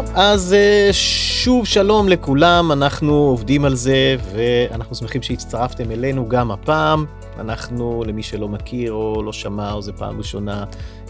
טוב, 0.00 0.10
אז 0.14 0.54
אה, 0.54 0.88
שוב 0.92 1.66
שלום 1.66 2.08
לכולם, 2.08 2.72
אנחנו 2.72 3.12
עובדים 3.12 3.64
על 3.64 3.74
זה 3.74 4.16
ואנחנו 4.32 4.94
שמחים 4.94 5.22
שהצטרפתם 5.22 5.90
אלינו 5.90 6.28
גם 6.28 6.50
הפעם. 6.50 7.04
אנחנו, 7.38 8.04
למי 8.06 8.22
שלא 8.22 8.48
מכיר 8.48 8.92
או 8.92 9.22
לא 9.22 9.32
שמע 9.32 9.72
או 9.72 9.82
זה 9.82 9.92
פעם 9.92 10.18
ראשונה, 10.18 10.64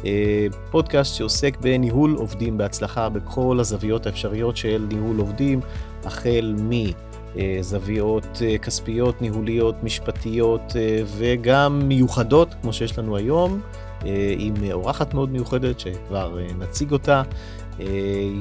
אה, 0.05 0.47
פודקאסט 0.71 1.15
שעוסק 1.15 1.57
בניהול 1.61 2.15
עובדים 2.19 2.59
בהצלחה 2.59 3.09
בכל 3.09 3.57
הזוויות 3.61 4.07
האפשריות 4.07 4.57
של 4.57 4.87
ניהול 4.89 5.19
עובדים, 5.19 5.61
החל 6.05 6.55
מזוויות 6.59 8.43
אה, 8.43 8.59
כספיות, 8.59 9.23
ניהוליות, 9.23 9.75
משפטיות 9.83 10.77
וגם 11.17 11.89
מיוחדות, 11.89 12.55
כמו 12.63 12.73
שיש 12.73 12.99
לנו 12.99 13.17
היום, 13.17 13.61
עם 14.39 14.55
אורחת 14.73 15.15
מאוד 15.15 15.31
מיוחדת 15.31 15.81
שכבר 15.81 16.39
נציג 16.59 16.93
אותה. 16.93 17.23
אה, 17.81 17.87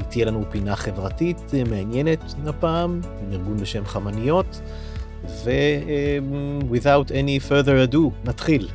תהיה 0.09 0.25
לנו 0.25 0.43
פינה 0.49 0.75
חברתית 0.75 1.37
אה, 1.53 1.63
מעניינת 1.63 2.33
הפעם, 2.45 3.01
עם 3.21 3.33
ארגון 3.33 3.57
בשם 3.57 3.85
חמניות, 3.85 4.61
ו-without 5.43 7.11
אה, 7.11 7.21
any 7.21 7.49
further 7.49 7.93
ado, 7.93 7.99
נתחיל. 8.23 8.67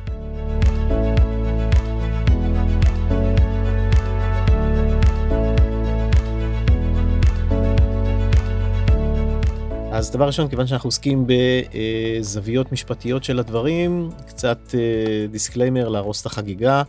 אז 9.91 10.11
דבר 10.11 10.27
ראשון, 10.27 10.47
כיוון 10.47 10.67
שאנחנו 10.67 10.87
עוסקים 10.87 11.27
בזוויות 12.21 12.71
משפטיות 12.71 13.23
של 13.23 13.39
הדברים, 13.39 14.09
קצת 14.27 14.75
disclaimer 15.31 15.89
להרוס 15.89 16.21
את 16.21 16.25
החגיגה. 16.25 16.83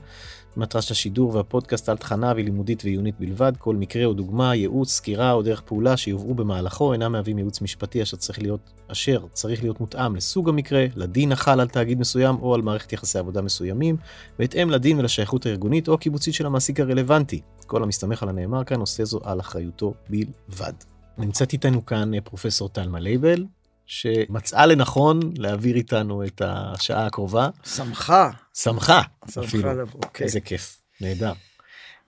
מטרה 0.56 0.82
של 0.82 0.92
השידור 0.92 1.34
והפודקאסט 1.34 1.88
על 1.88 1.96
תכניה 1.96 2.32
לימודית 2.36 2.84
ועיונית 2.84 3.14
בלבד, 3.20 3.52
כל 3.58 3.76
מקרה 3.76 4.04
או 4.04 4.12
דוגמה, 4.12 4.54
ייעוץ, 4.54 4.90
סקירה 4.90 5.32
או 5.32 5.42
דרך 5.42 5.60
פעולה 5.60 5.96
שיובאו 5.96 6.34
במהלכו 6.34 6.92
אינם 6.92 7.12
מהווים 7.12 7.38
ייעוץ 7.38 7.60
משפטי 7.60 8.02
אשר 8.02 8.16
צריך 8.16 8.42
להיות, 8.42 8.72
אשר 8.88 9.26
צריך 9.32 9.62
להיות 9.62 9.80
מותאם 9.80 10.16
לסוג 10.16 10.48
המקרה, 10.48 10.86
לדין 10.96 11.32
החל 11.32 11.60
על 11.60 11.68
תאגיד 11.68 12.00
מסוים 12.00 12.36
או 12.42 12.54
על 12.54 12.62
מערכת 12.62 12.92
יחסי 12.92 13.18
עבודה 13.18 13.42
מסוימים, 13.42 13.96
בהתאם 14.38 14.70
לדין 14.70 14.98
ולשייכות 14.98 15.46
הארגונית 15.46 15.88
או 15.88 15.94
הקיבוצית 15.94 16.34
של 16.34 16.46
המעסיק 16.46 16.80
הרלוונטי. 16.80 17.40
כל 17.66 17.82
המסתמך 17.82 18.22
על 18.22 18.28
הנאמר 18.28 18.64
כאן 18.64 18.80
עושה 18.80 19.04
זו 19.04 19.20
על 19.24 19.40
אחריותו 19.40 19.94
בלבד. 20.08 20.72
נמצאת 21.18 21.52
איתנו 21.52 21.86
כאן 21.86 22.14
אה, 22.14 22.20
פרופסור 22.20 22.68
תלמה 22.68 23.00
ליבל, 23.00 23.44
שמצאה 23.86 24.66
לנכון 24.66 25.20
להעביר 25.36 25.76
איתנו 25.76 26.24
את 26.24 26.42
השעה 26.44 27.06
הקרובה. 27.06 27.48
שמחה. 27.64 28.30
שמחה. 28.54 29.00
שמחה 29.30 29.72
לבוא, 29.72 30.00
כן. 30.14 30.24
איזה 30.24 30.40
כיף, 30.40 30.80
נהדר. 31.00 31.32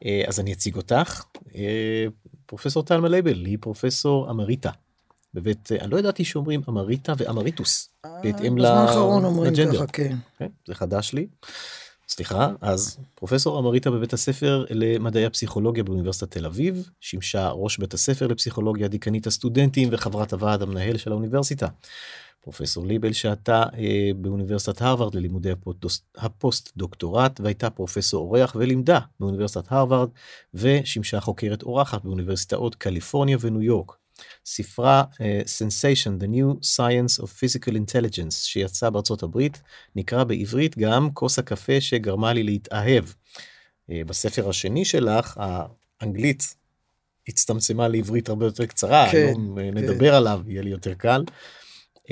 אה, 0.04 0.24
אז 0.28 0.40
אני 0.40 0.52
אציג 0.52 0.76
אותך. 0.76 1.24
אה, 1.54 2.06
פרופסור 2.46 2.82
תלמה 2.82 3.08
ליבל 3.08 3.44
היא 3.44 3.58
פרופסור 3.60 4.30
אמריטה. 4.30 4.70
בבית, 5.34 5.72
אני 5.72 5.90
לא 5.90 5.98
ידעתי 5.98 6.24
שאומרים 6.24 6.60
אמריטה 6.68 7.12
ואמריטוס. 7.16 7.88
בהתאם 8.04 8.58
לג'נדר. 8.58 8.74
בזמן 8.74 8.86
האחרון 8.88 9.24
אומרים 9.24 9.54
ככה, 9.74 9.86
כן. 9.86 10.16
כן. 10.38 10.48
זה 10.66 10.74
חדש 10.74 11.12
לי. 11.12 11.26
סליחה, 12.08 12.52
אז 12.60 12.98
פרופסור 13.14 13.58
אמריטה 13.58 13.90
בבית 13.90 14.12
הספר 14.12 14.64
למדעי 14.70 15.26
הפסיכולוגיה 15.26 15.84
באוניברסיטת 15.84 16.30
תל 16.30 16.46
אביב, 16.46 16.88
שימשה 17.00 17.48
ראש 17.48 17.78
בית 17.78 17.94
הספר 17.94 18.26
לפסיכולוגיה, 18.26 18.88
דיקנית 18.88 19.26
הסטודנטים 19.26 19.88
וחברת 19.92 20.32
הוועד 20.32 20.62
המנהל 20.62 20.96
של 20.96 21.12
האוניברסיטה. 21.12 21.66
פרופסור 22.40 22.86
ליבל 22.86 23.12
שהתה 23.12 23.62
אה, 23.78 24.10
באוניברסיטת 24.16 24.82
הרווארד 24.82 25.14
ללימודי 25.14 25.50
הפוסט 26.16 26.72
דוקטורט 26.76 27.40
והייתה 27.40 27.70
פרופסור 27.70 28.24
אורח 28.24 28.56
ולימדה 28.58 28.98
באוניברסיטת 29.20 29.72
הרווארד 29.72 30.08
ושימשה 30.54 31.20
חוקרת 31.20 31.62
אורחת 31.62 32.04
באוניברסיטאות 32.04 32.74
קליפורניה 32.74 33.36
וניו 33.40 33.62
יורק. 33.62 33.92
ספרה 34.46 35.04
uh, 35.12 35.16
Sensation, 35.44 36.22
The 36.22 36.26
New 36.26 36.66
Science 36.76 37.22
of 37.22 37.26
Physical 37.26 37.72
Intelligence, 37.72 38.30
שיצא 38.30 38.90
בארצות 38.90 39.22
הברית, 39.22 39.62
נקרא 39.96 40.24
בעברית 40.24 40.78
גם 40.78 41.10
כוס 41.14 41.38
הקפה 41.38 41.80
שגרמה 41.80 42.32
לי 42.32 42.42
להתאהב. 42.42 43.04
Uh, 43.04 43.92
בספר 44.06 44.48
השני 44.48 44.84
שלך, 44.84 45.40
האנגלית 46.00 46.54
הצטמצמה 47.28 47.88
לעברית 47.88 48.28
הרבה 48.28 48.46
יותר 48.46 48.66
קצרה, 48.66 49.08
כן, 49.12 49.18
היום 49.18 49.58
uh, 49.58 49.60
כן. 49.60 49.78
נדבר 49.78 50.14
עליו, 50.14 50.40
יהיה 50.46 50.62
לי 50.62 50.70
יותר 50.70 50.94
קל. 50.94 51.24
Uh, 51.96 52.10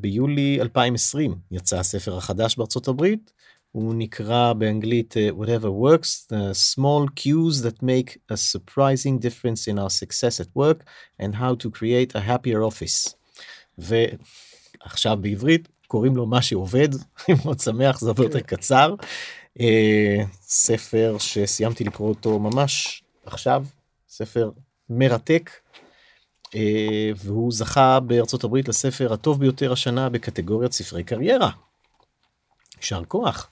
ביולי 0.00 0.58
2020 0.60 1.34
יצא 1.50 1.78
הספר 1.78 2.16
החדש 2.16 2.56
בארצות 2.56 2.88
הברית, 2.88 3.32
הוא 3.72 3.94
נקרא 3.94 4.52
באנגלית 4.52 5.14
uh, 5.16 5.34
whatever 5.34 5.70
works, 5.70 6.26
the 6.28 6.54
small 6.54 7.06
cues 7.16 7.62
that 7.62 7.82
make 7.82 8.16
a 8.32 8.36
surprising 8.36 9.18
difference 9.18 9.68
in 9.68 9.78
our 9.78 9.90
success 9.90 10.40
at 10.40 10.48
work 10.56 10.84
and 11.20 11.34
how 11.34 11.54
to 11.54 11.70
create 11.70 12.14
a 12.14 12.20
happier 12.20 12.62
office. 12.62 13.14
ועכשיו 13.78 15.16
בעברית 15.20 15.68
קוראים 15.86 16.16
לו 16.16 16.26
מה 16.26 16.42
שעובד, 16.42 16.88
אני 17.28 17.36
מאוד 17.44 17.60
שמח, 17.60 18.00
זה 18.00 18.08
הרבה 18.08 18.22
יותר 18.22 18.40
כן. 18.40 18.56
קצר. 18.56 18.94
Uh, 19.58 19.62
ספר 20.42 21.16
שסיימתי 21.18 21.84
לקרוא 21.84 22.08
אותו 22.08 22.38
ממש 22.38 23.02
עכשיו, 23.26 23.64
ספר 24.08 24.50
מרתק. 24.90 25.50
Uh, 26.46 26.50
והוא 27.16 27.52
זכה 27.52 28.00
בארצות 28.00 28.44
הברית 28.44 28.68
לספר 28.68 29.12
הטוב 29.12 29.40
ביותר 29.40 29.72
השנה 29.72 30.08
בקטגוריית 30.08 30.72
ספרי 30.72 31.04
קריירה. 31.04 31.50
יישר 32.80 33.02
כוח. 33.08 33.50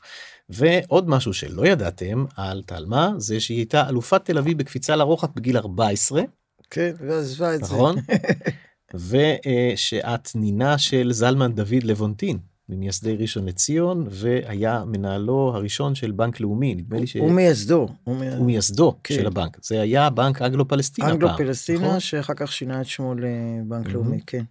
ועוד 0.48 1.08
משהו 1.08 1.32
שלא 1.32 1.66
ידעתם 1.66 2.24
על 2.36 2.62
תלמה 2.66 3.12
זה 3.18 3.40
שהיא 3.40 3.58
הייתה 3.58 3.88
אלופת 3.88 4.24
תל 4.24 4.38
אביב 4.38 4.58
בקפיצה 4.58 4.96
לרוחק 4.96 5.28
בגיל 5.36 5.56
14. 5.56 6.22
כן, 6.70 6.92
ועזבה 7.00 7.54
את 7.54 7.60
נכון? 7.60 7.96
זה. 8.94 9.36
ושאת 9.74 10.28
נינה 10.34 10.78
של 10.78 11.12
זלמן 11.12 11.54
דוד 11.54 11.82
לבונטין. 11.82 12.38
ממייסדי 12.68 13.16
ראשון 13.16 13.46
לציון 13.48 14.06
והיה 14.10 14.84
מנהלו 14.86 15.52
הראשון 15.54 15.94
של 15.94 16.10
בנק 16.10 16.40
לאומי 16.40 16.74
נדמה 16.74 16.98
לי 16.98 17.06
ש... 17.06 17.16
הוא 17.16 17.30
מייסדו. 17.30 17.88
הוא 18.04 18.46
מייסדו 18.46 18.96
כן. 19.04 19.14
של 19.14 19.26
הבנק 19.26 19.58
זה 19.62 19.80
היה 19.80 20.10
בנק 20.10 20.42
אנגלו 20.42 20.68
פלסטינה 20.68 21.10
אנגלו 21.10 21.28
פלסטינה 21.36 21.86
נכון? 21.86 22.00
שאחר 22.00 22.34
כך 22.36 22.52
שינה 22.52 22.80
את 22.80 22.86
שמו 22.86 23.14
לבנק. 23.14 23.88
לאומי 23.88 24.20
כן. 24.26 24.44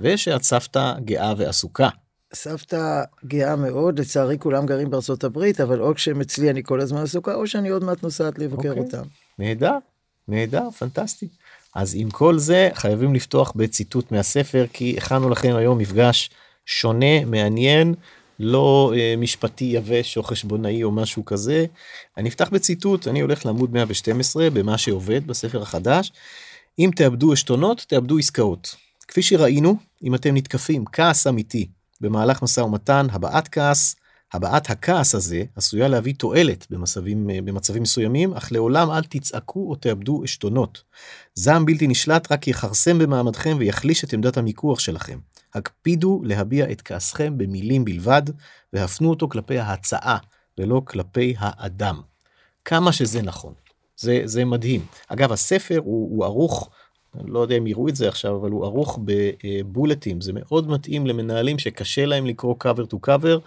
ושאת 0.00 0.42
סבתא 0.42 0.94
גאה 1.04 1.34
ועסוקה 1.36 1.88
סבתא 2.34 3.02
גאה 3.26 3.56
מאוד, 3.56 3.98
לצערי 3.98 4.38
כולם 4.38 4.66
גרים 4.66 4.90
בארצות 4.90 5.24
הברית, 5.24 5.60
אבל 5.60 5.80
או 5.80 5.94
כשהם 5.94 6.20
אצלי 6.20 6.50
אני 6.50 6.62
כל 6.62 6.80
הזמן 6.80 7.02
עסוקה, 7.02 7.34
או 7.34 7.46
שאני 7.46 7.68
עוד 7.68 7.84
מעט 7.84 8.02
נוסעת 8.02 8.38
לבקר 8.38 8.62
okay. 8.62 8.68
אוקיי. 8.68 8.82
אותם. 8.82 9.02
נהדר, 9.38 9.78
נהדר, 10.28 10.70
פנטסטי. 10.70 11.28
אז 11.74 11.94
עם 11.98 12.10
כל 12.10 12.38
זה 12.38 12.68
חייבים 12.74 13.14
לפתוח 13.14 13.52
בציטוט 13.56 14.12
מהספר, 14.12 14.64
כי 14.72 14.94
הכנו 14.98 15.30
לכם 15.30 15.52
היום 15.56 15.78
מפגש 15.78 16.30
שונה, 16.66 17.24
מעניין, 17.24 17.94
לא 18.40 18.92
אה, 18.96 19.14
משפטי 19.18 19.64
יבש 19.64 20.16
או 20.16 20.22
חשבונאי 20.22 20.82
או 20.82 20.90
משהו 20.90 21.24
כזה. 21.24 21.66
אני 22.16 22.28
אפתח 22.28 22.48
בציטוט, 22.48 23.08
אני 23.08 23.20
הולך 23.20 23.46
לעמוד 23.46 23.72
112 23.72 24.50
במה 24.50 24.78
שעובד 24.78 25.26
בספר 25.26 25.62
החדש. 25.62 26.12
אם 26.78 26.90
תאבדו 26.96 27.32
עשתונות, 27.32 27.84
תאבדו 27.88 28.18
עסקאות. 28.18 28.74
כפי 29.08 29.22
שראינו, 29.22 29.76
אם 30.04 30.14
אתם 30.14 30.36
נתקפים 30.36 30.84
כעס 30.92 31.26
אמיתי 31.26 31.68
במהלך 32.04 32.42
משא 32.42 32.60
ומתן, 32.60 33.06
הבעת 33.10 33.48
כעס, 33.48 33.96
הבעת 34.32 34.70
הכעס 34.70 35.14
הזה 35.14 35.42
עשויה 35.56 35.88
להביא 35.88 36.14
תועלת 36.18 36.66
במצבים, 36.70 37.26
במצבים 37.44 37.82
מסוימים, 37.82 38.34
אך 38.34 38.52
לעולם 38.52 38.90
אל 38.90 39.02
תצעקו 39.02 39.70
או 39.70 39.74
תאבדו 39.74 40.24
עשתונות. 40.24 40.82
זעם 41.34 41.66
בלתי 41.66 41.86
נשלט 41.86 42.32
רק 42.32 42.48
יכרסם 42.48 42.98
במעמדכם 42.98 43.56
ויחליש 43.58 44.04
את 44.04 44.12
עמדת 44.12 44.36
המיקוח 44.36 44.78
שלכם. 44.78 45.18
הקפידו 45.54 46.20
להביע 46.24 46.70
את 46.70 46.82
כעסכם 46.82 47.38
במילים 47.38 47.84
בלבד, 47.84 48.22
והפנו 48.72 49.10
אותו 49.10 49.28
כלפי 49.28 49.58
ההצעה, 49.58 50.18
ולא 50.58 50.82
כלפי 50.84 51.34
האדם. 51.38 52.00
כמה 52.64 52.92
שזה 52.92 53.22
נכון. 53.22 53.54
זה, 53.96 54.22
זה 54.24 54.44
מדהים. 54.44 54.86
אגב, 55.08 55.32
הספר 55.32 55.78
הוא, 55.78 56.16
הוא 56.16 56.24
ערוך 56.24 56.70
אני 57.20 57.30
לא 57.30 57.38
יודע 57.38 57.56
אם 57.56 57.66
יראו 57.66 57.88
את 57.88 57.96
זה 57.96 58.08
עכשיו 58.08 58.36
אבל 58.36 58.50
הוא 58.50 58.64
ערוך 58.64 58.98
בבולטים 59.04 60.20
זה 60.20 60.32
מאוד 60.34 60.68
מתאים 60.68 61.06
למנהלים 61.06 61.58
שקשה 61.58 62.06
להם 62.06 62.26
לקרוא 62.26 62.54
cover 62.64 62.94
to 62.94 63.08
cover 63.08 63.40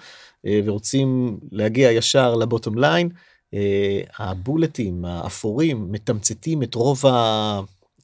אה, 0.45 0.59
ורוצים 0.65 1.39
להגיע 1.51 1.91
ישר 1.91 2.35
לבוטום 2.35 2.77
ליין. 2.77 3.09
אה, 3.53 4.01
הבולטים 4.19 5.05
האפורים 5.05 5.91
מתמצתים 5.91 6.63
את 6.63 6.75
רוב 6.75 7.05
ה... 7.05 7.11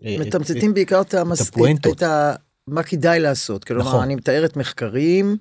אה, 0.05 0.15
מתמצתים 0.19 0.73
בעיקר 0.73 1.01
את, 1.01 1.13
המס... 1.13 1.49
את, 1.49 1.87
את 1.91 2.03
ה... 2.03 2.35
מה 2.67 2.83
כדאי 2.83 3.19
לעשות 3.19 3.63
כלומר 3.63 3.87
נכון. 3.87 4.03
אני 4.03 4.15
מתארת 4.15 4.57
מחקרים 4.57 5.37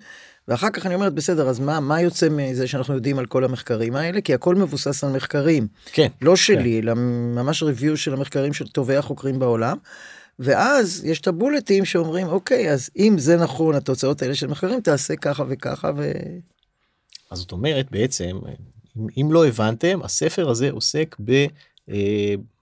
ואחר 0.49 0.71
כך 0.71 0.87
אני 0.87 0.95
אומרת 0.95 1.15
בסדר 1.15 1.49
אז 1.49 1.61
מה 1.61 1.81
מה 1.81 2.01
יוצא 2.01 2.29
מזה 2.31 2.67
שאנחנו 2.67 2.95
יודעים 2.95 3.19
על 3.19 3.27
כל 3.27 3.45
המחקרים 3.45 3.97
האלה 3.97 4.21
כי 4.21 4.35
הכל 4.35 4.55
מבוסס 4.55 5.05
על 5.05 5.13
מחקרים 5.13 5.69
כן 5.93 6.09
לא 6.23 6.37
שלי 6.37 6.81
כן. 6.83 6.89
אלא 6.89 6.95
ממש 7.35 7.63
ריוויו 7.63 7.97
של 7.97 8.13
המחקרים 8.13 8.53
של 8.53 8.67
טובי 8.67 8.97
החוקרים 8.97 9.39
בעולם. 9.39 9.77
ואז 10.39 11.05
יש 11.05 11.21
את 11.21 11.27
הבולטים 11.27 11.85
שאומרים 11.85 12.27
אוקיי 12.27 12.71
אז 12.73 12.91
אם 12.99 13.15
זה 13.19 13.37
נכון 13.37 13.75
התוצאות 13.75 14.23
האלה 14.23 14.35
של 14.35 14.47
מחקרים 14.47 14.81
תעשה 14.81 15.17
ככה 15.17 15.45
וככה 15.49 15.91
ו... 15.97 16.13
אז 17.31 17.39
זאת 17.39 17.53
אומרת 17.53 17.91
בעצם 17.91 18.39
אם, 18.97 19.07
אם 19.21 19.33
לא 19.33 19.47
הבנתם 19.47 20.01
הספר 20.03 20.51
הזה 20.51 20.71
עוסק 20.71 21.17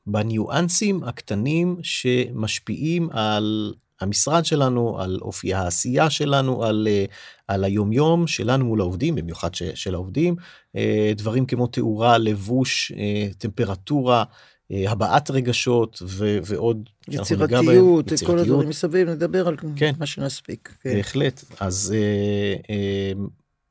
בניואנסים 0.07 1.05
הקטנים 1.05 1.77
שמשפיעים 1.83 3.11
על 3.11 3.75
המשרד 4.01 4.45
שלנו, 4.45 5.01
על 5.01 5.19
אופי 5.23 5.55
העשייה 5.55 6.11
שלנו, 6.11 6.65
על, 6.65 6.89
אה, 6.91 7.05
על 7.49 7.65
היומיום 7.65 8.27
שלנו 8.27 8.65
מול 8.65 8.81
העובדים, 8.81 9.15
במיוחד 9.15 9.55
ש, 9.55 9.63
של 9.63 9.95
העובדים, 9.95 10.37
אה, 10.77 11.13
דברים 11.17 11.47
כמו 11.47 11.67
תאורה, 11.67 12.19
לבוש, 12.19 12.93
אה, 12.97 13.29
טמפרטורה, 13.39 14.25
הבעת 14.73 15.31
רגשות 15.31 16.03
ו, 16.07 16.39
ועוד. 16.45 16.91
יצירתיות, 17.09 18.11
כל 18.27 18.39
הדברים 18.39 18.69
מסביב, 18.69 19.09
נדבר 19.09 19.49
על 19.49 19.57
כן, 19.77 19.93
מה 19.99 20.07
שנספיק. 20.07 20.75
כן. 20.83 20.95
בהחלט, 20.95 21.45
אז 21.61 21.95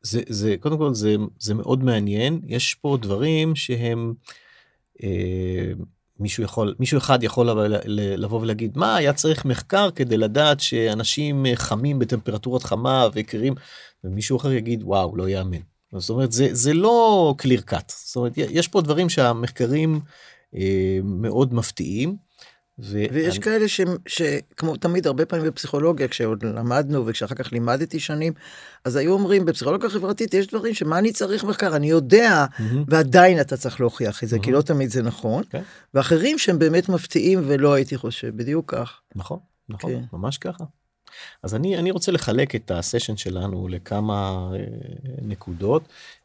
זה, 0.01 0.21
זה 0.29 0.55
קודם 0.59 0.77
כל 0.77 0.93
זה, 0.93 1.15
זה 1.39 1.53
מאוד 1.53 1.83
מעניין, 1.83 2.41
יש 2.47 2.73
פה 2.73 2.97
דברים 3.01 3.55
שהם 3.55 4.13
מישהו 6.19 6.43
יכול 6.43 6.75
מישהו 6.79 6.97
אחד 6.97 7.23
יכול 7.23 7.49
לבוא 7.93 8.39
ולהגיד 8.41 8.77
מה 8.77 8.95
היה 8.95 9.13
צריך 9.13 9.45
מחקר 9.45 9.89
כדי 9.91 10.17
לדעת 10.17 10.59
שאנשים 10.59 11.45
חמים 11.55 11.99
בטמפרטורות 11.99 12.63
חמה 12.63 13.07
וקרים 13.13 13.53
ומישהו 14.03 14.37
אחר 14.37 14.51
יגיד 14.51 14.83
וואו 14.83 15.17
לא 15.17 15.29
יאמן. 15.29 15.61
זאת 15.97 16.09
אומרת 16.09 16.31
זה 16.31 16.47
זה 16.51 16.73
לא 16.73 17.33
קליר 17.37 17.61
קאט 17.61 17.93
זאת 18.05 18.15
אומרת 18.15 18.33
יש 18.37 18.67
פה 18.67 18.81
דברים 18.81 19.09
שהמחקרים 19.09 19.99
אה, 20.55 20.99
מאוד 21.03 21.53
מפתיעים. 21.53 22.28
ו... 22.83 23.03
ויש 23.11 23.35
אני... 23.35 23.43
כאלה 23.43 23.67
ש... 23.67 23.81
שכמו 24.07 24.75
תמיד 24.75 25.07
הרבה 25.07 25.25
פעמים 25.25 25.45
בפסיכולוגיה 25.45 26.07
כשעוד 26.07 26.45
למדנו 26.45 27.05
וכשאחר 27.05 27.35
כך 27.35 27.51
לימדתי 27.51 27.99
שנים 27.99 28.33
אז 28.85 28.95
היו 28.95 29.13
אומרים 29.13 29.45
בפסיכולוגיה 29.45 29.89
חברתית 29.89 30.33
יש 30.33 30.47
דברים 30.47 30.73
שמה 30.73 30.99
אני 30.99 31.11
צריך 31.11 31.43
מחקר 31.43 31.75
אני 31.75 31.89
יודע 31.89 32.45
mm-hmm. 32.45 32.63
ועדיין 32.87 33.41
אתה 33.41 33.57
צריך 33.57 33.79
להוכיח 33.79 34.23
את 34.23 34.27
זה 34.27 34.35
mm-hmm. 34.35 34.43
כי 34.43 34.51
לא 34.51 34.61
תמיד 34.61 34.89
זה 34.89 35.01
נכון 35.01 35.43
okay. 35.43 35.49
כן. 35.49 35.61
ואחרים 35.93 36.37
שהם 36.37 36.59
באמת 36.59 36.89
מפתיעים 36.89 37.41
ולא 37.47 37.73
הייתי 37.73 37.97
חושב 37.97 38.37
בדיוק 38.37 38.75
כך. 38.75 39.01
נכון 39.15 39.39
נכון 39.69 39.91
כן. 39.91 40.01
ממש 40.13 40.37
ככה. 40.37 40.63
אז 41.43 41.55
אני 41.55 41.77
אני 41.77 41.91
רוצה 41.91 42.11
לחלק 42.11 42.55
את 42.55 42.71
הסשן 42.71 43.17
שלנו 43.17 43.67
לכמה 43.67 44.49
אה, 44.53 44.59
נקודות 45.21 45.83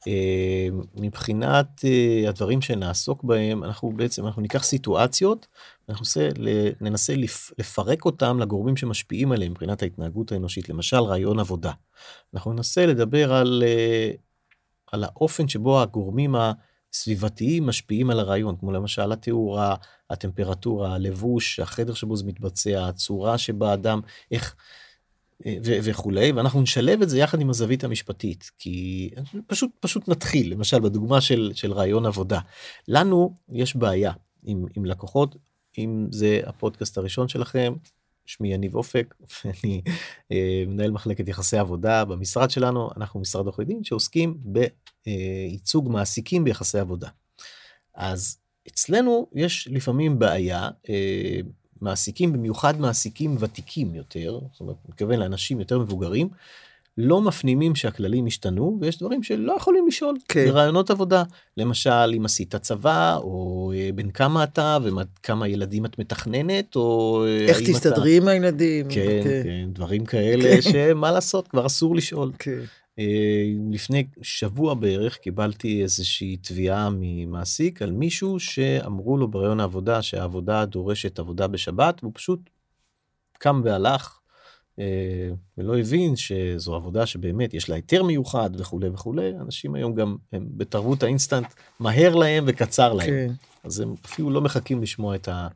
אה, 0.09 0.69
מבחינת 0.95 1.85
אה, 1.85 2.29
הדברים 2.29 2.62
שנעסוק 2.62 3.25
בהם 3.25 3.65
אנחנו 3.65 3.93
בעצם 3.93 4.27
אנחנו 4.27 4.43
ניקח 4.43 4.65
סיטואציות 4.65 5.47
אנחנו 5.88 6.02
ננסה, 6.02 6.28
ננסה 6.81 7.14
לפרק 7.58 8.04
אותם 8.04 8.38
לגורמים 8.40 8.76
שמשפיעים 8.76 9.32
עליהם 9.32 9.50
מבחינת 9.50 9.82
ההתנהגות 9.82 10.32
האנושית 10.32 10.69
למשל 10.69 10.96
רעיון 10.96 11.38
עבודה. 11.38 11.72
אנחנו 12.34 12.52
ננסה 12.52 12.86
לדבר 12.86 13.32
על 13.34 13.62
על 14.94 15.04
האופן 15.04 15.48
שבו 15.48 15.82
הגורמים 15.82 16.34
הסביבתיים 16.92 17.66
משפיעים 17.66 18.10
על 18.10 18.20
הרעיון 18.20 18.56
כמו 18.56 18.72
למשל 18.72 19.12
התאורה 19.12 19.75
הטמפרטורה 20.10 20.94
הלבוש 20.94 21.60
החדר 21.60 21.94
שבו 21.94 22.16
זה 22.16 22.25
מתבצע 22.25 22.86
הצורה 22.88 23.38
שבה 23.38 23.75
אדם 23.75 24.00
איך. 24.31 24.54
ו- 25.46 25.78
וכולי 25.82 26.32
ואנחנו 26.32 26.62
נשלב 26.62 27.02
את 27.02 27.08
זה 27.08 27.19
יחד 27.19 27.40
עם 27.40 27.50
הזווית 27.50 27.84
המשפטית 27.84 28.50
כי 28.58 29.10
פשוט 29.46 29.70
פשוט 29.81 30.08
נתחיל 30.08 30.52
למשל 30.52 30.81
בדוגמה 30.81 31.20
של 31.20 31.52
של 31.54 31.72
רעיון 31.72 32.06
עבודה 32.06 32.40
לנו 32.88 33.34
יש 33.48 33.76
בעיה 33.76 34.12
עם, 34.42 34.66
עם 34.76 34.84
לקוחות 34.84 35.36
אם 35.79 36.06
זה 36.11 36.41
הפודקאסט 36.47 36.99
הראשון 36.99 37.29
שלכם 37.29 37.75
שמי 38.26 38.55
יניב 38.55 38.75
אופק 38.75 39.15
אני 39.65 39.82
אה, 40.32 40.65
מנהל 40.67 40.91
מחלקת 40.91 41.29
יחסי 41.29 41.59
עבודה 41.59 42.05
במשרד 42.05 42.50
שלנו 42.50 42.91
אנחנו 42.97 43.21
משרד 43.21 43.47
עורכי 43.47 43.65
דין 43.65 43.85
שעוסקים 43.85 44.38
בייצוג 45.06 45.88
מעסיקים 45.88 46.44
ביחסי 46.44 46.79
עבודה. 46.79 47.09
אז 47.94 48.38
אצלנו 48.69 49.26
יש 49.35 49.69
לפעמים 49.71 50.19
בעיה 50.19 50.69
אה, 50.88 51.41
מעסיקים, 51.81 52.32
במיוחד 52.32 52.81
מעסיקים 52.81 53.37
ותיקים 53.41 53.94
יותר, 53.94 54.38
זאת 54.53 54.61
אומרת, 54.61 54.77
מתכוון 54.88 55.19
לאנשים 55.19 55.61
יותר 55.61 55.79
מבוגרים, 55.79 56.29
לא 56.99 57.20
מפנימים 57.20 57.75
שהכללים 57.75 58.26
השתנו 58.26 58.79
ויש 58.81 58.99
דברים 58.99 59.23
שלא 59.23 59.52
יכולים 59.56 59.87
לשאול 59.87 60.17
כן. 60.29 60.46
ברעיונות 60.49 60.91
עבודה 60.91 61.23
למשל 61.56 62.14
אם 62.17 62.25
עשית 62.25 62.56
צבא 62.56 63.17
או 63.17 63.73
אה, 63.76 63.91
בין 63.94 64.11
כמה 64.11 64.44
אתה 64.44 64.79
וכמה 64.82 65.49
ילדים 65.49 65.85
את 65.85 65.99
מתכננת 65.99 66.76
או 66.76 67.25
אה, 67.26 67.46
איך 67.46 67.61
תסתדרי 67.61 68.19
אתה... 68.19 68.23
עם 68.23 68.29
הילדים 68.29 68.88
כן, 68.88 69.20
כן. 69.25 69.43
כן 69.44 69.69
דברים 69.73 70.05
כאלה 70.05 70.62
כן. 70.62 70.73
שמה 70.73 71.12
לעשות 71.12 71.49
כבר 71.49 71.67
אסור 71.67 71.96
לשאול. 71.96 72.32
כן. 72.38 72.61
אה, 72.99 73.44
לפני 73.70 74.05
שבוע 74.23 74.75
בערך 74.75 75.17
קיבלתי 75.17 75.82
איזושהי 75.82 76.37
תביעה 76.37 76.88
ממעסיק 76.93 77.82
על 77.82 77.93
מישהו 77.93 78.41
שאמרו 78.41 79.17
לו 79.17 79.29
בראיון 79.29 79.61
העבודה 79.61 80.02
שהעבודה 80.02 80.64
דורשת 80.64 81.19
עבודה 81.19 81.46
בשבת 81.46 81.99
והוא 82.02 82.12
פשוט 82.14 82.41
קם 83.38 83.61
והלך 83.64 84.19
ולא 85.59 85.79
הבין 85.79 86.17
שזו 86.17 86.75
עבודה 86.75 87.06
שבאמת 87.06 87.55
יש 87.55 87.69
לה 87.69 87.75
היתר 87.75 88.03
מיוחד 88.03 88.50
וכולי 88.59 88.88
וכולי 88.88 89.31
אנשים 89.41 89.75
היום 89.75 89.94
גם 89.94 90.17
הם 90.32 90.47
בתרבות 90.50 91.03
האינסטנט 91.03 91.47
מהר 91.81 92.15
להם 92.15 92.44
וקצר 92.47 92.93
להם 92.93 93.06
כן. 93.06 93.32
אז 93.65 93.81
הם 93.81 93.94
אפילו 94.05 94.31
לא 94.31 94.41
מחכים 94.41 94.82
לשמוע 94.82 95.15
את 95.15 95.29
ה... 95.29 95.49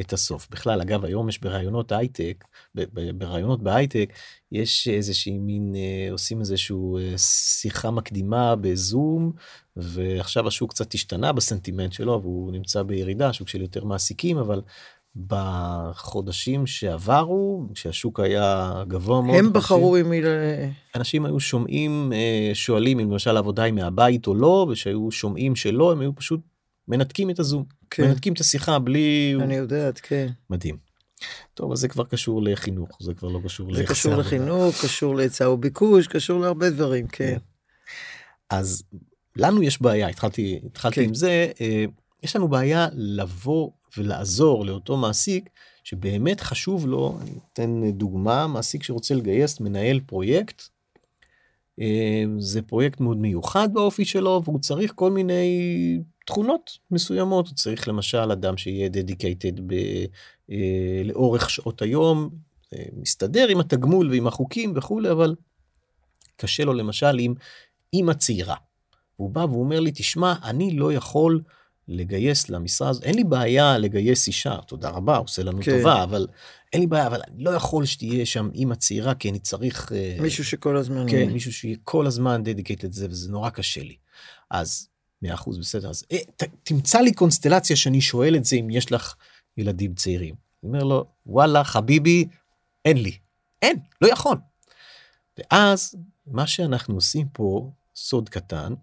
את 0.00 0.12
הסוף. 0.12 0.48
בכלל, 0.50 0.80
אגב, 0.80 1.04
היום 1.04 1.28
יש 1.28 1.38
בראיונות 1.38 1.92
הייטק, 1.92 2.44
ברעיונות 3.14 3.62
בהייטק, 3.62 4.12
יש 4.52 4.88
איזושהי 4.88 5.38
מין, 5.38 5.74
אה, 5.76 6.12
עושים 6.12 6.40
איזשהו 6.40 6.98
אה, 6.98 7.18
שיחה 7.18 7.90
מקדימה 7.90 8.56
בזום, 8.56 9.32
ועכשיו 9.76 10.48
השוק 10.48 10.70
קצת 10.70 10.94
השתנה 10.94 11.32
בסנטימנט 11.32 11.92
שלו, 11.92 12.22
והוא 12.22 12.52
נמצא 12.52 12.82
בירידה, 12.82 13.32
שוק 13.32 13.48
של 13.48 13.60
יותר 13.60 13.84
מעסיקים, 13.84 14.38
אבל 14.38 14.62
בחודשים 15.16 16.66
שעברו, 16.66 17.66
כשהשוק 17.74 18.20
היה 18.20 18.72
גבוה 18.88 19.22
מאוד. 19.22 19.38
הם 19.38 19.52
בחרו 19.52 19.96
עם 19.96 20.10
מי... 20.10 20.20
אנשים 20.94 21.26
היו 21.26 21.40
שומעים, 21.40 22.12
אה, 22.14 22.50
שואלים 22.54 23.00
אם 23.00 23.10
למשל 23.10 23.36
העבודה 23.36 23.62
היא 23.62 23.72
מהבית 23.72 24.26
או 24.26 24.34
לא, 24.34 24.66
ושהיו 24.70 25.10
שומעים 25.10 25.56
שלא, 25.56 25.92
הם 25.92 26.00
היו 26.00 26.14
פשוט 26.14 26.40
מנתקים 26.88 27.30
את 27.30 27.38
הזום. 27.38 27.64
כן. 27.90 28.02
מנתקים 28.02 28.32
את 28.32 28.40
השיחה 28.40 28.78
בלי... 28.78 29.34
אני 29.40 29.54
יודעת, 29.54 30.00
כן. 30.02 30.28
מדהים. 30.50 30.76
טוב, 31.54 31.72
אז 31.72 31.78
זה 31.78 31.88
כבר 31.88 32.04
קשור 32.04 32.42
לחינוך, 32.42 32.98
זה 33.00 33.14
כבר 33.14 33.28
לא 33.28 33.40
קשור 33.44 33.74
זה 33.74 33.84
קשור 33.84 34.14
לחינוך, 34.14 34.74
קשור 34.82 35.16
להיצע 35.16 35.50
וביקוש, 35.50 36.06
קשור 36.06 36.40
להרבה 36.40 36.70
דברים, 36.70 37.06
כן. 37.06 37.26
כן. 37.26 37.38
אז 38.50 38.82
לנו 39.36 39.62
יש 39.62 39.82
בעיה, 39.82 40.08
התחלתי, 40.08 40.60
התחלתי 40.66 40.94
כן. 40.96 41.02
עם 41.02 41.14
זה, 41.14 41.50
אה, 41.60 41.84
יש 42.22 42.36
לנו 42.36 42.48
בעיה 42.48 42.88
לבוא 42.92 43.70
ולעזור 43.98 44.66
לאותו 44.66 44.96
מעסיק 44.96 45.50
שבאמת 45.84 46.40
חשוב 46.40 46.86
לו, 46.86 47.18
אני 47.22 47.30
אתן 47.52 47.90
דוגמה, 47.90 48.46
מעסיק 48.46 48.82
שרוצה 48.82 49.14
לגייס 49.14 49.60
מנהל 49.60 50.00
פרויקט, 50.00 50.62
אה, 51.80 52.24
זה 52.38 52.62
פרויקט 52.62 53.00
מאוד 53.00 53.16
מיוחד 53.16 53.74
באופי 53.74 54.04
שלו 54.04 54.42
והוא 54.44 54.60
צריך 54.60 54.92
כל 54.94 55.10
מיני 55.10 55.98
תכונות 56.26 56.78
מסוימות 56.90 57.48
הוא 57.48 57.54
צריך 57.54 57.88
למשל 57.88 58.32
אדם 58.32 58.56
שיהיה 58.56 58.88
dedicated 58.88 59.60
ב, 59.60 59.74
אה, 60.50 61.02
לאורך 61.04 61.50
שעות 61.50 61.82
היום 61.82 62.30
מסתדר 62.92 63.48
עם 63.48 63.60
התגמול 63.60 64.10
ועם 64.10 64.26
החוקים 64.26 64.72
וכולי 64.76 65.10
אבל 65.10 65.34
קשה 66.36 66.64
לו 66.64 66.72
למשל 66.72 67.18
עם 67.18 67.34
אימא 67.92 68.12
צעירה. 68.12 68.56
הוא 69.16 69.30
בא 69.30 69.40
ואומר 69.40 69.80
לי 69.80 69.90
תשמע 69.94 70.34
אני 70.44 70.76
לא 70.76 70.92
יכול 70.92 71.40
לגייס 71.88 72.48
למשרה 72.48 72.88
הזאת 72.88 73.02
אין 73.02 73.14
לי 73.14 73.24
בעיה 73.24 73.78
לגייס 73.78 74.26
אישה 74.26 74.56
תודה 74.66 74.90
רבה 74.90 75.16
עושה 75.16 75.42
לנו 75.42 75.58
כן. 75.62 75.78
טובה 75.78 76.02
אבל 76.02 76.26
אין 76.72 76.80
לי 76.80 76.86
בעיה 76.86 77.06
אבל 77.06 77.20
אני 77.28 77.44
לא 77.44 77.50
יכול 77.50 77.84
שתהיה 77.84 78.26
שם 78.26 78.50
אימא 78.54 78.74
צעירה 78.74 79.14
כי 79.14 79.30
אני 79.30 79.38
צריך 79.38 79.92
אה, 79.92 80.16
מישהו 80.20 80.44
שכל 80.44 80.76
הזמן 80.76 81.06
כן 81.10 81.30
מישהו 81.30 81.52
שיהיה 81.52 81.76
כל 81.84 82.06
הזמן 82.06 82.42
דדיקייט 82.42 82.84
לזה 82.84 83.06
וזה 83.10 83.32
נורא 83.32 83.50
קשה 83.50 83.82
לי 83.82 83.96
אז 84.50 84.88
100% 85.24 85.28
בסדר 85.58 85.90
אז 85.90 86.04
אה, 86.12 86.18
ת, 86.36 86.42
תמצא 86.62 87.00
לי 87.00 87.12
קונסטלציה 87.12 87.76
שאני 87.76 88.00
שואל 88.00 88.36
את 88.36 88.44
זה 88.44 88.56
אם 88.56 88.70
יש 88.70 88.92
לך 88.92 89.14
ילדים 89.56 89.94
צעירים. 89.94 90.34
אני 90.62 90.72
אומר 90.72 90.84
לו 90.84 91.04
וואלה 91.26 91.64
חביבי 91.64 92.28
אין 92.84 92.96
לי 92.96 93.18
אין 93.62 93.76
לא 94.00 94.08
יכול. 94.08 94.36
ואז 95.38 95.94
מה 96.26 96.46
שאנחנו 96.46 96.94
עושים 96.94 97.26
פה 97.32 97.70
סוד 97.96 98.28
קטן 98.28 98.74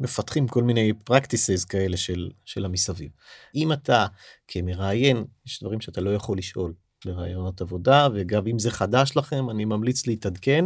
מפתחים 0.00 0.48
כל 0.48 0.62
מיני 0.62 0.92
practices 1.10 1.66
כאלה 1.68 1.96
של 1.96 2.30
של 2.44 2.64
המסביב. 2.64 3.10
אם 3.54 3.72
אתה 3.72 4.06
כמראיין 4.48 5.24
יש 5.46 5.62
דברים 5.62 5.80
שאתה 5.80 6.00
לא 6.00 6.14
יכול 6.14 6.38
לשאול 6.38 6.74
ברעיונות 7.04 7.60
עבודה 7.60 8.08
וגם 8.14 8.46
אם 8.46 8.58
זה 8.58 8.70
חדש 8.70 9.16
לכם 9.16 9.50
אני 9.50 9.64
ממליץ 9.64 10.06
להתעדכן. 10.06 10.64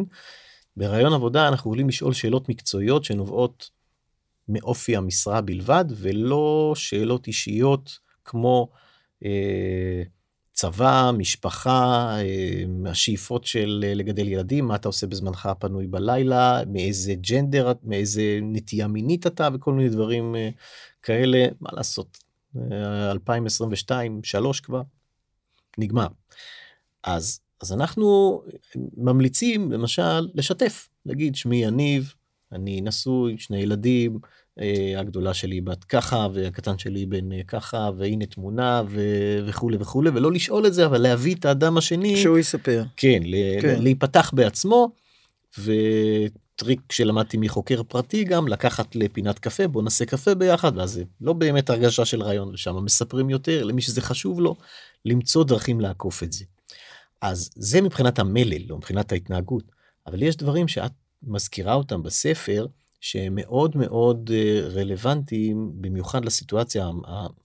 ברעיון 0.76 1.12
עבודה 1.12 1.48
אנחנו 1.48 1.70
יכולים 1.70 1.88
לשאול 1.88 2.12
שאלות 2.12 2.48
מקצועיות 2.48 3.04
שנובעות 3.04 3.70
מאופי 4.48 4.96
המשרה 4.96 5.40
בלבד 5.40 5.84
ולא 5.96 6.72
שאלות 6.76 7.26
אישיות 7.26 7.98
כמו 8.24 8.70
אה, 9.24 10.02
צבא, 10.60 11.10
משפחה, 11.18 12.10
אה, 12.18 12.90
השאיפות 12.90 13.44
של 13.44 13.84
אה, 13.86 13.94
לגדל 13.94 14.28
ילדים, 14.28 14.64
מה 14.66 14.76
אתה 14.76 14.88
עושה 14.88 15.06
בזמנך 15.06 15.46
הפנוי 15.46 15.86
בלילה, 15.86 16.60
מאיזה 16.66 17.14
ג'נדר, 17.14 17.72
מאיזה 17.82 18.38
נטייה 18.42 18.86
מינית 18.86 19.26
אתה 19.26 19.48
וכל 19.54 19.72
מיני 19.72 19.88
דברים 19.88 20.36
אה, 20.36 20.48
כאלה, 21.02 21.46
מה 21.60 21.70
לעשות. 21.72 22.18
2022 23.10 24.20
שלוש 24.24 24.60
כבר 24.60 24.82
נגמר. 25.78 26.06
אז 27.04 27.40
אז 27.60 27.72
אנחנו 27.72 28.42
ממליצים 28.96 29.72
למשל 29.72 30.28
לשתף 30.34 30.88
להגיד 31.06 31.36
שמי 31.36 31.56
יניב 31.56 32.14
אני 32.52 32.80
נשוי 32.80 33.38
שני 33.38 33.58
ילדים 33.58 34.18
הגדולה 34.96 35.34
שלי 35.34 35.60
בת 35.60 35.84
ככה 35.84 36.28
והקטן 36.32 36.78
שלי 36.78 37.06
בן 37.06 37.32
אה, 37.32 37.40
ככה 37.48 37.90
והנה 37.96 38.26
תמונה 38.26 38.82
ו- 38.88 39.38
וכולי 39.46 39.76
וכולי 39.80 40.10
ולא 40.10 40.32
לשאול 40.32 40.66
את 40.66 40.74
זה 40.74 40.86
אבל 40.86 40.98
להביא 40.98 41.34
את 41.34 41.44
האדם 41.44 41.78
השני 41.78 42.16
שהוא 42.16 42.38
יספר 42.38 42.84
כן, 42.96 43.20
כן. 43.62 43.82
להיפתח 43.82 44.30
בעצמו. 44.34 44.92
וטריק 45.58 46.92
שלמדתי 46.92 47.36
מחוקר 47.36 47.82
פרטי 47.82 48.24
גם 48.24 48.48
לקחת 48.48 48.96
לפינת 48.96 49.38
קפה 49.38 49.68
בוא 49.68 49.82
נעשה 49.82 50.04
קפה 50.04 50.34
ביחד 50.34 50.78
ואז 50.78 50.90
זה 50.90 51.04
לא 51.20 51.32
באמת 51.32 51.70
הרגשה 51.70 52.04
של 52.04 52.22
רעיון 52.22 52.54
ושם 52.54 52.84
מספרים 52.84 53.30
יותר 53.30 53.64
למי 53.64 53.82
שזה 53.82 54.00
חשוב 54.00 54.40
לו 54.40 54.56
למצוא 55.04 55.44
דרכים 55.44 55.80
לעקוף 55.80 56.22
את 56.22 56.32
זה. 56.32 56.44
אז 57.20 57.50
זה 57.56 57.80
מבחינת 57.80 58.18
המלל 58.18 58.62
לא 58.68 58.76
מבחינת 58.76 59.12
ההתנהגות 59.12 59.64
אבל 60.06 60.22
יש 60.22 60.36
דברים 60.36 60.68
שאת 60.68 60.92
מזכירה 61.22 61.74
אותם 61.74 62.02
בספר 62.02 62.66
שהם 63.00 63.34
מאוד 63.34 63.76
מאוד 63.76 64.30
אה, 64.34 64.60
רלוונטיים 64.68 65.72
במיוחד 65.74 66.24
לסיטואציה 66.24 66.90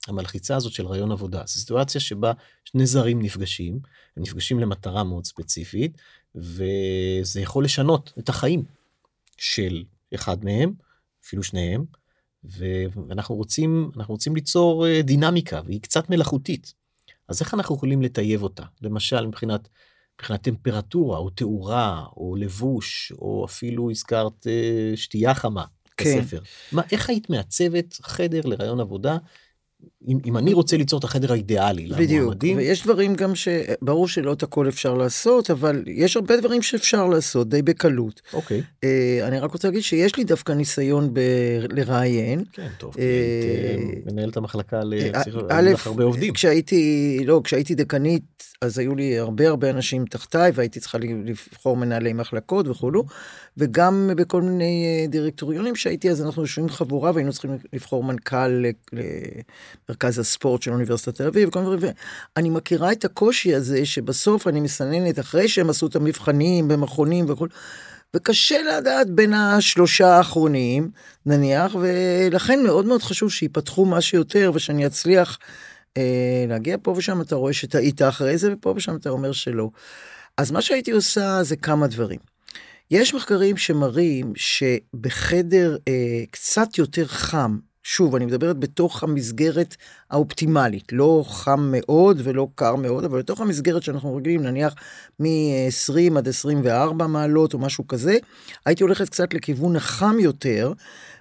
המלחיצה 0.08 0.56
הזאת 0.56 0.72
של 0.72 0.86
רעיון 0.86 1.12
עבודה. 1.12 1.42
זו 1.46 1.60
סיטואציה 1.60 2.00
שבה 2.00 2.32
שני 2.64 2.86
זרים 2.86 3.22
נפגשים, 3.22 3.78
הם 4.16 4.22
נפגשים 4.22 4.60
למטרה 4.60 5.04
מאוד 5.04 5.24
ספציפית, 5.24 5.98
וזה 6.34 7.40
יכול 7.40 7.64
לשנות 7.64 8.12
את 8.18 8.28
החיים 8.28 8.64
של 9.38 9.84
אחד 10.14 10.44
מהם, 10.44 10.72
אפילו 11.24 11.42
שניהם, 11.42 11.84
ואנחנו 12.44 13.34
רוצים, 13.34 13.90
רוצים 14.06 14.34
ליצור 14.34 14.86
אה, 14.86 15.02
דינמיקה, 15.02 15.60
והיא 15.66 15.80
קצת 15.80 16.10
מלאכותית. 16.10 16.74
אז 17.28 17.40
איך 17.40 17.54
אנחנו 17.54 17.74
יכולים 17.74 18.02
לטייב 18.02 18.42
אותה? 18.42 18.62
למשל 18.82 19.26
מבחינת 19.26 19.68
מבחינת 20.20 20.42
טמפרטורה 20.42 21.18
או 21.18 21.30
תאורה 21.30 22.04
או 22.16 22.36
לבוש 22.36 23.12
או 23.18 23.44
אפילו 23.44 23.90
הזכרת 23.90 24.46
אה, 24.46 24.96
שתייה 24.96 25.34
חמה 25.34 25.64
כן. 25.96 26.18
בספר. 26.18 26.40
מה 26.72 26.82
איך 26.92 27.08
היית 27.08 27.30
מעצבת 27.30 27.94
חדר 28.02 28.40
לרעיון 28.44 28.80
עבודה 28.80 29.16
אם, 30.08 30.18
אם 30.26 30.36
אני 30.36 30.52
רוצה 30.52 30.76
ליצור 30.76 30.98
את 30.98 31.04
החדר 31.04 31.32
האידיאלי 31.32 31.86
בדיוק 31.86 32.20
למועמדים. 32.20 32.56
ויש 32.56 32.82
דברים 32.82 33.14
גם 33.14 33.32
שברור 33.34 34.08
שלא 34.08 34.32
את 34.32 34.42
הכל 34.42 34.68
אפשר 34.68 34.94
לעשות 34.94 35.50
אבל 35.50 35.84
יש 35.86 36.16
הרבה 36.16 36.36
דברים 36.36 36.62
שאפשר 36.62 37.06
לעשות 37.06 37.48
די 37.48 37.62
בקלות. 37.62 38.22
אוקיי. 38.32 38.62
אה, 38.84 39.20
אני 39.22 39.38
רק 39.38 39.52
רוצה 39.52 39.68
להגיד 39.68 39.82
שיש 39.82 40.16
לי 40.16 40.24
דווקא 40.24 40.52
ניסיון 40.52 41.14
ב... 41.14 41.20
לראיין. 41.72 42.44
כן 42.52 42.68
טוב. 42.78 42.94
אה, 42.98 43.76
מנהלת 44.06 44.36
המחלקה 44.36 44.80
לפסיכולוגיה 44.84 45.74
הרבה 45.86 46.04
עובדים. 46.04 46.34
כשהייתי 46.34 47.18
לא 47.24 47.40
כשהייתי 47.44 47.74
דקנית 47.74 48.54
אז 48.60 48.78
היו 48.78 48.94
לי 48.94 49.18
הרבה 49.18 49.48
הרבה 49.48 49.70
אנשים 49.70 50.04
תחתיי 50.04 50.52
והייתי 50.54 50.80
צריכה 50.80 50.98
לבחור 50.98 51.76
מנהלי 51.76 52.12
מחלקות 52.12 52.68
וכולו 52.68 53.04
וגם 53.56 54.10
בכל 54.16 54.42
מיני 54.42 54.86
אה, 54.86 55.06
דירקטוריונים 55.06 55.76
שהייתי 55.76 56.10
אז 56.10 56.22
אנחנו 56.22 56.42
יושבים 56.42 56.68
חבורה 56.68 57.10
והיינו 57.14 57.32
צריכים 57.32 57.58
לבחור 57.72 58.04
מנכ"ל. 58.04 58.64
מרכז 59.88 60.18
הספורט 60.18 60.62
של 60.62 60.72
אוניברסיטת 60.72 61.14
תל 61.14 61.26
אביב, 61.26 61.48
וכל 61.48 61.60
מיני 61.60 61.76
דברים. 61.76 61.92
אני 62.36 62.50
מכירה 62.50 62.92
את 62.92 63.04
הקושי 63.04 63.54
הזה 63.54 63.86
שבסוף 63.86 64.48
אני 64.48 64.60
מסננת 64.60 65.18
אחרי 65.18 65.48
שהם 65.48 65.70
עשו 65.70 65.86
את 65.86 65.96
המבחנים 65.96 66.68
במכונים 66.68 67.30
וכו', 67.30 67.46
וקשה 68.16 68.56
לדעת 68.62 69.10
בין 69.10 69.34
השלושה 69.34 70.08
האחרונים 70.08 70.90
נניח, 71.26 71.76
ולכן 71.80 72.62
מאוד 72.62 72.86
מאוד 72.86 73.02
חשוב 73.02 73.30
שיפתחו 73.30 73.84
מה 73.84 74.00
שיותר 74.00 74.50
ושאני 74.54 74.86
אצליח 74.86 75.38
אה, 75.40 75.46
להגיע 76.48 76.76
פה 76.82 76.94
ושם 76.96 77.20
אתה 77.20 77.34
רואה 77.34 77.52
שטעית 77.52 78.02
אחרי 78.02 78.38
זה 78.38 78.52
ופה 78.52 78.72
ושם 78.76 78.96
אתה 78.96 79.10
אומר 79.10 79.32
שלא. 79.32 79.70
אז 80.36 80.50
מה 80.50 80.62
שהייתי 80.62 80.90
עושה 80.90 81.42
זה 81.42 81.56
כמה 81.56 81.86
דברים. 81.86 82.18
יש 82.90 83.14
מחקרים 83.14 83.56
שמראים 83.56 84.32
שבחדר 84.36 85.76
אה, 85.88 86.24
קצת 86.30 86.78
יותר 86.78 87.06
חם 87.06 87.58
שוב, 87.88 88.14
אני 88.14 88.26
מדברת 88.26 88.58
בתוך 88.58 89.02
המסגרת 89.02 89.76
האופטימלית, 90.10 90.92
לא 90.92 91.24
חם 91.28 91.68
מאוד 91.72 92.20
ולא 92.24 92.48
קר 92.54 92.76
מאוד, 92.76 93.04
אבל 93.04 93.18
בתוך 93.18 93.40
המסגרת 93.40 93.82
שאנחנו 93.82 94.16
רגילים, 94.16 94.42
נניח 94.42 94.74
מ-20 95.20 96.18
עד 96.18 96.28
24 96.28 97.06
מעלות 97.06 97.54
או 97.54 97.58
משהו 97.58 97.86
כזה, 97.86 98.16
הייתי 98.66 98.82
הולכת 98.82 99.08
קצת 99.08 99.34
לכיוון 99.34 99.76
החם 99.76 100.16
יותר, 100.20 100.72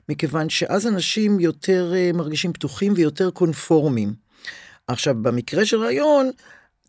מכיוון 0.10 0.50
שאז 0.50 0.88
אנשים 0.88 1.40
יותר 1.40 1.94
אה, 1.96 2.12
מרגישים 2.14 2.54
פתוחים 2.54 2.94
ויותר 2.96 3.32
קונפורמים. 3.32 4.25
עכשיו, 4.88 5.16
במקרה 5.22 5.66
של 5.66 5.78
רעיון, 5.78 6.32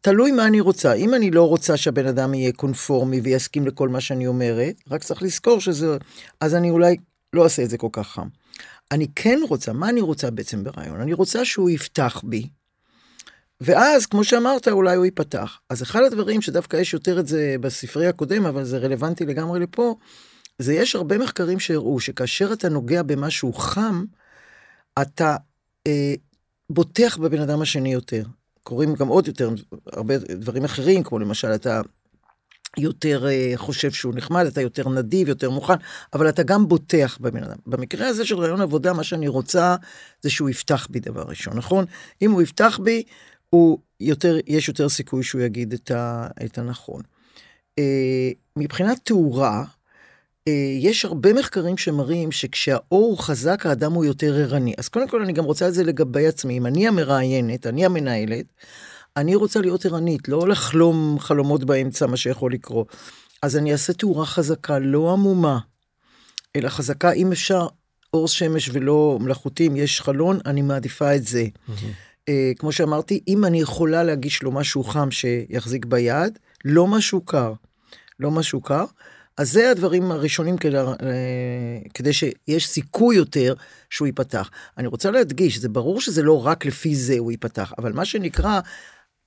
תלוי 0.00 0.30
מה 0.30 0.46
אני 0.46 0.60
רוצה. 0.60 0.92
אם 0.92 1.14
אני 1.14 1.30
לא 1.30 1.48
רוצה 1.48 1.76
שהבן 1.76 2.06
אדם 2.06 2.34
יהיה 2.34 2.52
קונפורמי 2.52 3.20
ויסכים 3.20 3.66
לכל 3.66 3.88
מה 3.88 4.00
שאני 4.00 4.26
אומרת, 4.26 4.74
רק 4.90 5.04
צריך 5.04 5.22
לזכור 5.22 5.60
שזה, 5.60 5.96
אז 6.40 6.54
אני 6.54 6.70
אולי 6.70 6.96
לא 7.32 7.44
אעשה 7.44 7.62
את 7.62 7.70
זה 7.70 7.78
כל 7.78 7.88
כך 7.92 8.08
חם. 8.08 8.28
אני 8.92 9.06
כן 9.14 9.38
רוצה, 9.48 9.72
מה 9.72 9.88
אני 9.88 10.00
רוצה 10.00 10.30
בעצם 10.30 10.64
ברעיון? 10.64 11.00
אני 11.00 11.12
רוצה 11.12 11.44
שהוא 11.44 11.70
יפתח 11.70 12.20
בי. 12.24 12.48
ואז, 13.60 14.06
כמו 14.06 14.24
שאמרת, 14.24 14.68
אולי 14.68 14.96
הוא 14.96 15.04
ייפתח. 15.04 15.58
אז 15.70 15.82
אחד 15.82 16.02
הדברים 16.02 16.42
שדווקא 16.42 16.76
יש 16.76 16.92
יותר 16.92 17.20
את 17.20 17.26
זה 17.26 17.56
בספרי 17.60 18.06
הקודם, 18.06 18.46
אבל 18.46 18.64
זה 18.64 18.78
רלוונטי 18.78 19.26
לגמרי 19.26 19.60
לפה, 19.60 19.94
זה 20.58 20.74
יש 20.74 20.96
הרבה 20.96 21.18
מחקרים 21.18 21.60
שהראו 21.60 22.00
שכאשר 22.00 22.52
אתה 22.52 22.68
נוגע 22.68 23.02
במשהו 23.02 23.52
חם, 23.52 24.04
אתה 25.02 25.36
אה, 25.86 26.14
בוטח 26.70 27.16
בבן 27.16 27.40
אדם 27.40 27.62
השני 27.62 27.92
יותר. 27.92 28.24
קורים 28.62 28.94
גם 28.94 29.08
עוד 29.08 29.26
יותר 29.26 29.50
הרבה 29.92 30.18
דברים 30.18 30.64
אחרים, 30.64 31.02
כמו 31.02 31.18
למשל 31.18 31.54
אתה 31.54 31.80
יותר 32.78 33.26
אה, 33.26 33.52
חושב 33.56 33.90
שהוא 33.90 34.14
נחמד, 34.14 34.46
אתה 34.46 34.60
יותר 34.60 34.88
נדיב, 34.88 35.28
יותר 35.28 35.50
מוכן, 35.50 35.74
אבל 36.12 36.28
אתה 36.28 36.42
גם 36.42 36.68
בוטח 36.68 37.18
בבן 37.20 37.42
אדם. 37.42 37.56
במקרה 37.66 38.08
הזה 38.08 38.26
של 38.26 38.38
רעיון 38.38 38.60
עבודה, 38.60 38.92
מה 38.92 39.04
שאני 39.04 39.28
רוצה 39.28 39.76
זה 40.20 40.30
שהוא 40.30 40.50
יפתח 40.50 40.86
בי 40.90 41.00
דבר 41.00 41.22
ראשון, 41.22 41.56
נכון? 41.56 41.84
אם 42.22 42.30
הוא 42.30 42.42
יפתח 42.42 42.80
בי, 42.82 43.02
הוא 43.50 43.78
יותר, 44.00 44.36
יש 44.46 44.68
יותר 44.68 44.88
סיכוי 44.88 45.22
שהוא 45.22 45.40
יגיד 45.40 45.72
את, 45.72 45.90
ה, 45.90 46.26
את 46.44 46.58
הנכון. 46.58 47.02
אה, 47.78 48.30
מבחינת 48.56 48.98
תאורה, 49.04 49.64
יש 50.80 51.04
הרבה 51.04 51.32
מחקרים 51.32 51.76
שמראים 51.76 52.32
שכשהאור 52.32 53.24
חזק 53.24 53.66
האדם 53.66 53.92
הוא 53.92 54.04
יותר 54.04 54.34
ערני. 54.34 54.74
אז 54.78 54.88
קודם 54.88 55.08
כל 55.08 55.22
אני 55.22 55.32
גם 55.32 55.44
רוצה 55.44 55.68
את 55.68 55.74
זה 55.74 55.84
לגבי 55.84 56.26
עצמי, 56.26 56.58
אם 56.58 56.66
אני 56.66 56.88
המראיינת, 56.88 57.66
אני 57.66 57.84
המנהלת, 57.84 58.46
אני 59.16 59.34
רוצה 59.34 59.60
להיות 59.60 59.86
ערנית, 59.86 60.28
לא 60.28 60.48
לחלום 60.48 61.16
חלומות 61.20 61.64
באמצע, 61.64 62.06
מה 62.06 62.16
שיכול 62.16 62.52
לקרות. 62.52 62.96
אז 63.42 63.56
אני 63.56 63.72
אעשה 63.72 63.92
תאורה 63.92 64.26
חזקה, 64.26 64.78
לא 64.78 65.12
עמומה, 65.12 65.58
אלא 66.56 66.68
חזקה, 66.68 67.12
אם 67.12 67.32
אפשר, 67.32 67.66
אור 68.14 68.28
שמש 68.28 68.70
ולא 68.72 69.18
מלאכותי, 69.20 69.66
אם 69.66 69.76
יש 69.76 70.00
חלון, 70.00 70.38
אני 70.46 70.62
מעדיפה 70.62 71.14
את 71.14 71.26
זה. 71.26 71.44
Mm-hmm. 71.44 72.30
כמו 72.58 72.72
שאמרתי, 72.72 73.20
אם 73.28 73.44
אני 73.44 73.60
יכולה 73.60 74.04
להגיש 74.04 74.42
לו 74.42 74.52
משהו 74.52 74.84
חם 74.84 75.10
שיחזיק 75.10 75.84
ביד, 75.84 76.38
לא 76.64 76.86
משהו 76.86 77.20
קר. 77.20 77.52
לא 78.20 78.30
משהו 78.30 78.60
קר. 78.60 78.84
אז 79.38 79.52
זה 79.52 79.70
הדברים 79.70 80.10
הראשונים 80.10 80.56
כדי, 80.56 80.78
uh, 80.78 80.96
כדי 81.94 82.12
שיש 82.12 82.68
סיכוי 82.68 83.16
יותר 83.16 83.54
שהוא 83.90 84.06
ייפתח. 84.06 84.50
אני 84.78 84.86
רוצה 84.86 85.10
להדגיש, 85.10 85.58
זה 85.58 85.68
ברור 85.68 86.00
שזה 86.00 86.22
לא 86.22 86.46
רק 86.46 86.66
לפי 86.66 86.96
זה 86.96 87.14
הוא 87.18 87.30
ייפתח, 87.30 87.72
אבל 87.78 87.92
מה 87.92 88.04
שנקרא 88.04 88.60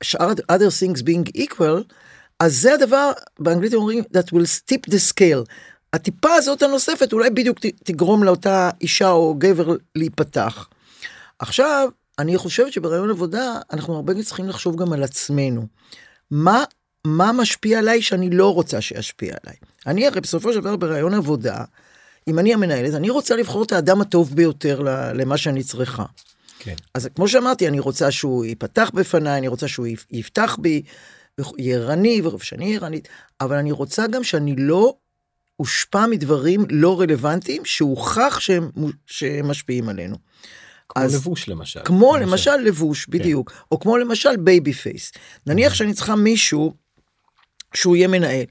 שאר 0.04 0.32
other 0.52 0.72
things 0.82 1.00
being 1.00 1.42
equal, 1.42 1.94
אז 2.40 2.62
זה 2.62 2.74
הדבר, 2.74 3.12
באנגלית 3.40 3.74
אומרים 3.74 4.04
that 4.04 4.28
will 4.34 4.72
tip 4.72 4.92
the 4.92 5.14
scale. 5.14 5.46
הטיפה 5.94 6.34
הזאת 6.34 6.64
הנוספת 6.64 7.14
אולי 7.14 7.30
בדיוק 7.30 7.60
תגרום 7.84 8.24
לאותה 8.24 8.70
אישה 8.82 9.10
או 9.10 9.36
גבר 9.38 9.76
להיפתח. 9.96 10.68
עכשיו, 11.40 11.90
אני 12.20 12.38
חושבת 12.38 12.74
שברעיון 12.74 13.10
עבודה 13.10 13.60
אנחנו 13.72 13.96
הרבה 13.96 14.24
צריכים 14.24 14.50
לחשוב 14.50 14.76
גם 14.82 14.94
על 14.94 15.04
עצמנו. 15.04 15.68
מה, 16.32 16.64
מה 17.08 17.32
משפיע 17.32 17.80
עליי 17.80 18.02
שאני 18.02 18.30
לא 18.30 18.54
רוצה 18.54 18.82
שישפיע 18.82 19.36
עליי? 19.44 19.56
אני 19.88 20.08
הרי 20.08 20.22
בסופו 20.22 20.54
של 20.54 20.60
דבר 20.60 20.76
ברעיון 20.76 21.14
עבודה, 21.14 21.64
אם 22.28 22.40
אני 22.40 22.54
המנהלת, 22.54 22.94
אני 22.94 23.10
רוצה 23.10 23.36
לבחור 23.36 23.64
את 23.64 23.72
האדם 23.72 24.02
הטוב 24.02 24.36
ביותר 24.36 24.82
למה 25.14 25.38
שאני 25.38 25.64
צריכה. 25.64 26.06
כן. 26.60 26.76
אז 26.94 27.10
כמו 27.16 27.28
שאמרתי, 27.28 27.68
אני 27.68 27.80
רוצה 27.80 28.12
שהוא 28.12 28.46
ייפתח 28.46 28.92
בפניי, 28.94 29.38
אני 29.38 29.48
רוצה 29.48 29.68
שהוא 29.68 29.88
יפתח 30.12 30.58
בי, 30.62 30.82
יהיה 31.58 31.78
ערני, 31.78 32.22
ושאני 32.22 32.66
אהיה 32.66 32.80
ערנית, 32.80 33.08
אבל 33.42 33.56
אני 33.56 33.72
רוצה 33.72 34.08
גם 34.08 34.24
שאני 34.24 34.56
לא 34.58 34.96
אושפע 35.60 36.06
מדברים 36.06 36.66
לא 36.70 37.00
רלוונטיים 37.00 37.66
שהוכח 37.66 38.40
שהם, 38.40 38.70
שהם 39.06 39.48
משפיעים 39.48 39.90
עלינו. 39.90 40.16
כמו 40.90 41.04
אז, 41.04 41.16
לבוש 41.16 41.50
למשל. 41.50 41.80
כמו 41.86 42.18
למשל, 42.18 42.52
למשל 42.52 42.68
לבוש, 42.68 43.06
כן. 43.06 43.12
בדיוק. 43.12 43.52
או 43.72 43.80
כמו 43.80 43.98
למשל 43.98 44.38
baby 44.38 44.74
face. 44.74 45.12
נניח 45.48 45.74
שאני 45.74 45.94
צריכה 45.94 46.16
מישהו 46.16 46.74
שהוא 47.74 47.96
יהיה 47.96 48.08
מנהל. 48.08 48.46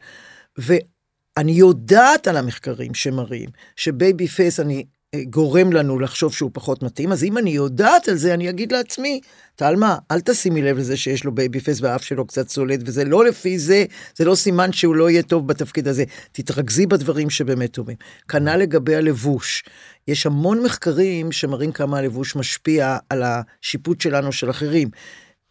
ואני 1.39 1.53
יודעת 1.53 2.29
על 2.29 2.37
המחקרים 2.37 2.95
שמראים 2.95 3.49
ש 3.77 3.94
baby 3.94 4.29
face 4.29 4.61
אני 4.61 4.85
גורם 5.31 5.73
לנו 5.73 5.99
לחשוב 5.99 6.33
שהוא 6.33 6.51
פחות 6.55 6.83
מתאים, 6.83 7.13
אז 7.13 7.25
אם 7.25 7.39
אני 7.39 7.51
יודעת 7.51 8.09
על 8.09 8.15
זה, 8.15 8.35
אני 8.35 8.51
אגיד 8.51 8.73
לעצמי, 8.73 9.21
תלמה, 9.57 9.97
אל 10.11 10.21
תשימי 10.21 10.63
לב 10.63 10.79
לזה 10.79 10.97
שיש 10.97 11.25
לו 11.25 11.35
baby 11.35 11.61
face 11.61 11.81
והאף 11.81 12.03
שלו 12.03 12.27
קצת 12.27 12.49
סולד, 12.49 12.83
וזה 12.87 13.05
לא 13.05 13.25
לפי 13.25 13.59
זה, 13.59 13.85
זה 14.17 14.25
לא 14.25 14.35
סימן 14.35 14.73
שהוא 14.73 14.97
לא 14.97 15.11
יהיה 15.11 15.23
טוב 15.23 15.49
בתפקיד 15.49 15.89
הזה. 15.89 16.05
תתרכזי 16.33 16.87
בדברים 16.87 17.31
שבאמת 17.31 17.73
טובים. 17.73 17.97
כנ"ל 18.29 18.57
לגבי 18.57 18.97
הלבוש. 18.97 19.65
יש 20.09 20.27
המון 20.27 20.63
מחקרים 20.63 21.33
שמראים 21.33 21.73
כמה 21.73 21.99
הלבוש 21.99 22.37
משפיע 22.37 22.97
על 23.11 23.23
השיפוט 23.23 24.01
שלנו 24.01 24.33
של 24.33 24.51
אחרים. 24.51 24.89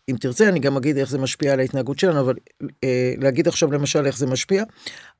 אם 0.09 0.15
תרצה, 0.19 0.49
אני 0.49 0.59
גם 0.59 0.77
אגיד 0.77 0.97
איך 0.97 1.09
זה 1.09 1.17
משפיע 1.17 1.53
על 1.53 1.59
ההתנהגות 1.59 1.99
שלנו, 1.99 2.19
אבל 2.19 2.33
אה, 2.83 3.13
להגיד 3.17 3.47
עכשיו 3.47 3.71
למשל 3.71 4.05
איך 4.05 4.17
זה 4.17 4.27
משפיע, 4.27 4.63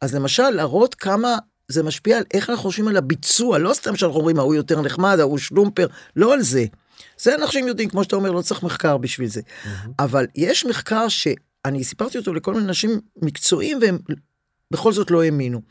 אז 0.02 0.16
למשל 0.16 0.50
להראות 0.50 0.96
כמה 0.96 1.38
זה 1.68 1.84
משפיע 1.84 2.18
על 2.18 2.24
איך 2.34 2.50
אנחנו 2.50 2.64
חושבים 2.64 2.88
על 2.88 2.98
הביצוע, 2.98 3.58
לא 3.58 3.74
סתם 3.74 3.96
שאנחנו 3.96 4.20
אומרים 4.20 4.40
ההוא 4.40 4.56
יותר 4.56 4.82
נחמד, 4.82 5.20
ההוא 5.20 5.38
שלומפר, 5.38 5.88
לא 6.16 6.34
על 6.34 6.42
זה. 6.42 6.66
זה 7.18 7.36
אנשים 7.36 7.68
יודעים, 7.68 7.90
כמו 7.90 8.04
שאתה 8.04 8.16
אומר, 8.16 8.32
לא 8.32 8.42
צריך 8.42 8.64
מחקר 8.64 8.98
בשביל 8.98 9.28
זה. 9.28 9.42
Mm-hmm. 9.42 9.90
אבל 10.00 10.26
יש 10.36 10.66
מחקר 10.66 11.08
שאני 11.08 11.84
סיפרתי 11.84 12.18
אותו 12.18 12.34
לכל 12.34 12.54
מיני 12.54 12.66
אנשים 12.66 13.00
מקצועיים 13.22 13.80
והם 13.82 13.98
בכל 14.72 14.94
זאת 14.94 15.12
לא 15.12 15.24
האמינו. 15.24 15.62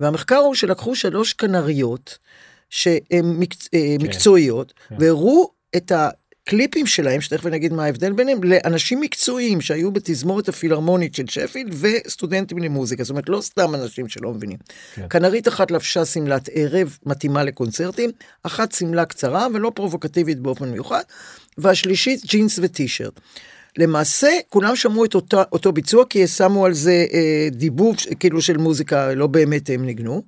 והמחקר 0.00 0.36
הוא 0.36 0.54
שלקחו 0.54 0.94
שלוש 0.94 1.32
כנריות 1.32 2.18
שהן 2.70 3.24
מקצ... 3.24 3.68
אה, 3.74 3.96
כן. 3.98 4.06
מקצועיות 4.06 4.72
כן. 4.88 4.96
והראו 4.98 5.50
את 5.76 5.92
ה... 5.92 6.08
הקליפים 6.50 6.86
שלהם, 6.86 7.20
שתכף 7.20 7.46
אני 7.46 7.56
אגיד 7.56 7.72
מה 7.72 7.84
ההבדל 7.84 8.12
ביניהם, 8.12 8.44
לאנשים 8.44 9.00
מקצועיים 9.00 9.60
שהיו 9.60 9.90
בתזמורת 9.90 10.48
הפילהרמונית 10.48 11.14
של 11.14 11.26
שפילד 11.28 11.74
וסטודנטים 11.80 12.58
למוזיקה, 12.58 13.04
זאת 13.04 13.10
אומרת 13.10 13.28
לא 13.28 13.40
סתם 13.40 13.74
אנשים 13.74 14.08
שלא 14.08 14.30
מבינים. 14.30 14.56
כן. 14.94 15.06
כנרית 15.10 15.48
אחת 15.48 15.70
לבשה 15.70 16.04
שמלת 16.04 16.48
ערב 16.52 16.98
מתאימה 17.06 17.44
לקונצרטים, 17.44 18.10
אחת 18.42 18.72
שמלה 18.72 19.04
קצרה 19.04 19.46
ולא 19.54 19.72
פרובוקטיבית 19.74 20.40
באופן 20.40 20.70
מיוחד, 20.70 21.02
והשלישית 21.58 22.24
ג'ינס 22.26 22.58
וטישרט. 22.62 23.20
למעשה 23.78 24.28
כולם 24.48 24.76
שמעו 24.76 25.04
את 25.04 25.14
אותו, 25.14 25.42
אותו 25.52 25.72
ביצוע 25.72 26.04
כי 26.10 26.26
שמו 26.26 26.66
על 26.66 26.74
זה 26.74 27.06
אה, 27.12 27.48
דיבוב 27.50 27.96
כאילו 28.20 28.42
של 28.42 28.56
מוזיקה 28.56 29.14
לא 29.14 29.26
באמת 29.26 29.70
הם 29.70 29.84
ניגנו. 29.84 30.22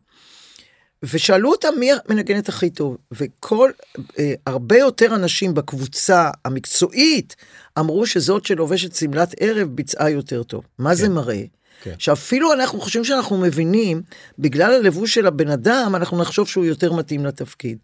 ושאלו 1.03 1.51
אותם 1.51 1.69
מי 1.79 1.91
המנגנת 1.93 2.49
הכי 2.49 2.71
טוב, 2.71 2.97
וכל, 3.13 3.71
אה, 4.19 4.35
הרבה 4.47 4.79
יותר 4.79 5.15
אנשים 5.15 5.55
בקבוצה 5.55 6.31
המקצועית 6.45 7.37
אמרו 7.79 8.07
שזאת 8.07 8.47
שלובשת 8.47 8.95
שמלת 8.95 9.35
ערב 9.41 9.69
ביצעה 9.69 10.11
יותר 10.11 10.43
טוב. 10.43 10.65
מה 10.79 10.91
כן. 10.91 10.97
זה 10.97 11.09
מראה? 11.09 11.43
כן. 11.83 11.95
שאפילו 11.99 12.53
אנחנו 12.53 12.81
חושבים 12.81 13.05
שאנחנו 13.05 13.39
מבינים, 13.39 14.03
בגלל 14.39 14.73
הלבוש 14.73 15.15
של 15.15 15.27
הבן 15.27 15.49
אדם, 15.49 15.93
אנחנו 15.97 16.19
נחשוב 16.19 16.49
שהוא 16.49 16.65
יותר 16.65 16.93
מתאים 16.93 17.27
לתפקיד. 17.27 17.79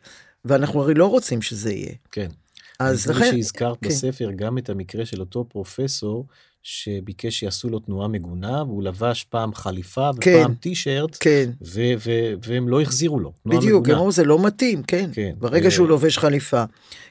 ואנחנו 0.45 0.83
הרי 0.83 0.95
לא 0.95 1.07
רוצים 1.07 1.43
שזה 1.43 1.73
יהיה. 1.73 1.93
כן. 2.13 2.29
אז 2.81 3.07
לכן... 3.07 3.31
שהזכרת 3.31 3.77
כן. 3.83 3.89
בספר 3.89 4.31
גם 4.37 4.59
את 4.59 4.71
המקרה 4.71 5.07
של 5.07 5.21
אותו 5.21 5.45
פרופסור, 5.49 6.27
שביקש 6.63 7.39
שיעשו 7.39 7.69
לו 7.69 7.79
תנועה 7.79 8.09
מגונה, 8.09 8.63
והוא 8.63 8.83
לבש 8.83 9.25
פעם 9.25 9.55
חליפה 9.55 10.11
כן, 10.21 10.31
ופעם 10.31 10.49
כן, 10.49 10.55
טישרט, 10.55 11.17
כן. 11.21 11.51
ו- 11.67 11.93
ו- 11.99 12.33
והם 12.43 12.69
לא 12.69 12.81
החזירו 12.81 13.21
לו. 13.21 13.33
בדיוק, 13.47 13.89
אמרו 13.89 14.13
זה 14.13 14.25
לא 14.25 14.47
מתאים, 14.47 14.83
כן, 14.83 15.11
כן 15.13 15.35
ברגע 15.39 15.69
ו... 15.69 15.71
שהוא 15.71 15.89
לובש 15.89 16.19
חליפה. 16.19 16.65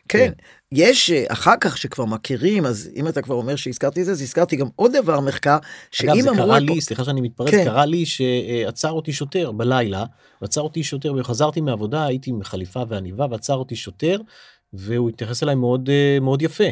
כן, 0.10 0.20
כן. 0.20 0.32
יש 0.72 1.12
אה, 1.12 1.24
אחר 1.28 1.54
כך 1.62 1.78
שכבר 1.78 2.06
מכירים, 2.06 2.66
אז 2.66 2.90
אם 2.96 3.08
אתה 3.08 3.22
כבר 3.22 3.36
אומר 3.36 3.56
שהזכרתי 3.56 4.02
את 4.02 4.06
זה, 4.06 4.12
אז 4.12 4.22
הזכרתי 4.22 4.56
גם 4.56 4.68
עוד 4.76 4.92
דבר, 4.92 5.20
מחקר, 5.20 5.58
שאם 5.92 6.10
אמרו... 6.10 6.22
אגב, 6.22 6.36
זה 6.36 6.44
קרה 6.44 6.60
לי, 6.60 6.76
פה... 6.76 6.82
סליחה 6.82 7.04
שאני 7.04 7.22
מתפרץ, 7.22 7.52
כן. 7.52 7.64
קרה 7.66 7.86
לי 7.86 8.06
שעצר 8.06 8.92
אותי 8.92 9.14
שוטר 9.14 9.52
בלילה, 9.52 10.06
ועצר 10.42 10.62
אותי 10.62 10.84
שוטר, 10.84 11.14
וחזרתי 11.18 11.62
מהעבודה, 11.62 12.06
הייתי 12.06 12.30
עם 12.30 12.44
חליפה 12.44 12.84
ועניבה, 12.90 13.26
ועצר 13.32 13.56
אותי 13.56 13.76
שוטר, 13.76 14.18
והוא 14.74 15.10
התייחס 15.10 15.44
אליי 15.44 15.56
מאוד 15.56 15.90
אה, 15.90 16.20
מאוד 16.22 16.42
יפה. 16.42 16.64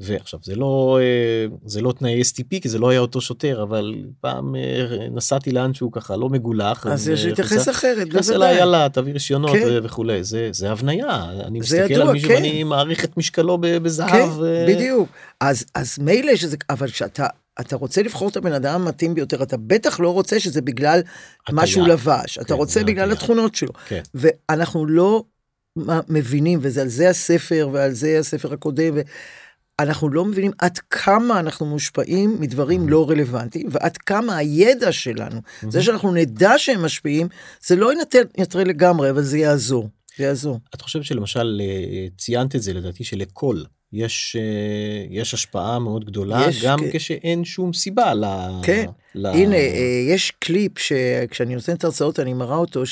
ועכשיו 0.00 0.40
זה 0.42 0.56
לא 0.56 0.98
אה, 1.00 1.56
זה 1.64 1.80
לא 1.80 1.92
תנאי 1.92 2.20
STP 2.22 2.60
כי 2.62 2.68
זה 2.68 2.78
לא 2.78 2.88
היה 2.88 3.00
אותו 3.00 3.20
שוטר 3.20 3.62
אבל 3.62 3.94
פעם 4.20 4.56
אה, 4.56 5.08
נסעתי 5.10 5.52
לאן 5.52 5.74
שהוא 5.74 5.92
ככה 5.92 6.16
לא 6.16 6.28
מגולח 6.28 6.86
אז 6.86 7.08
יש 7.08 7.24
להתייחס 7.24 7.68
אחרת 7.68 8.06
נכנס 8.06 8.30
אליי 8.30 8.56
יאללה 8.56 8.88
תביא 8.88 9.12
רישיונות 9.12 9.50
כן. 9.50 9.80
וכולי 9.82 10.24
זה 10.24 10.48
זה 10.52 10.70
הבניה 10.70 11.24
אני 11.46 11.58
מסתכל 11.58 11.90
ידוע, 11.90 12.06
על 12.06 12.12
מישהו 12.12 12.28
כן. 12.28 12.34
ואני 12.34 12.64
מעריך 12.64 13.04
את 13.04 13.16
משקלו 13.16 13.58
בזהב 13.60 14.10
כן, 14.10 14.28
ו... 14.38 14.64
בדיוק 14.68 15.08
אז 15.40 15.64
אז 15.74 15.98
מילא 15.98 16.36
שזה 16.36 16.56
אבל 16.70 16.88
שאתה 16.88 17.26
אתה 17.60 17.76
רוצה 17.76 18.02
לבחור 18.02 18.28
את 18.28 18.36
הבן 18.36 18.52
אדם 18.52 18.82
המתאים 18.82 19.14
ביותר, 19.14 19.42
אתה 19.42 19.56
בטח 19.56 20.00
לא 20.00 20.12
רוצה 20.12 20.40
שזה 20.40 20.62
בגלל 20.62 21.00
מה 21.50 21.66
שהוא 21.66 21.88
לבש, 21.88 22.38
אתה 22.38 22.48
כן, 22.48 22.54
רוצה 22.54 22.84
בגלל 22.84 23.12
התכונות 23.12 23.54
שלו. 23.54 23.72
כן. 23.88 24.02
ואנחנו 24.14 24.86
לא 24.86 25.24
מבינים, 26.08 26.58
ועל 26.62 26.88
זה 26.88 27.08
הספר 27.08 27.68
ועל 27.72 27.92
זה 27.92 28.18
הספר 28.18 28.52
הקודם, 28.52 28.94
אנחנו 29.78 30.08
לא 30.08 30.24
מבינים 30.24 30.52
עד 30.58 30.78
כמה 30.78 31.40
אנחנו 31.40 31.66
מושפעים 31.66 32.40
מדברים 32.40 32.88
לא 32.88 33.10
רלוונטיים, 33.10 33.66
ועד 33.70 33.96
כמה 33.96 34.36
הידע 34.36 34.92
שלנו, 34.92 35.40
זה 35.68 35.82
שאנחנו 35.82 36.14
נדע 36.14 36.52
שהם 36.58 36.84
משפיעים, 36.84 37.28
זה 37.66 37.76
לא 37.76 37.90
ינטרל 38.38 38.68
לגמרי, 38.68 39.10
אבל 39.10 39.22
זה 39.22 39.38
יעזור. 39.38 39.88
זה 40.16 40.24
יעזור. 40.24 40.60
את 40.74 40.82
חושבת 40.82 41.04
שלמשל 41.04 41.60
אה, 41.64 42.06
ציינת 42.18 42.56
את 42.56 42.62
זה 42.62 42.72
לדעתי 42.72 43.04
שלכל 43.04 43.62
יש 43.92 44.36
אה, 44.38 45.06
יש 45.10 45.34
השפעה 45.34 45.78
מאוד 45.78 46.04
גדולה 46.04 46.44
יש, 46.48 46.64
גם 46.64 46.78
כ... 46.78 46.96
כשאין 46.96 47.44
שום 47.44 47.72
סיבה 47.72 48.14
ל... 48.14 48.24
כן. 48.62 48.86
ל... 49.14 49.26
הנה 49.26 49.56
אה, 49.56 50.04
יש 50.08 50.30
קליפ 50.30 50.78
שכשאני 50.78 51.54
נותן 51.54 51.72
את 51.74 51.84
ההרצאות 51.84 52.20
אני 52.20 52.34
מראה 52.34 52.56
אותו 52.56 52.86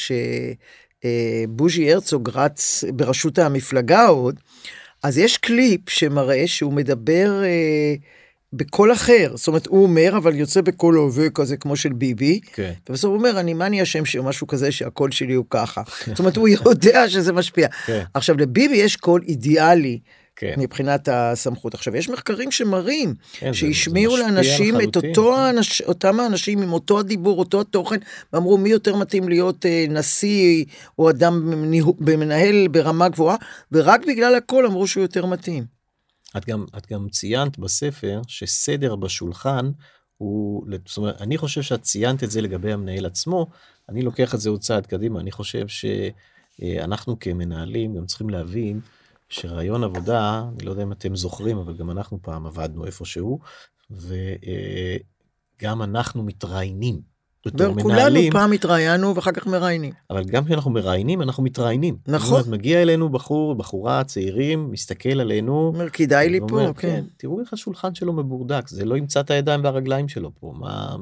שבוז'י 1.02 1.92
הרצוג 1.92 2.30
רץ 2.34 2.84
לראשות 2.94 3.38
המפלגה 3.38 4.06
עוד. 4.06 4.40
אז 5.02 5.18
יש 5.18 5.36
קליפ 5.36 5.90
שמראה 5.90 6.46
שהוא 6.46 6.72
מדבר 6.72 7.42
אה, 7.44 7.94
בקול 8.52 8.92
אחר, 8.92 9.32
זאת 9.34 9.48
אומרת 9.48 9.66
הוא 9.66 9.82
אומר 9.82 10.16
אבל 10.16 10.34
יוצא 10.34 10.60
בקול 10.60 10.96
עבה 10.96 11.30
כזה 11.30 11.56
כמו 11.56 11.76
של 11.76 11.92
ביבי, 11.92 12.40
כן. 12.52 12.72
ובסוף 12.88 13.08
הוא 13.08 13.18
אומר 13.18 13.40
אני 13.40 13.54
מה 13.54 13.66
אני 13.66 13.82
אשם 13.82 14.04
שמשהו 14.04 14.46
כזה 14.46 14.72
שהקול 14.72 15.10
שלי 15.10 15.34
הוא 15.34 15.44
ככה, 15.50 15.82
זאת 16.06 16.18
אומרת 16.18 16.36
הוא 16.36 16.48
יודע 16.48 17.08
שזה 17.08 17.32
משפיע. 17.32 17.68
כן. 17.86 18.02
עכשיו 18.14 18.36
לביבי 18.36 18.76
יש 18.76 18.96
קול 18.96 19.22
אידיאלי. 19.28 19.98
כן. 20.36 20.54
מבחינת 20.58 21.08
הסמכות. 21.12 21.74
עכשיו, 21.74 21.96
יש 21.96 22.08
מחקרים 22.08 22.50
שמראים 22.50 23.14
כן, 23.32 23.54
שהשמיעו 23.54 24.16
לאנשים 24.16 24.80
את 24.80 24.96
אותו 24.96 25.36
האנש, 25.36 25.82
אותם 25.82 26.20
האנשים 26.20 26.62
עם 26.62 26.72
אותו 26.72 26.98
הדיבור, 26.98 27.38
אותו 27.38 27.60
התוכן, 27.60 27.98
ואמרו 28.32 28.58
מי 28.58 28.68
יותר 28.68 28.96
מתאים 28.96 29.28
להיות 29.28 29.66
אה, 29.66 29.86
נשיא 29.88 30.64
או 30.98 31.10
אדם 31.10 31.50
במנהל 31.98 32.68
ברמה 32.68 33.08
גבוהה, 33.08 33.36
ורק 33.72 34.00
בגלל 34.06 34.34
הכל 34.34 34.66
אמרו 34.66 34.86
שהוא 34.86 35.02
יותר 35.02 35.26
מתאים. 35.26 35.64
את 36.36 36.46
גם, 36.46 36.64
את 36.78 36.92
גם 36.92 37.08
ציינת 37.08 37.58
בספר 37.58 38.20
שסדר 38.28 38.96
בשולחן 38.96 39.70
הוא, 40.16 40.66
זאת 40.86 40.96
אומרת, 40.96 41.22
אני 41.22 41.38
חושב 41.38 41.62
שאת 41.62 41.82
ציינת 41.82 42.24
את 42.24 42.30
זה 42.30 42.40
לגבי 42.40 42.72
המנהל 42.72 43.06
עצמו, 43.06 43.46
אני 43.88 44.02
לוקח 44.02 44.34
את 44.34 44.40
זה 44.40 44.50
עוד 44.50 44.60
צעד 44.60 44.86
קדימה, 44.86 45.20
אני 45.20 45.30
חושב 45.30 45.66
שאנחנו 45.68 47.18
כמנהלים 47.18 47.94
גם 47.94 48.06
צריכים 48.06 48.30
להבין 48.30 48.80
שרעיון 49.32 49.84
עבודה, 49.84 50.44
אני 50.54 50.64
לא 50.64 50.70
יודע 50.70 50.82
אם 50.82 50.92
אתם 50.92 51.16
זוכרים, 51.16 51.58
אבל 51.58 51.76
גם 51.76 51.90
אנחנו 51.90 52.22
פעם 52.22 52.46
עבדנו 52.46 52.86
איפשהו, 52.86 53.38
וגם 53.90 55.82
אנחנו 55.82 56.22
מתראיינים. 56.22 57.11
כולנו 57.82 58.20
פעם 58.32 58.52
התראיינו 58.52 59.16
ואחר 59.16 59.32
כך 59.32 59.46
מראיינים. 59.46 59.92
אבל 60.10 60.24
גם 60.24 60.44
כשאנחנו 60.44 60.70
מראיינים 60.70 61.22
אנחנו 61.22 61.42
מתראיינים. 61.42 61.96
נכון. 62.08 62.32
אומרת, 62.32 62.46
מגיע 62.46 62.82
אלינו 62.82 63.08
בחור 63.08 63.54
בחורה 63.54 64.04
צעירים 64.04 64.70
מסתכל 64.70 65.20
עלינו. 65.20 65.72
אומר 65.74 65.90
כדאי 65.90 66.28
לי 66.28 66.40
פה 66.48 66.72
כן. 66.76 66.88
כן. 66.88 67.04
תראו 67.16 67.40
איך 67.40 67.52
השולחן 67.52 67.94
שלו 67.94 68.12
מבורדק 68.12 68.68
זה 68.68 68.84
לא 68.84 68.96
ימצא 68.96 69.20
את 69.20 69.30
הידיים 69.30 69.64
והרגליים 69.64 70.08
שלו 70.08 70.30
פה 70.40 70.54
מה 70.58 70.96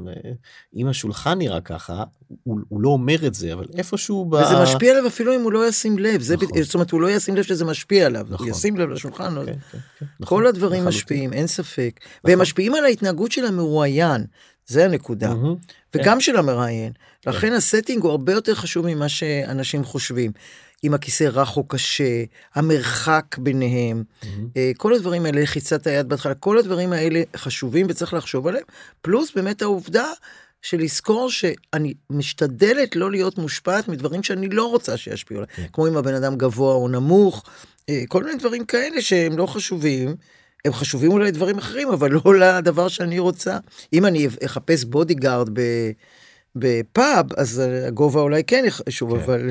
אם 0.76 0.86
השולחן 0.86 1.38
נראה 1.38 1.60
ככה 1.60 2.04
הוא, 2.42 2.58
הוא 2.68 2.80
לא 2.80 2.88
אומר 2.88 3.26
את 3.26 3.34
זה 3.34 3.52
אבל 3.52 3.64
איפשהו. 3.74 4.24
ב... 4.24 4.34
וזה 4.34 4.62
משפיע 4.62 4.92
עליו 4.92 5.06
אפילו 5.06 5.34
אם 5.34 5.40
הוא 5.42 5.52
לא 5.52 5.68
ישים 5.68 5.98
לב 5.98 6.20
זה 6.20 6.36
נכון. 6.36 6.48
ב... 6.58 6.62
זאת 6.62 6.74
אומרת 6.74 6.90
הוא 6.90 7.00
לא 7.00 7.10
ישים 7.10 7.36
לב 7.36 7.42
שזה 7.42 7.64
משפיע 7.64 8.06
עליו 8.06 8.26
נכון. 8.30 8.46
הוא 8.46 8.56
ישים 8.56 8.76
לב 8.76 8.88
לשולחן. 8.88 9.34
לא- 9.34 9.44
כן, 9.46 9.52
כן, 9.52 9.78
כן. 10.00 10.06
נכון. 10.20 10.38
כל 10.38 10.46
הדברים 10.46 10.84
משפיעים 10.84 11.32
אין 11.32 11.46
ספק 11.46 12.00
נכון. 12.00 12.30
והם 12.30 12.40
משפיעים 12.40 12.74
על 12.74 12.84
ההתנהגות 12.84 13.32
של 13.32 13.44
המרואיין. 13.44 14.26
זה 14.70 14.84
הנקודה. 14.84 15.32
Mm-hmm. 15.32 15.72
וגם 15.94 16.14
כן. 16.14 16.20
של 16.20 16.36
המראיין. 16.36 16.92
כן. 17.20 17.30
לכן 17.30 17.52
הסטינג 17.52 18.02
הוא 18.02 18.10
הרבה 18.10 18.32
יותר 18.32 18.54
חשוב 18.54 18.86
ממה 18.86 19.08
שאנשים 19.08 19.84
חושבים. 19.84 20.32
אם 20.84 20.94
הכיסא 20.94 21.24
רך 21.24 21.56
או 21.56 21.68
קשה, 21.68 22.24
המרחק 22.54 23.36
ביניהם, 23.38 24.02
mm-hmm. 24.22 24.26
כל 24.76 24.94
הדברים 24.94 25.26
האלה, 25.26 25.42
לחיצת 25.42 25.86
היד 25.86 26.08
בהתחלה, 26.08 26.34
כל 26.34 26.58
הדברים 26.58 26.92
האלה 26.92 27.22
חשובים 27.36 27.86
וצריך 27.88 28.14
לחשוב 28.14 28.46
עליהם. 28.46 28.64
פלוס 29.02 29.32
באמת 29.34 29.62
העובדה 29.62 30.06
של 30.62 30.78
לזכור 30.78 31.30
שאני 31.30 31.94
משתדלת 32.10 32.96
לא 32.96 33.10
להיות 33.10 33.38
מושפעת 33.38 33.88
מדברים 33.88 34.22
שאני 34.22 34.48
לא 34.48 34.70
רוצה 34.70 34.96
שישפיעו 34.96 35.40
עליי. 35.40 35.54
כן. 35.56 35.66
כמו 35.72 35.88
אם 35.88 35.96
הבן 35.96 36.14
אדם 36.14 36.36
גבוה 36.36 36.74
או 36.74 36.88
נמוך, 36.88 37.44
אה, 37.88 38.02
כל 38.08 38.24
מיני 38.24 38.38
דברים 38.38 38.64
כאלה 38.64 39.02
שהם 39.02 39.38
לא 39.38 39.46
חשובים. 39.46 40.14
הם 40.64 40.72
חשובים 40.72 41.12
אולי 41.12 41.30
דברים 41.30 41.58
אחרים, 41.58 41.88
אבל 41.88 42.10
לא 42.10 42.38
לדבר 42.38 42.88
שאני 42.88 43.18
רוצה. 43.18 43.58
אם 43.92 44.06
אני 44.06 44.26
אחפש 44.46 44.84
bodyguard 44.84 45.48
בפאב, 46.56 47.26
אז 47.36 47.62
הגובה 47.88 48.20
אולי 48.20 48.44
כן 48.44 48.64
חשוב, 48.70 49.16
כן. 49.16 49.22
אבל... 49.24 49.50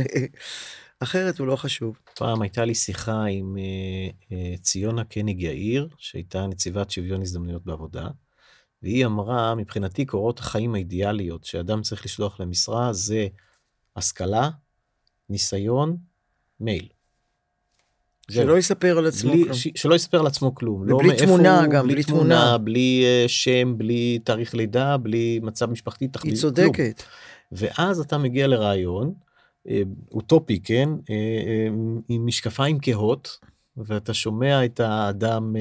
אחרת 1.00 1.39
הוא 1.39 1.48
לא 1.48 1.56
חשוב. 1.56 1.98
פעם 2.15 2.41
הייתה 2.41 2.65
לי 2.65 2.76
שיחה 2.76 3.24
עם 3.24 3.58
uh, 3.58 4.32
uh, 4.32 4.62
ציונה 4.62 5.04
קניג 5.04 5.41
יאיר, 5.41 5.89
שהייתה 5.98 6.48
נציבת 6.48 6.91
שוויון 6.91 7.22
הזדמנויות 7.22 7.65
בעבודה, 7.65 8.08
והיא 8.84 9.06
אמרה, 9.06 9.56
מבחינתי 9.56 10.06
קורות 10.06 10.39
החיים 10.39 10.76
האידיאליות 10.76 11.43
שאדם 11.43 11.82
צריך 11.82 12.06
לשלוח 12.06 12.39
למשרה 12.39 12.93
זה 12.93 13.28
השכלה, 13.95 14.50
ניסיון, 15.30 15.98
מייל. 16.60 16.88
שלא 18.32 18.58
יספר 18.58 18.98
על 18.98 19.06
עצמו 19.06 19.32
בלי, 19.32 19.44
כלום. 19.44 19.54
ש, 19.54 19.68
שלא 19.76 19.96
יספר 19.96 20.20
על 20.20 20.28
עצמו 20.28 20.56
כלום. 20.56 20.82
ובלי 20.82 21.08
לא 21.08 21.13
תמונה 21.13 21.60
הוא, 21.60 21.68
גם, 21.68 21.86
בלי, 21.86 21.94
בלי 21.94 22.04
תמונה, 22.04 22.22
תמונה. 22.22 22.58
בלי 22.58 23.06
uh, 23.26 23.28
שם, 23.28 23.78
בלי 23.78 24.20
תאריך 24.24 24.56
לידה, 24.56 24.98
בלי 24.98 25.39
מצב 25.44 25.70
משפחתי, 25.72 26.08
תחליט, 26.08 26.34
היא 26.34 26.42
צודקת. 26.42 27.04
ואז 27.52 28.00
אתה 28.00 28.18
מגיע 28.18 28.48
לרעיון, 28.48 29.13
אה, 29.70 29.82
אוטופי, 30.12 30.60
כן, 30.63 30.89
אה, 31.10 31.15
אה, 31.15 31.68
עם 32.10 32.26
משקפיים 32.26 32.78
כהות, 32.82 33.39
ואתה 33.86 34.13
שומע 34.13 34.65
את 34.65 34.80
האדם 34.80 35.56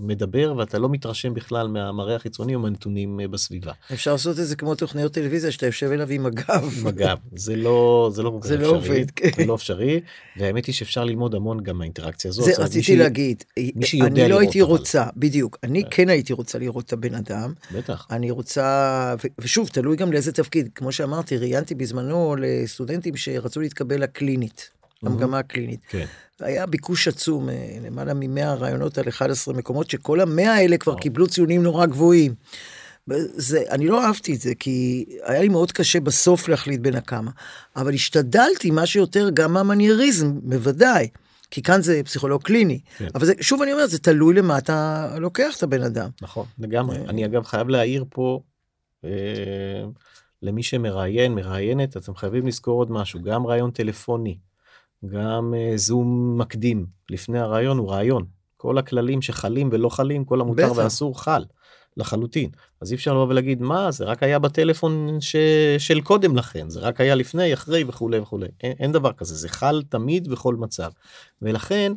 מדבר 0.00 0.54
ואתה 0.58 0.78
לא 0.78 0.88
מתרשם 0.88 1.34
בכלל 1.34 1.68
מהמראה 1.68 2.16
החיצוני 2.16 2.54
או 2.54 2.60
מהנתונים 2.60 3.20
בסביבה. 3.30 3.72
אפשר 3.92 4.12
לעשות 4.12 4.38
את 4.38 4.46
זה 4.46 4.56
כמו 4.56 4.74
תוכניות 4.74 5.12
טלוויזיה 5.12 5.50
שאתה 5.52 5.66
יושב 5.66 5.90
אליו 5.90 6.10
עם 6.10 6.26
הגב. 6.26 6.74
עם 6.80 6.86
הגב, 6.86 7.18
זה 7.36 7.56
לא 7.56 8.10
זה 8.14 8.22
לא 8.22 8.40
זה 8.42 8.56
לא 8.56 8.66
עובד, 8.66 9.10
כן. 9.10 9.28
זה 9.36 9.46
לא 9.46 9.54
אפשרי, 9.54 10.00
והאמת 10.36 10.66
היא 10.66 10.74
שאפשר 10.74 11.04
ללמוד 11.04 11.34
המון 11.34 11.62
גם 11.62 11.78
מהאינטראקציה 11.78 12.28
הזאת. 12.28 12.44
זה 12.44 12.52
רציתי 12.62 12.96
להגיד, 12.96 13.44
אני 14.02 14.28
לא 14.28 14.40
הייתי 14.40 14.62
רוצה, 14.62 15.04
בדיוק, 15.16 15.58
אני 15.62 15.82
כן 15.90 16.08
הייתי 16.08 16.32
רוצה 16.32 16.58
לראות 16.58 16.84
את 16.84 16.92
הבן 16.92 17.14
אדם. 17.14 17.52
בטח. 17.74 18.06
אני 18.10 18.30
רוצה, 18.30 19.14
ושוב, 19.38 19.68
תלוי 19.68 19.96
גם 19.96 20.12
לאיזה 20.12 20.32
תפקיד, 20.32 20.68
כמו 20.74 20.92
שאמרתי, 20.92 21.36
ראיינתי 21.36 21.74
בזמנו 21.74 22.36
לסטודנטים 22.40 23.16
שרצו 23.16 23.60
להתקבל 23.60 24.02
לקלינית. 24.02 24.70
המגמה 25.02 25.38
הקלינית. 25.38 25.80
כן. 25.88 26.06
היה 26.40 26.66
ביקוש 26.66 27.08
עצום, 27.08 27.48
למעלה 27.84 28.14
מ-100 28.14 28.44
רעיונות 28.44 28.98
על 28.98 29.08
11 29.08 29.54
מקומות, 29.54 29.90
שכל 29.90 30.20
המאה 30.20 30.54
האלה 30.54 30.78
כבר 30.78 30.92
أو. 30.92 30.98
קיבלו 30.98 31.26
ציונים 31.26 31.62
נורא 31.62 31.86
גבוהים. 31.86 32.34
זה, 33.36 33.62
אני 33.70 33.86
לא 33.86 34.04
אהבתי 34.04 34.34
את 34.34 34.40
זה, 34.40 34.54
כי 34.54 35.06
היה 35.22 35.40
לי 35.40 35.48
מאוד 35.48 35.72
קשה 35.72 36.00
בסוף 36.00 36.48
להחליט 36.48 36.80
בין 36.80 36.94
הכמה. 36.94 37.30
אבל 37.76 37.94
השתדלתי 37.94 38.70
מה 38.70 38.86
שיותר 38.86 39.30
גם 39.34 39.52
מהמנייריזם, 39.52 40.40
בוודאי. 40.42 41.08
כי 41.50 41.62
כאן 41.62 41.82
זה 41.82 42.00
פסיכולוג 42.04 42.42
קליני. 42.42 42.80
כן. 42.98 43.08
אבל 43.14 43.26
זה, 43.26 43.32
שוב 43.40 43.62
אני 43.62 43.72
אומר, 43.72 43.86
זה 43.86 43.98
תלוי 43.98 44.34
למה 44.34 44.58
אתה 44.58 45.08
לוקח 45.20 45.56
את 45.56 45.62
הבן 45.62 45.82
אדם. 45.82 46.10
נכון, 46.22 46.46
לגמרי. 46.58 46.98
אני 46.98 47.24
אגב 47.24 47.44
חייב 47.44 47.68
להעיר 47.68 48.04
פה, 48.10 48.40
אה, 49.04 49.10
למי 50.42 50.62
שמראיין, 50.62 51.34
מראיינת, 51.34 51.96
אתם 51.96 52.14
חייבים 52.14 52.46
לזכור 52.46 52.78
עוד 52.78 52.90
משהו, 52.90 53.22
גם 53.22 53.46
ראיון 53.46 53.70
טלפוני. 53.70 54.38
גם 55.06 55.54
זום 55.76 56.32
אה, 56.32 56.44
מקדים 56.44 56.86
לפני 57.10 57.38
הרעיון 57.38 57.78
הוא 57.78 57.90
רעיון. 57.90 58.24
כל 58.56 58.78
הכללים 58.78 59.22
שחלים 59.22 59.68
ולא 59.72 59.88
חלים, 59.88 60.24
כל 60.24 60.40
המותר 60.40 60.66
בטח. 60.66 60.76
והאסור 60.76 61.20
חל 61.20 61.44
לחלוטין. 61.96 62.50
אז 62.80 62.92
אי 62.92 62.96
אפשר 62.96 63.12
לבוא 63.12 63.26
ולהגיד 63.28 63.62
מה 63.62 63.90
זה 63.90 64.04
רק 64.04 64.22
היה 64.22 64.38
בטלפון 64.38 65.16
ש... 65.20 65.36
של 65.78 66.00
קודם 66.00 66.36
לכן, 66.36 66.70
זה 66.70 66.80
רק 66.80 67.00
היה 67.00 67.14
לפני, 67.14 67.54
אחרי 67.54 67.84
וכולי 67.84 68.18
וכולי. 68.18 68.46
אין, 68.60 68.72
אין 68.78 68.92
דבר 68.92 69.12
כזה, 69.12 69.34
זה 69.34 69.48
חל 69.48 69.82
תמיד 69.88 70.28
בכל 70.28 70.54
מצב. 70.54 70.90
ולכן 71.42 71.92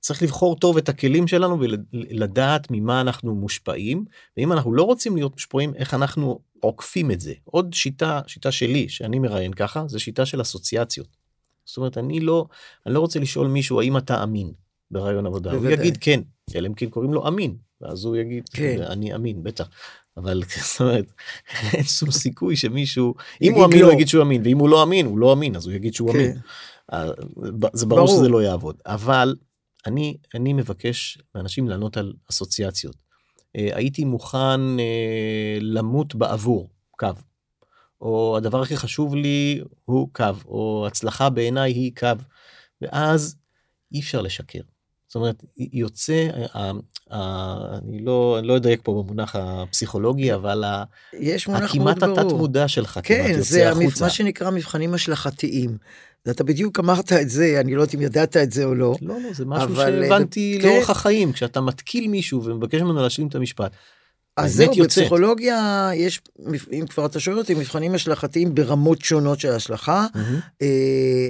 צריך 0.00 0.22
לבחור 0.22 0.56
טוב 0.56 0.76
את 0.76 0.88
הכלים 0.88 1.26
שלנו 1.26 1.60
ולדעת 1.60 2.66
ממה 2.70 3.00
אנחנו 3.00 3.34
מושפעים, 3.34 4.04
ואם 4.36 4.52
אנחנו 4.52 4.74
לא 4.74 4.82
רוצים 4.82 5.16
להיות 5.16 5.32
מושפעים, 5.32 5.74
איך 5.74 5.94
אנחנו 5.94 6.40
עוקפים 6.60 7.10
את 7.10 7.20
זה. 7.20 7.32
עוד 7.44 7.74
שיטה, 7.74 8.20
שיטה 8.26 8.52
שלי, 8.52 8.88
שאני 8.88 9.18
מראיין 9.18 9.52
ככה, 9.52 9.84
זה 9.88 9.98
שיטה 9.98 10.26
של 10.26 10.40
אסוציאציות. 10.40 11.15
זאת 11.66 11.76
אומרת 11.76 11.98
אני 11.98 12.20
לא 12.20 12.46
אני 12.86 12.94
לא 12.94 13.00
רוצה 13.00 13.18
לשאול 13.18 13.46
מישהו 13.46 13.80
האם 13.80 13.96
אתה 13.96 14.22
אמין 14.22 14.52
ברעיון 14.90 15.26
עבודה 15.26 15.50
בוודאי. 15.50 15.74
הוא 15.74 15.80
יגיד 15.80 15.96
כן 16.00 16.20
אלא 16.54 16.68
אם 16.68 16.74
כן 16.74 16.90
קוראים 16.90 17.14
לו 17.14 17.28
אמין 17.28 17.56
ואז 17.80 18.04
הוא 18.04 18.16
יגיד 18.16 18.48
כן. 18.48 18.82
אני 18.82 19.14
אמין 19.14 19.42
בטח. 19.42 19.68
אבל 20.16 20.42
זאת 20.72 20.80
אומרת 20.80 21.12
אין 21.72 21.84
שום 21.84 22.10
סיכוי 22.10 22.56
שמישהו 22.56 23.14
אם 23.42 23.54
הוא 23.54 23.64
אמין 23.64 23.78
לא. 23.78 23.84
הוא 23.84 23.92
יגיד 23.92 24.08
שהוא 24.08 24.22
אמין 24.22 24.42
ואם 24.44 24.58
הוא 24.58 24.68
לא 24.68 24.82
אמין 24.82 25.06
הוא 25.06 25.18
לא 25.18 25.32
אמין 25.32 25.56
אז 25.56 25.66
הוא 25.66 25.74
יגיד 25.74 25.94
שהוא 25.94 26.12
כן. 26.12 26.18
אמין. 26.18 26.38
אה, 26.92 27.06
זה 27.72 27.86
ברור, 27.86 28.06
ברור 28.06 28.18
שזה 28.18 28.28
לא 28.28 28.42
יעבוד 28.42 28.76
אבל 28.86 29.36
אני 29.86 30.16
אני 30.34 30.52
מבקש 30.52 31.18
מאנשים 31.34 31.68
לענות 31.68 31.96
על 31.96 32.12
אסוציאציות. 32.30 32.96
אה, 33.56 33.68
הייתי 33.72 34.04
מוכן 34.04 34.78
אה, 34.78 35.58
למות 35.60 36.14
בעבור 36.14 36.68
קו 36.90 37.08
או 38.00 38.36
הדבר 38.36 38.62
הכי 38.62 38.76
חשוב 38.76 39.14
לי 39.14 39.60
הוא 39.84 40.08
קו, 40.12 40.24
או 40.46 40.84
הצלחה 40.86 41.30
בעיניי 41.30 41.72
היא 41.72 41.92
קו, 41.98 42.08
ואז 42.82 43.36
אי 43.92 44.00
אפשר 44.00 44.20
לשקר. 44.20 44.60
זאת 45.08 45.14
אומרת, 45.14 45.44
יוצא, 45.56 46.28
אני 46.54 48.04
לא, 48.04 48.36
אני 48.38 48.46
לא 48.46 48.56
אדייק 48.56 48.80
פה 48.82 49.02
במונח 49.02 49.36
הפסיכולוגי, 49.38 50.34
אבל 50.34 50.64
יש 51.12 51.48
מונח. 51.48 51.70
הכמעט 51.70 52.02
התת 52.02 52.32
מודע 52.32 52.68
שלך 52.68 53.00
כן, 53.02 53.24
כמעט 53.24 53.36
יוצא 53.36 53.60
החוצה. 53.60 53.84
כן, 53.84 53.90
זה 53.90 54.04
מה 54.04 54.10
שנקרא 54.10 54.50
מבחנים 54.50 54.94
השלכתיים. 54.94 55.78
אתה 56.30 56.44
בדיוק 56.44 56.78
אמרת 56.80 57.12
את 57.12 57.30
זה, 57.30 57.60
אני 57.60 57.74
לא 57.74 57.80
יודעת 57.80 57.94
אם 57.94 58.02
ידעת 58.02 58.36
את 58.36 58.52
זה 58.52 58.64
או 58.64 58.74
לא. 58.74 58.94
לא, 59.02 59.20
לא, 59.20 59.32
זה 59.32 59.44
משהו 59.44 59.76
שהבנתי 59.76 60.58
זה... 60.62 60.68
לאורך 60.68 60.86
כן. 60.86 60.92
החיים, 60.92 61.32
כשאתה 61.32 61.60
מתקיל 61.60 62.08
מישהו 62.08 62.44
ומבקש 62.44 62.80
ממנו 62.80 63.02
להשלים 63.02 63.28
את 63.28 63.34
המשפט. 63.34 63.72
אז 64.36 64.54
זהו, 64.54 64.66
יוצאת. 64.66 64.84
בפסיכולוגיה 64.84 65.90
יש, 65.94 66.20
אם 66.72 66.84
כבר 66.88 67.06
אתה 67.06 67.20
שואל 67.20 67.38
אותי, 67.38 67.54
מבחנים 67.54 67.94
השלכתיים 67.94 68.54
ברמות 68.54 69.02
שונות 69.02 69.40
של 69.40 69.50
השלכה. 69.50 70.06
Mm-hmm. 70.14 70.64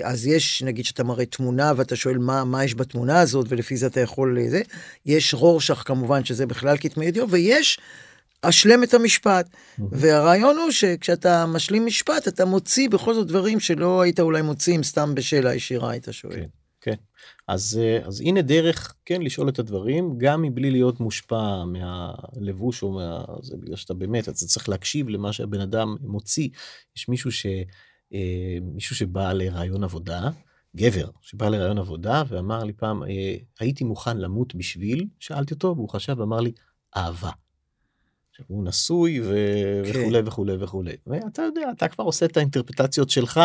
אז 0.04 0.26
יש, 0.26 0.62
נגיד 0.62 0.84
שאתה 0.84 1.04
מראה 1.04 1.26
תמונה 1.26 1.72
ואתה 1.76 1.96
שואל 1.96 2.18
מה, 2.18 2.44
מה 2.44 2.64
יש 2.64 2.74
בתמונה 2.74 3.20
הזאת, 3.20 3.46
ולפי 3.48 3.76
זה 3.76 3.86
אתה 3.86 4.00
יכול 4.00 4.38
זה. 4.48 4.62
יש 5.06 5.34
רורשך 5.34 5.82
כמובן, 5.86 6.24
שזה 6.24 6.46
בכלל 6.46 6.76
כתמי 6.80 7.06
ידיעות, 7.06 7.28
ויש 7.32 7.78
אשלם 8.42 8.82
את 8.82 8.94
המשפט. 8.94 9.46
Mm-hmm. 9.46 9.82
והרעיון 9.92 10.56
הוא 10.56 10.70
שכשאתה 10.70 11.46
משלים 11.46 11.86
משפט, 11.86 12.28
אתה 12.28 12.44
מוציא 12.44 12.88
בכל 12.88 13.14
זאת 13.14 13.26
דברים 13.26 13.60
שלא 13.60 14.00
היית 14.00 14.20
אולי 14.20 14.42
מוציא 14.42 14.76
אם 14.76 14.82
סתם 14.82 15.14
בשאלה 15.14 15.54
ישירה 15.54 15.90
היית 15.90 16.08
שואל. 16.10 16.34
כן. 16.34 16.65
כן. 16.86 16.94
אז, 17.48 17.80
אה, 17.82 18.06
אז 18.06 18.20
הנה 18.20 18.42
דרך 18.42 18.94
כן 19.04 19.22
לשאול 19.22 19.48
את 19.48 19.58
הדברים 19.58 20.18
גם 20.18 20.42
מבלי 20.42 20.70
להיות 20.70 21.00
מושפע 21.00 21.64
מהלבוש 21.64 22.82
או 22.82 22.92
מה... 22.92 23.24
זה 23.42 23.56
בגלל 23.56 23.76
שאתה 23.76 23.94
באמת 23.94 24.24
אתה 24.24 24.32
צריך 24.32 24.68
להקשיב 24.68 25.08
למה 25.08 25.32
שהבן 25.32 25.60
אדם 25.60 25.96
מוציא. 26.00 26.48
יש 26.96 27.08
מישהו 27.08 27.32
ש... 27.32 27.46
אה, 28.12 28.58
מישהו 28.62 28.96
שבא 28.96 29.32
לרעיון 29.32 29.84
עבודה, 29.84 30.30
גבר 30.76 31.10
שבא 31.22 31.48
לרעיון 31.48 31.78
עבודה 31.78 32.22
ואמר 32.28 32.64
לי 32.64 32.72
פעם 32.72 33.02
אה, 33.02 33.36
הייתי 33.60 33.84
מוכן 33.84 34.16
למות 34.16 34.54
בשביל, 34.54 35.06
שאלתי 35.18 35.54
אותו 35.54 35.74
והוא 35.76 35.88
חשב 35.88 36.16
ואמר 36.18 36.40
לי 36.40 36.52
אהבה. 36.96 37.30
הוא 38.46 38.64
נשוי 38.64 39.20
ו... 39.20 39.34
כן. 39.92 40.00
וכולי 40.00 40.20
וכולי 40.24 40.56
וכולי 40.60 40.92
ואתה 41.06 41.42
יודע 41.42 41.70
אתה 41.76 41.88
כבר 41.88 42.04
עושה 42.04 42.26
את 42.26 42.36
האינטרפטציות 42.36 43.10
שלך 43.10 43.40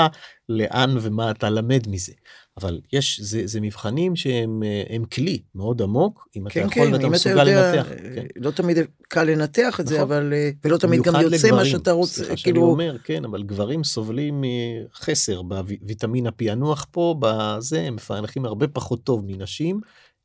לאן 0.49 0.97
ומה 1.01 1.31
אתה 1.31 1.49
למד 1.49 1.87
מזה 1.87 2.13
אבל 2.57 2.81
יש 2.93 3.19
זה, 3.21 3.41
זה 3.45 3.61
מבחנים 3.61 4.15
שהם 4.15 4.63
הם 4.89 5.05
כלי 5.05 5.41
מאוד 5.55 5.81
עמוק 5.81 6.27
אם 6.35 6.49
כן, 6.49 6.61
אתה 6.61 6.67
יכול 6.67 6.87
כן, 6.87 6.93
ואתה 6.93 7.09
מסוגל 7.09 7.47
יודע, 7.47 7.75
לנתח. 7.75 7.89
כן. 8.15 8.25
לא 8.35 8.51
תמיד 8.51 8.77
קל 9.07 9.23
לנתח 9.23 9.79
את 9.79 9.85
נכון. 9.85 9.95
זה 9.95 10.01
אבל 10.01 10.33
אה, 10.33 10.49
ולא 10.63 10.77
תמיד 10.77 11.01
גם 11.01 11.13
יוצא 11.15 11.35
לגברים, 11.35 11.55
מה 11.55 11.65
שאתה 11.65 11.91
רוצה 11.91 12.23
כאילו 12.23 12.37
שאני 12.37 12.57
אומר 12.57 12.97
כן 13.03 13.25
אבל 13.25 13.43
גברים 13.43 13.83
סובלים 13.83 14.43
מחסר 14.43 15.41
בוויטמין 15.41 16.27
הפענוח 16.27 16.87
פה 16.91 17.15
בזה 17.19 17.81
הם 17.81 17.95
מפענחים 17.95 18.45
הרבה 18.45 18.67
פחות 18.67 19.03
טוב 19.03 19.23
מנשים 19.27 19.79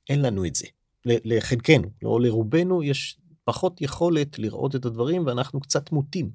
אין 0.08 0.22
לנו 0.22 0.46
את 0.46 0.54
זה 0.54 0.66
לחלקנו 1.06 1.88
לא 2.02 2.20
לרובנו 2.20 2.82
יש 2.82 3.18
פחות 3.46 3.80
יכולת 3.80 4.38
לראות 4.38 4.76
את 4.76 4.84
הדברים 4.84 5.26
ואנחנו 5.26 5.60
קצת 5.60 5.92
מוטים. 5.92 6.30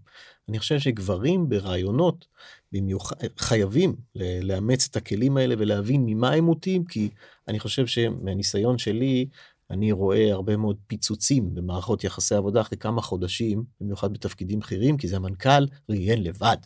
אני 0.50 0.60
חושב 0.60 0.80
שגברים 0.80 1.50
ברעיונות 1.50 2.28
במיוחד 2.71 3.15
חייבים 3.38 3.95
לאמץ 4.43 4.88
את 4.91 4.95
הכלים 4.95 5.38
האלה 5.38 5.56
ולהבין 5.58 6.06
ממה 6.06 6.32
הם 6.32 6.43
מוטים 6.43 6.86
כי 6.86 7.10
אני 7.47 7.60
חושב 7.60 7.88
שמהניסיון 7.88 8.78
שלי 8.78 9.28
אני 9.69 9.91
רואה 9.91 10.32
הרבה 10.32 10.58
מאוד 10.58 10.78
פיצוצים 10.88 11.56
במערכות 11.56 12.04
יחסי 12.04 12.36
עבודה 12.36 12.62
אחרי 12.62 12.78
כמה 12.78 13.02
חודשים 13.02 13.63
במיוחד 13.82 14.13
בתפקידים 14.13 14.60
בכירים 14.60 14.97
כי 14.97 15.08
זה 15.08 15.15
המנכ"ל 15.15 15.65
ראיין 15.89 16.24
לבד. 16.24 16.58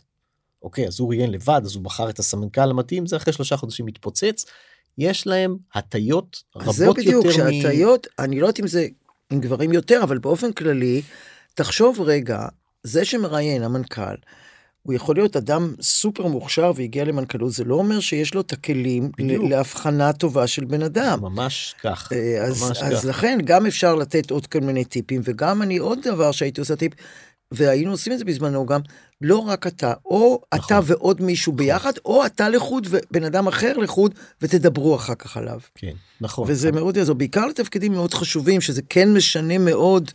אוקיי 0.62 0.86
אז 0.86 1.00
הוא 1.00 1.08
ראיין 1.08 1.30
לבד 1.30 1.60
אז 1.64 1.74
הוא 1.74 1.84
בחר 1.84 2.10
את 2.10 2.18
הסמנכ"ל 2.18 2.70
המתאים 2.70 3.06
זה 3.06 3.16
אחרי 3.16 3.32
שלושה 3.32 3.56
חודשים 3.56 3.86
מתפוצץ. 3.86 4.44
יש 4.98 5.26
להם 5.26 5.56
הטיות 5.74 6.42
רבות 6.56 6.66
יותר. 6.66 6.70
אז 6.70 6.76
זהו 6.76 6.94
בדיוק, 6.94 7.26
שהטיות, 7.30 8.06
מ... 8.06 8.22
אני 8.22 8.40
לא 8.40 8.46
יודעת 8.46 8.60
אם 8.60 8.66
זה 8.66 8.86
עם 9.30 9.40
גברים 9.40 9.72
יותר, 9.72 10.00
אבל 10.02 10.18
באופן 10.18 10.52
כללי, 10.52 11.02
תחשוב 11.54 12.00
רגע, 12.00 12.46
זה 12.82 13.04
שמראיין 13.04 13.62
המנכ"ל, 13.62 14.14
הוא 14.82 14.94
יכול 14.94 15.16
להיות 15.16 15.36
אדם 15.36 15.74
סופר 15.80 16.26
מוכשר 16.26 16.72
והגיע 16.76 17.04
למנכ"לות, 17.04 17.52
זה 17.52 17.64
לא 17.64 17.74
אומר 17.74 18.00
שיש 18.00 18.34
לו 18.34 18.40
את 18.40 18.52
הכלים 18.52 19.10
להבחנה 19.18 20.12
טובה 20.12 20.46
של 20.46 20.64
בן 20.64 20.82
אדם. 20.82 21.18
ממש 21.22 21.74
כך, 21.82 22.12
אה, 22.12 22.44
אז, 22.44 22.62
ממש 22.62 22.82
אז 22.82 22.98
כך. 23.00 23.04
לכן 23.04 23.38
גם 23.44 23.66
אפשר 23.66 23.94
לתת 23.94 24.30
עוד 24.30 24.46
כל 24.46 24.60
מיני 24.60 24.84
טיפים, 24.84 25.20
וגם 25.24 25.62
אני 25.62 25.76
עוד 25.76 25.98
דבר 26.04 26.32
שהייתי 26.32 26.60
עושה 26.60 26.76
טיפ, 26.76 26.92
והיינו 27.52 27.90
עושים 27.90 28.12
את 28.12 28.18
זה 28.18 28.24
בזמנו 28.24 28.66
גם, 28.66 28.80
לא 29.20 29.38
רק 29.38 29.66
אתה, 29.66 29.94
או 30.04 30.42
נכון. 30.54 30.66
אתה 30.66 30.80
ועוד 30.92 31.22
מישהו 31.22 31.52
נכון. 31.52 31.66
ביחד, 31.66 31.92
או 32.04 32.26
אתה 32.26 32.48
לחוד 32.48 32.86
ובן 32.90 33.24
אדם 33.24 33.46
אחר 33.46 33.76
לחוד, 33.76 34.14
ותדברו 34.42 34.96
אחר 34.96 35.14
כך 35.14 35.36
עליו. 35.36 35.60
כן, 35.74 35.94
נכון. 36.20 36.50
וזה 36.50 36.68
נכון. 36.68 36.80
מאוד 36.80 36.96
יעזור, 36.96 37.16
בעיקר 37.16 37.46
לתפקידים 37.46 37.92
מאוד 37.92 38.14
חשובים, 38.14 38.60
שזה 38.60 38.82
כן 38.82 39.14
משנה 39.14 39.58
מאוד 39.58 40.10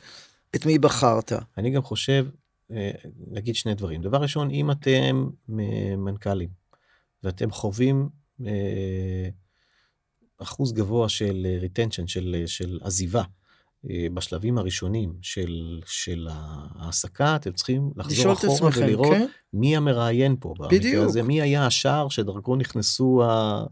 את 0.56 0.66
מי 0.66 0.80
בחרת. 0.80 1.34
אני 1.58 1.70
גם 1.70 1.82
חושב, 1.82 2.28
אה, 2.72 2.92
נגיד 3.32 3.56
שני 3.56 3.74
דברים. 3.74 4.02
דבר 4.02 4.18
ראשון, 4.18 4.52
אם 4.52 4.72
אתם 4.72 5.30
מנכ"לים, 5.98 6.50
ואתם 7.24 7.52
חווים 7.52 8.10
אה, 8.46 9.30
אחוז 10.38 10.74
גבוה 10.74 11.10
של 11.10 11.48
retention, 11.62 12.08
של, 12.08 12.44
של 12.46 12.80
עזיבה, 12.82 13.20
אה, 13.20 13.26
בשלבים 14.14 14.58
הראשונים 14.58 15.14
של, 15.22 15.80
של 15.86 16.28
ההעסקה, 16.32 17.36
אתם 17.36 17.52
צריכים 17.52 17.92
לחזור 17.96 18.34
אחורה 18.34 18.70
ולראות 18.76 19.14
כן? 19.14 19.26
מי 19.54 19.78
המראיין 19.78 20.36
פה. 20.40 20.54
בדיוק. 20.70 21.06
הזה, 21.06 21.24
מי 21.24 21.42
היה 21.42 21.66
השער 21.66 22.10
שדרכו 22.10 22.56
נכנסו 22.56 23.22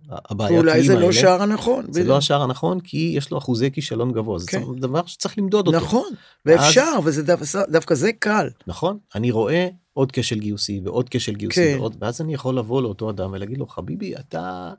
הבעייתיים 0.10 0.60
האלה. 0.60 0.72
אולי 0.72 0.88
זה 0.88 1.00
לא 1.00 1.12
שער 1.12 1.42
הנכון. 1.42 1.84
זה 1.84 1.92
בדיוק. 1.92 2.08
לא 2.08 2.18
השער 2.18 2.42
הנכון, 2.42 2.80
כי 2.80 3.14
יש 3.16 3.32
לו 3.32 3.38
אחוזי 3.38 3.72
כישלון 3.72 4.12
גבוה. 4.12 4.40
כן. 4.48 4.64
זה 4.74 4.80
דבר 4.80 5.06
שצריך 5.06 5.38
למדוד 5.38 5.68
אותו. 5.68 5.78
נכון, 5.78 6.14
ואפשר, 6.46 6.92
אז... 6.98 7.08
וזה 7.08 7.24
דווקא, 7.24 7.66
דווקא 7.70 7.96
זה 7.96 8.12
קל. 8.14 8.50
נכון, 8.68 8.98
אני 9.16 9.32
רואה 9.32 9.68
עוד 9.94 10.12
כשל 10.12 10.40
גיוסי 10.40 10.82
ועוד 10.86 11.10
כשל 11.10 11.36
גיוסי, 11.36 11.74
כן. 11.74 11.80
ועוד, 11.80 11.96
ואז 12.02 12.22
אני 12.22 12.34
יכול 12.34 12.58
לבוא 12.58 12.82
לאותו 12.82 13.10
אדם 13.10 13.32
ולהגיד 13.32 13.58
לו, 13.58 13.68
חביבי, 13.68 14.16
אתה... 14.16 14.74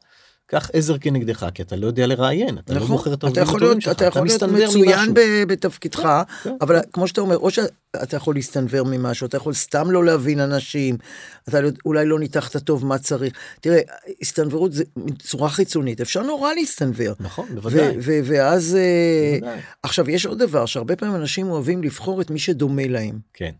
קח 0.50 0.70
עזר 0.72 0.98
כנגדך, 0.98 1.46
כי 1.54 1.62
אתה 1.62 1.76
לא 1.76 1.86
יודע 1.86 2.06
לראיין, 2.06 2.58
אתה 2.58 2.74
לא 2.74 2.80
נכון, 2.80 2.90
לא 2.90 2.96
בוחר 2.96 3.14
את 3.14 3.22
העובדים 3.22 3.42
הטובים 3.42 3.80
שלך, 3.80 3.92
אתה 3.92 4.04
יכול 4.04 4.26
להיות 4.26 4.42
מצוין 4.42 5.10
בתפקידך, 5.48 5.98
כן, 6.00 6.50
כן. 6.50 6.56
אבל 6.60 6.76
כמו 6.92 7.08
שאתה 7.08 7.20
אומר, 7.20 7.36
או 7.36 7.50
שאתה 7.50 8.16
יכול 8.16 8.34
להסתנוור 8.34 8.86
ממשהו, 8.90 9.26
אתה 9.26 9.36
יכול 9.36 9.54
סתם 9.54 9.90
לא 9.90 10.04
להבין 10.04 10.40
אנשים, 10.40 10.96
אתה 11.48 11.60
לא- 11.60 11.70
אולי 11.84 12.06
לא 12.06 12.18
ניתחת 12.18 12.56
טוב 12.56 12.86
מה 12.86 12.98
צריך. 12.98 13.32
תראה, 13.60 13.80
הסתנוורות 14.22 14.72
זה 14.72 14.84
צורה 15.18 15.48
חיצונית, 15.50 16.00
אפשר 16.00 16.22
נורא 16.22 16.52
להסתנוור. 16.52 17.14
נכון, 17.20 17.46
בוודאי. 17.54 17.96
ואז, 18.24 18.76
אה, 18.76 19.56
עכשיו 19.82 20.10
יש 20.10 20.26
עוד 20.26 20.38
דבר, 20.38 20.66
שהרבה 20.66 20.96
פעמים 20.96 21.14
אנשים 21.16 21.50
אוהבים 21.50 21.82
לבחור 21.82 22.20
את 22.20 22.30
מי 22.30 22.38
שדומה 22.38 22.86
להם. 22.88 23.18
כן. 23.34 23.50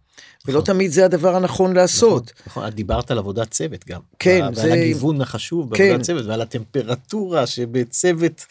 ולא 0.47 0.61
נכון. 0.61 0.75
תמיד 0.75 0.91
זה 0.91 1.05
הדבר 1.05 1.37
הנכון 1.37 1.73
לעשות. 1.73 2.23
נכון, 2.25 2.43
נכון, 2.47 2.67
את 2.69 2.75
דיברת 2.75 3.11
על 3.11 3.19
עבודת 3.19 3.51
צוות 3.51 3.85
גם. 3.89 4.01
כן, 4.19 4.41
ועל 4.43 4.55
זה... 4.55 4.63
ועל 4.63 4.73
הגיוון 4.73 5.21
החשוב 5.21 5.71
בעבודת 5.71 5.97
כן. 5.97 6.03
צוות 6.03 6.27
ועל 6.27 6.41
הטמפרטורה 6.41 7.47
שבצוות 7.47 8.47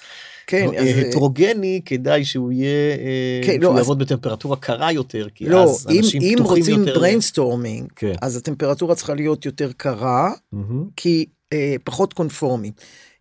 כן, 0.50 0.68
אז... 0.78 0.88
הטרוגני 1.08 1.82
כדאי 1.86 2.26
שהוא 2.26 2.52
יהיה, 2.52 2.96
אה, 2.98 3.42
כן, 3.44 3.62
שהוא 3.62 3.74
לא, 3.74 3.78
יעבוד 3.78 4.02
אז... 4.02 4.08
בטמפרטורה 4.08 4.56
קרה 4.56 4.92
יותר, 4.92 5.28
כי 5.36 5.46
לא, 5.46 5.64
אז 5.64 5.88
אנשים 5.98 6.22
אם 6.22 6.36
פתוחים 6.36 6.58
יותר. 6.58 6.74
אם 6.74 6.80
רוצים 6.80 6.96
brainstorming, 6.96 7.92
כן. 7.96 8.14
אז 8.22 8.36
הטמפרטורה 8.36 8.96
צריכה 8.96 9.14
להיות 9.14 9.46
יותר 9.46 9.72
קרה, 9.78 10.32
mm-hmm. 10.54 10.58
כי 10.96 11.26
אה, 11.54 11.76
פחות 11.84 12.14
קונפורמי. 12.14 12.72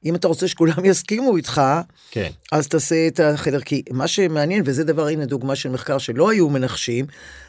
אם 0.04 0.14
אתה 0.14 0.28
רוצה 0.28 0.48
שכולם 0.48 0.84
יסכימו 0.90 1.37
איתך, 1.37 1.61
כן. 2.11 2.30
אז 2.52 2.68
תעשה 2.68 3.06
את 3.06 3.20
החדר, 3.20 3.61
כי 3.61 3.82
מה 3.90 4.06
שמעניין, 4.06 4.62
וזה 4.66 4.84
דבר, 4.84 5.06
הנה 5.06 5.26
דוגמה 5.26 5.56
של 5.56 5.70
מחקר 5.70 5.98
שלא 5.98 6.30
היו 6.30 6.48
מנחשים, 6.48 7.06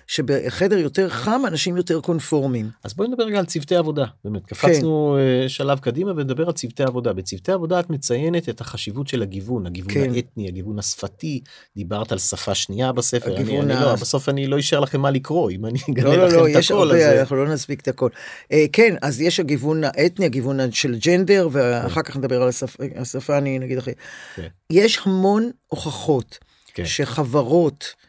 שבחדר 0.10 0.78
יותר 0.78 1.10
חם 1.10 1.42
אנשים 1.48 1.78
יותר 1.78 2.00
קונפורמים. 2.02 2.70
אז 2.84 2.94
בואי 2.94 3.08
נדבר 3.08 3.24
רגע 3.24 3.40
על 3.40 3.46
צוותי 3.46 3.76
עבודה. 3.76 4.06
באמת, 4.26 4.46
קפצנו 4.46 5.18
כן. 5.18 5.44
אה, 5.44 5.50
שלב 5.50 5.80
קדימה 5.80 6.12
ונדבר 6.12 6.46
על 6.46 6.52
צוותי 6.52 6.84
עבודה. 6.84 7.14
בצוותי 7.14 7.52
עבודה 7.52 7.80
את 7.80 7.90
מציינת 7.90 8.50
את 8.50 8.62
החשיבות 8.62 9.08
של 9.08 9.22
הגיוון, 9.22 9.66
הגיוון 9.66 9.94
כן. 9.94 10.14
האתני, 10.14 10.48
הגיוון 10.48 10.80
השפתי, 10.80 11.42
דיברת 11.76 12.12
על 12.12 12.18
שפה 12.18 12.56
שנייה 12.56 12.92
בספר, 12.92 13.38
אני, 13.38 13.60
אני 13.60 13.74
לא, 13.74 13.96
בסוף 13.96 14.30
אני 14.30 14.48
לא 14.48 14.60
אשאר 14.60 14.80
לכם 14.80 15.02
מה 15.02 15.12
לקרוא, 15.12 15.52
אם 15.52 15.66
אני 15.66 15.80
אגלה 15.92 16.10
לא, 16.10 16.18
לא, 16.18 16.28
לכם 16.28 16.38
לא, 16.38 16.48
את 16.48 16.52
יש 16.54 16.72
הכל. 16.72 16.92
הרבה, 16.92 17.10
אז... 17.10 17.20
אנחנו 17.20 17.36
לא 17.36 17.54
נספיק 17.54 17.82
את 17.82 17.88
הכל. 17.88 18.10
אה, 18.52 18.66
כן, 18.74 18.96
אז 19.02 19.22
יש 19.22 19.40
הגיוון 19.40 19.84
האתני, 19.84 20.26
הגיוון 20.26 20.72
של 20.72 20.96
ג'נדר, 21.06 21.50
ואחר 21.52 22.02
כך 22.02 22.18
נדבר 22.18 22.42
על 22.42 22.50
השפה, 22.50 22.84
השפה 22.96 23.38
אני 23.38 23.60
נגיד 23.60 23.78
אחרי. 23.78 23.94
כן. 24.36 24.48
יש 24.70 25.00
המון 25.06 25.50
הוכחות 25.68 26.38
כן. 26.74 26.86
שחברות, 26.86 27.84
אה, 27.84 28.09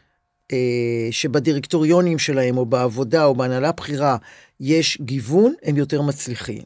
שבדירקטוריונים 1.11 2.19
שלהם, 2.19 2.57
או 2.57 2.65
בעבודה, 2.65 3.25
או 3.25 3.35
בהנהלה 3.35 3.71
בכירה, 3.71 4.17
יש 4.59 4.97
גיוון, 5.01 5.53
הם 5.63 5.77
יותר 5.77 6.01
מצליחים. 6.01 6.61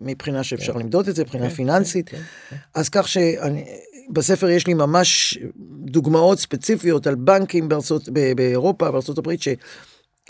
מבחינה 0.00 0.44
שאפשר 0.44 0.72
כן. 0.72 0.78
למדוד 0.78 1.08
את 1.08 1.14
זה, 1.14 1.22
מבחינה 1.22 1.48
כן, 1.48 1.54
פיננסית. 1.54 2.08
כן, 2.08 2.16
כן, 2.16 2.22
כן. 2.50 2.56
אז 2.74 2.88
כך 2.88 3.06
שבספר 3.08 4.48
יש 4.48 4.66
לי 4.66 4.74
ממש 4.74 5.38
דוגמאות 5.84 6.38
ספציפיות 6.38 7.06
על 7.06 7.14
בנקים 7.14 7.68
בארצות, 7.68 8.08
באירופה, 8.36 8.90
בארצות 8.90 9.18
הברית, 9.18 9.40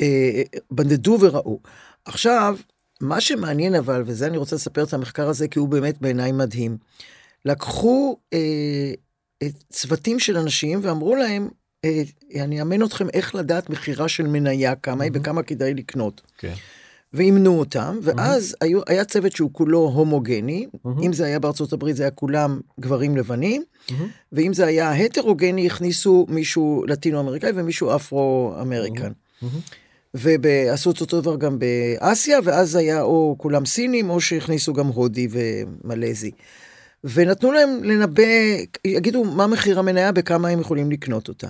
שבנדדו 0.01 1.19
וראו. 1.21 1.61
עכשיו, 2.05 2.57
מה 3.01 3.21
שמעניין 3.21 3.75
אבל, 3.75 4.03
וזה 4.07 4.27
אני 4.27 4.37
רוצה 4.37 4.57
לספר 4.57 4.85
את 4.85 4.95
המחקר 4.95 5.29
הזה, 5.29 5.49
כי 5.49 5.59
הוא 5.59 5.69
באמת 5.69 6.01
בעיניי 6.01 6.33
מדהים. 6.33 6.77
לקחו 7.45 8.17
אה, 8.33 8.93
צוותים 9.73 10.19
של 10.19 10.37
אנשים 10.37 10.81
ואמרו 10.83 11.15
להם, 11.15 11.43
אה, 11.43 11.49
אני 12.41 12.61
אאמן 12.61 12.83
אתכם 12.83 13.09
איך 13.13 13.35
לדעת 13.35 13.71
מכירה 13.71 14.09
של 14.09 14.27
מניה, 14.27 14.75
כמה 14.75 15.05
היא 15.05 15.13
וכמה 15.15 15.43
כדאי 15.43 15.75
לקנות. 15.75 16.21
כן. 16.39 16.53
ואימנו 17.15 17.59
אותם, 17.59 17.99
ואז 18.03 18.57
היו, 18.61 18.81
היה 18.87 19.05
צוות 19.05 19.33
שהוא 19.33 19.51
כולו 19.53 19.79
הומוגני, 19.79 20.67
אם 21.03 21.13
זה 21.13 21.25
היה 21.25 21.39
בארצות 21.39 21.73
הברית 21.73 21.97
זה 21.97 22.03
היה 22.03 22.11
כולם 22.11 22.61
גברים 22.81 23.17
לבנים, 23.17 23.63
ואם 24.33 24.55
זה 24.55 24.67
היה 24.67 24.93
הטרוגני 24.93 25.67
הכניסו 25.67 26.27
מישהו 26.29 26.85
לטינו 26.89 27.21
אמריקאי 27.21 27.51
ומישהו 27.55 27.97
אפרו 27.97 28.55
אמריקן. 28.61 29.13
ועשו 30.15 30.91
את 30.91 31.01
אותו 31.01 31.21
דבר 31.21 31.37
גם 31.37 31.59
באסיה, 31.59 32.39
ואז 32.45 32.77
היה 32.77 33.03
או 33.03 33.35
כולם 33.39 33.67
סינים 33.67 34.11
או 34.11 34.21
שהכניסו 34.21 34.73
גם 34.73 34.87
הודי 34.87 35.29
ומלזי. 35.31 36.31
ונתנו 37.05 37.53
להם 37.53 37.85
לנבא, 37.85 38.23
יגידו 38.85 39.25
מה 39.25 39.47
מחיר 39.47 39.79
המניה, 39.79 40.13
בכמה 40.13 40.49
הם 40.49 40.61
יכולים 40.61 40.91
לקנות 40.91 41.29
אותה. 41.29 41.49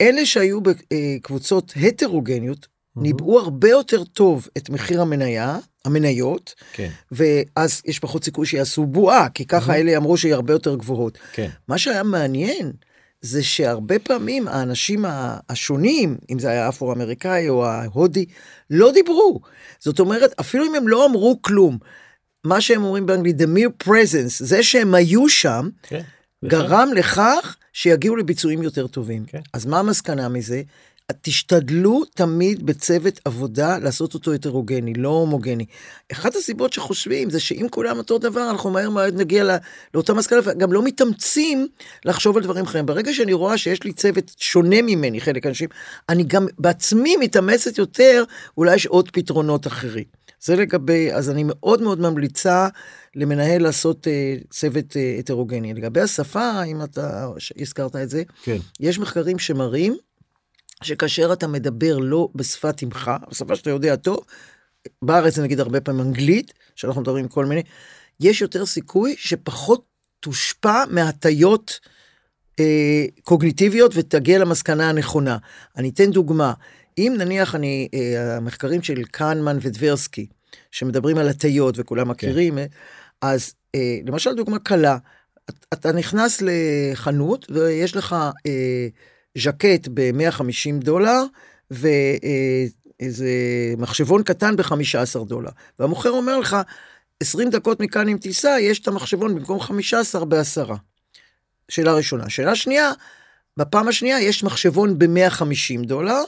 אלה 0.00 0.26
שהיו 0.26 0.58
בקבוצות 0.60 1.72
הטרוגניות, 1.76 2.66
mm-hmm. 2.66 3.00
ניבאו 3.00 3.38
הרבה 3.38 3.68
יותר 3.68 4.04
טוב 4.04 4.48
את 4.58 4.70
מחיר 4.70 5.00
המניה, 5.00 5.58
המניות, 5.84 6.54
כן. 6.72 6.90
ואז 7.12 7.82
יש 7.84 7.98
פחות 7.98 8.24
סיכוי 8.24 8.46
שיעשו 8.46 8.86
בועה, 8.86 9.28
כי 9.28 9.44
ככה 9.44 9.72
mm-hmm. 9.72 9.76
אלה 9.76 9.96
אמרו 9.96 10.16
שהיא 10.16 10.34
הרבה 10.34 10.52
יותר 10.52 10.74
גבוהות. 10.76 11.18
כן. 11.32 11.48
מה 11.68 11.78
שהיה 11.78 12.02
מעניין, 12.02 12.72
זה 13.20 13.42
שהרבה 13.42 13.98
פעמים 13.98 14.48
האנשים 14.48 15.04
השונים, 15.48 16.16
אם 16.30 16.38
זה 16.38 16.50
היה 16.50 16.68
אפרו-אמריקאי 16.68 17.48
או 17.48 17.66
ההודי, 17.66 18.24
לא 18.70 18.92
דיברו. 18.92 19.40
זאת 19.78 20.00
אומרת, 20.00 20.34
אפילו 20.40 20.64
אם 20.64 20.74
הם 20.74 20.88
לא 20.88 21.06
אמרו 21.06 21.38
כלום, 21.42 21.78
מה 22.44 22.60
שהם 22.60 22.84
אומרים 22.84 23.06
באנגלית, 23.06 23.40
the 23.40 23.44
mere 23.44 23.88
presence, 23.88 24.44
זה 24.44 24.62
שהם 24.62 24.94
היו 24.94 25.28
שם, 25.28 25.68
כן. 25.82 26.02
גרם 26.44 26.88
לכך 26.96 27.56
שיגיעו 27.72 28.16
לביצועים 28.16 28.62
יותר 28.62 28.86
טובים. 28.86 29.24
כן. 29.24 29.40
אז 29.52 29.66
מה 29.66 29.78
המסקנה 29.78 30.28
מזה? 30.28 30.62
תשתדלו 31.22 32.02
תמיד 32.14 32.66
בצוות 32.66 33.20
עבודה 33.24 33.78
לעשות 33.78 34.14
אותו 34.14 34.32
הטרוגני, 34.32 34.94
לא 34.94 35.08
הומוגני. 35.08 35.66
אחת 36.12 36.36
הסיבות 36.36 36.72
שחושבים 36.72 37.30
זה 37.30 37.40
שאם 37.40 37.66
כולם 37.70 37.98
אותו 37.98 38.18
דבר, 38.18 38.50
אנחנו 38.50 38.70
מהר 38.70 38.90
מאוד 38.90 39.14
נגיע 39.14 39.44
לא, 39.44 39.54
לאותה 39.94 40.14
מסקנה, 40.14 40.38
וגם 40.44 40.72
לא 40.72 40.82
מתאמצים 40.82 41.66
לחשוב 42.04 42.36
על 42.36 42.42
דברים 42.42 42.64
אחרים. 42.64 42.86
ברגע 42.86 43.14
שאני 43.14 43.32
רואה 43.32 43.58
שיש 43.58 43.82
לי 43.84 43.92
צוות 43.92 44.34
שונה 44.38 44.82
ממני, 44.82 45.20
חלק 45.20 45.46
אנשים, 45.46 45.68
אני 46.08 46.24
גם 46.24 46.46
בעצמי 46.58 47.16
מתאמצת 47.16 47.78
יותר, 47.78 48.24
אולי 48.56 48.74
יש 48.74 48.86
עוד 48.86 49.10
פתרונות 49.10 49.66
אחרים. 49.66 50.04
זה 50.40 50.56
לגבי, 50.56 51.12
אז 51.12 51.30
אני 51.30 51.44
מאוד 51.46 51.82
מאוד 51.82 52.00
ממליצה 52.00 52.68
למנהל 53.18 53.62
לעשות 53.62 54.06
uh, 54.06 54.46
צוות 54.50 54.92
uh, 54.92 55.18
הטרוגני. 55.18 55.74
לגבי 55.74 56.00
השפה, 56.00 56.62
אם 56.62 56.82
אתה 56.82 57.28
הזכרת 57.60 57.96
את 57.96 58.10
זה, 58.10 58.22
כן. 58.42 58.56
יש 58.80 58.98
מחקרים 58.98 59.38
שמראים 59.38 59.96
שכאשר 60.82 61.32
אתה 61.32 61.46
מדבר 61.46 61.98
לא 61.98 62.28
בשפת 62.34 62.82
אמך, 62.82 63.10
בשפה 63.30 63.56
שאתה 63.56 63.70
יודע 63.70 63.96
טוב, 63.96 64.24
בארץ 65.02 65.34
זה 65.34 65.42
נגיד 65.42 65.60
הרבה 65.60 65.80
פעמים 65.80 66.00
אנגלית, 66.00 66.52
שאנחנו 66.74 67.00
מדברים 67.00 67.24
עם 67.24 67.28
כל 67.28 67.46
מיני, 67.46 67.62
יש 68.20 68.42
יותר 68.42 68.66
סיכוי 68.66 69.14
שפחות 69.18 69.84
תושפע 70.20 70.84
מהטיות 70.90 71.80
אה, 72.60 73.04
קוגניטיביות 73.22 73.92
ותגיע 73.94 74.38
למסקנה 74.38 74.88
הנכונה. 74.88 75.38
אני 75.76 75.88
אתן 75.88 76.10
דוגמה, 76.10 76.52
אם 76.98 77.14
נניח 77.18 77.54
אני, 77.54 77.88
אה, 77.94 78.36
המחקרים 78.36 78.82
של 78.82 79.04
קהנמן 79.04 79.58
ודברסקי, 79.60 80.26
שמדברים 80.70 81.18
על 81.18 81.28
הטיות 81.28 81.74
וכולם 81.78 82.08
מכירים, 82.08 82.54
כן. 82.54 82.66
אז 83.22 83.54
אה, 83.74 83.98
למשל 84.06 84.34
דוגמה 84.34 84.58
קלה, 84.58 84.98
אתה 85.72 85.92
נכנס 85.92 86.42
לחנות 86.42 87.50
ויש 87.50 87.96
לך 87.96 88.16
אה, 88.46 88.88
ז'קט 89.38 89.88
ב-150 89.94 90.84
דולר 90.84 91.22
ואיזה 91.70 93.28
מחשבון 93.78 94.22
קטן 94.22 94.56
ב-15 94.56 95.24
דולר, 95.26 95.50
והמוכר 95.78 96.10
אומר 96.10 96.38
לך, 96.38 96.56
20 97.20 97.50
דקות 97.50 97.80
מכאן 97.80 98.08
אם 98.08 98.16
תיסע, 98.16 98.56
יש 98.60 98.78
את 98.78 98.88
המחשבון 98.88 99.34
במקום 99.34 99.60
15 99.60 100.24
בעשרה. 100.24 100.76
שאלה 101.68 101.94
ראשונה. 101.94 102.30
שאלה 102.30 102.56
שנייה, 102.56 102.92
בפעם 103.56 103.88
השנייה 103.88 104.20
יש 104.20 104.44
מחשבון 104.44 104.98
ב-150 104.98 105.86
דולר, 105.86 106.22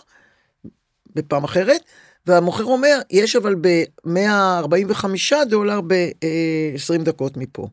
בפעם 1.14 1.44
אחרת, 1.44 1.81
והמוכר 2.26 2.64
אומר, 2.64 3.00
יש 3.11 3.37
אבל 3.37 3.54
ב-145 3.61 5.35
דולר 5.48 5.80
ב-20 5.80 7.02
דקות 7.02 7.37
מפה. 7.37 7.68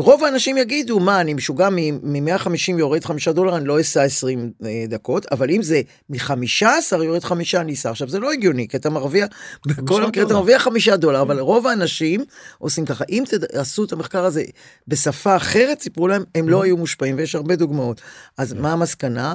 רוב 0.00 0.24
האנשים 0.24 0.56
יגידו, 0.56 1.00
מה, 1.00 1.20
אני 1.20 1.34
משוגע 1.34 1.68
מ-150 1.70 2.78
יורד 2.78 3.04
5 3.04 3.28
דולר, 3.28 3.56
אני 3.56 3.64
לא 3.64 3.80
אסע 3.80 4.02
20 4.02 4.52
אה, 4.64 4.84
דקות, 4.88 5.26
אבל 5.32 5.50
אם 5.50 5.62
זה 5.62 5.80
מ-15 6.10 7.02
יורד 7.04 7.24
5, 7.24 7.54
אני 7.54 7.74
אסע. 7.74 7.90
עכשיו, 7.90 8.08
זה 8.08 8.20
לא 8.20 8.32
הגיוני, 8.32 8.68
כי 8.68 8.76
אתה 8.76 8.90
מרוויח, 8.90 9.28
בכל 9.66 10.04
המקרה 10.04 10.24
אתה 10.24 10.34
מרוויח 10.34 10.62
5 10.62 10.88
דולר, 10.88 11.22
אבל 11.22 11.40
רוב 11.40 11.66
האנשים 11.66 12.24
עושים 12.58 12.86
ככה. 12.86 13.04
אם 13.08 13.24
תעשו 13.52 13.84
את 13.84 13.92
המחקר 13.92 14.24
הזה 14.24 14.44
בשפה 14.88 15.36
אחרת, 15.36 15.80
סיפרו 15.80 16.08
להם, 16.08 16.24
הם 16.34 16.48
לא 16.48 16.62
היו 16.62 16.76
מושפעים, 16.76 17.16
ויש 17.18 17.34
הרבה 17.34 17.56
דוגמאות. 17.56 18.00
אז 18.36 18.52
מה 18.52 18.72
המסקנה? 18.72 19.34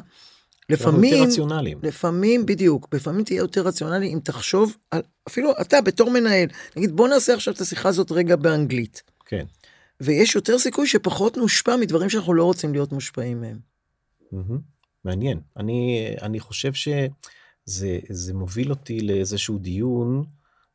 לפעמים, 0.69 1.29
לפעמים 1.83 2.45
בדיוק, 2.45 2.87
לפעמים 2.93 3.23
תהיה 3.23 3.37
יותר 3.37 3.61
רציונלי 3.61 4.13
אם 4.13 4.19
תחשוב 4.23 4.77
על, 4.91 5.01
אפילו 5.27 5.51
אתה 5.61 5.81
בתור 5.81 6.11
מנהל, 6.11 6.47
נגיד 6.75 6.95
בוא 6.95 7.07
נעשה 7.07 7.33
עכשיו 7.33 7.53
את 7.53 7.61
השיחה 7.61 7.89
הזאת 7.89 8.11
רגע 8.11 8.35
באנגלית. 8.35 9.03
כן. 9.25 9.45
ויש 10.01 10.35
יותר 10.35 10.59
סיכוי 10.59 10.87
שפחות 10.87 11.37
נושפע 11.37 11.75
מדברים 11.75 12.09
שאנחנו 12.09 12.33
לא 12.33 12.43
רוצים 12.43 12.73
להיות 12.73 12.91
מושפעים 12.91 13.41
מהם. 13.41 13.59
מעניין. 15.05 15.39
אני, 15.57 16.07
אני 16.21 16.39
חושב 16.39 16.71
שזה 16.73 18.33
מוביל 18.33 18.69
אותי 18.69 18.99
לאיזשהו 19.01 19.57
דיון 19.57 20.23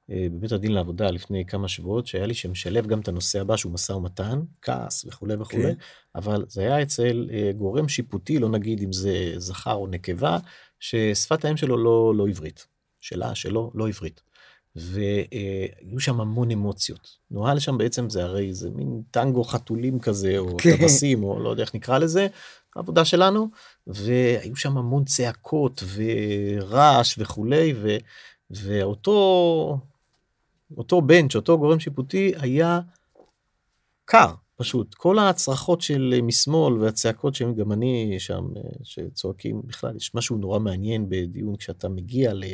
בבית 0.09 0.53
הדין 0.53 0.73
לעבודה 0.73 1.11
לפני 1.11 1.45
כמה 1.45 1.69
שבועות 1.69 2.07
שהיה 2.07 2.27
לי 2.27 2.35
שמשלב 2.35 2.87
גם 2.87 3.01
את 3.01 3.09
הנושא 3.09 3.41
הבא 3.41 3.57
שהוא 3.57 3.73
משא 3.73 3.93
ומתן, 3.93 4.41
כעס 4.63 5.05
וכולי 5.05 5.35
וכולי, 5.35 5.63
כן. 5.63 5.75
אבל 6.15 6.45
זה 6.49 6.61
היה 6.61 6.83
אצל 6.83 7.31
אה, 7.33 7.51
גורם 7.57 7.89
שיפוטי, 7.89 8.39
לא 8.39 8.49
נגיד 8.49 8.83
אם 8.83 8.93
זה 8.93 9.33
זכר 9.37 9.75
או 9.75 9.87
נקבה, 9.87 10.39
ששפת 10.81 11.45
האם 11.45 11.57
שלו 11.57 11.77
לא, 11.77 12.15
לא 12.17 12.29
עברית. 12.29 12.67
שלה, 13.01 13.35
שלו, 13.35 13.71
לא 13.75 13.89
עברית. 13.89 14.23
והיו 14.77 16.01
שם 16.01 16.21
המון 16.21 16.51
אמוציות. 16.51 17.09
נוהל 17.31 17.59
שם 17.59 17.79
בעצם 17.79 18.11
זה 18.11 18.25
הרי 18.25 18.55
זה 18.55 18.71
מין 18.71 19.03
טנגו 19.11 19.45
חתולים 19.45 19.99
כזה, 19.99 20.39
או 20.39 20.57
כן. 20.59 20.77
טבסים, 20.77 21.25
או 21.25 21.41
לא 21.41 21.49
יודע 21.51 21.63
איך 21.63 21.75
נקרא 21.75 21.99
לזה, 21.99 22.27
העבודה 22.77 23.05
שלנו, 23.05 23.49
והיו 23.87 24.57
שם 24.57 24.79
המון 24.79 25.05
צעקות 25.05 25.83
ורעש 25.95 27.19
וכולי, 27.19 27.75
ו, 27.77 27.97
ואותו 28.51 29.79
אותו 30.77 31.03
בנץ', 31.03 31.37
אותו 31.37 31.59
גורם 31.59 31.81
שיפוטי 31.81 32.33
היה 32.39 32.81
קר, 34.05 34.35
פשוט. 34.57 34.95
כל 34.95 35.19
הצרחות 35.19 35.81
של 35.81 36.21
משמאל 36.23 36.75
והצעקות 36.75 37.35
שהם 37.35 37.55
גם 37.55 37.73
אני 37.73 38.17
שם, 38.19 38.49
שצועקים 38.83 39.63
בכלל, 39.65 39.97
יש 39.97 40.15
משהו 40.15 40.37
נורא 40.37 40.59
מעניין 40.59 41.09
בדיון 41.09 41.57
כשאתה 41.57 41.89
מגיע 41.89 42.35
ל... 42.35 42.45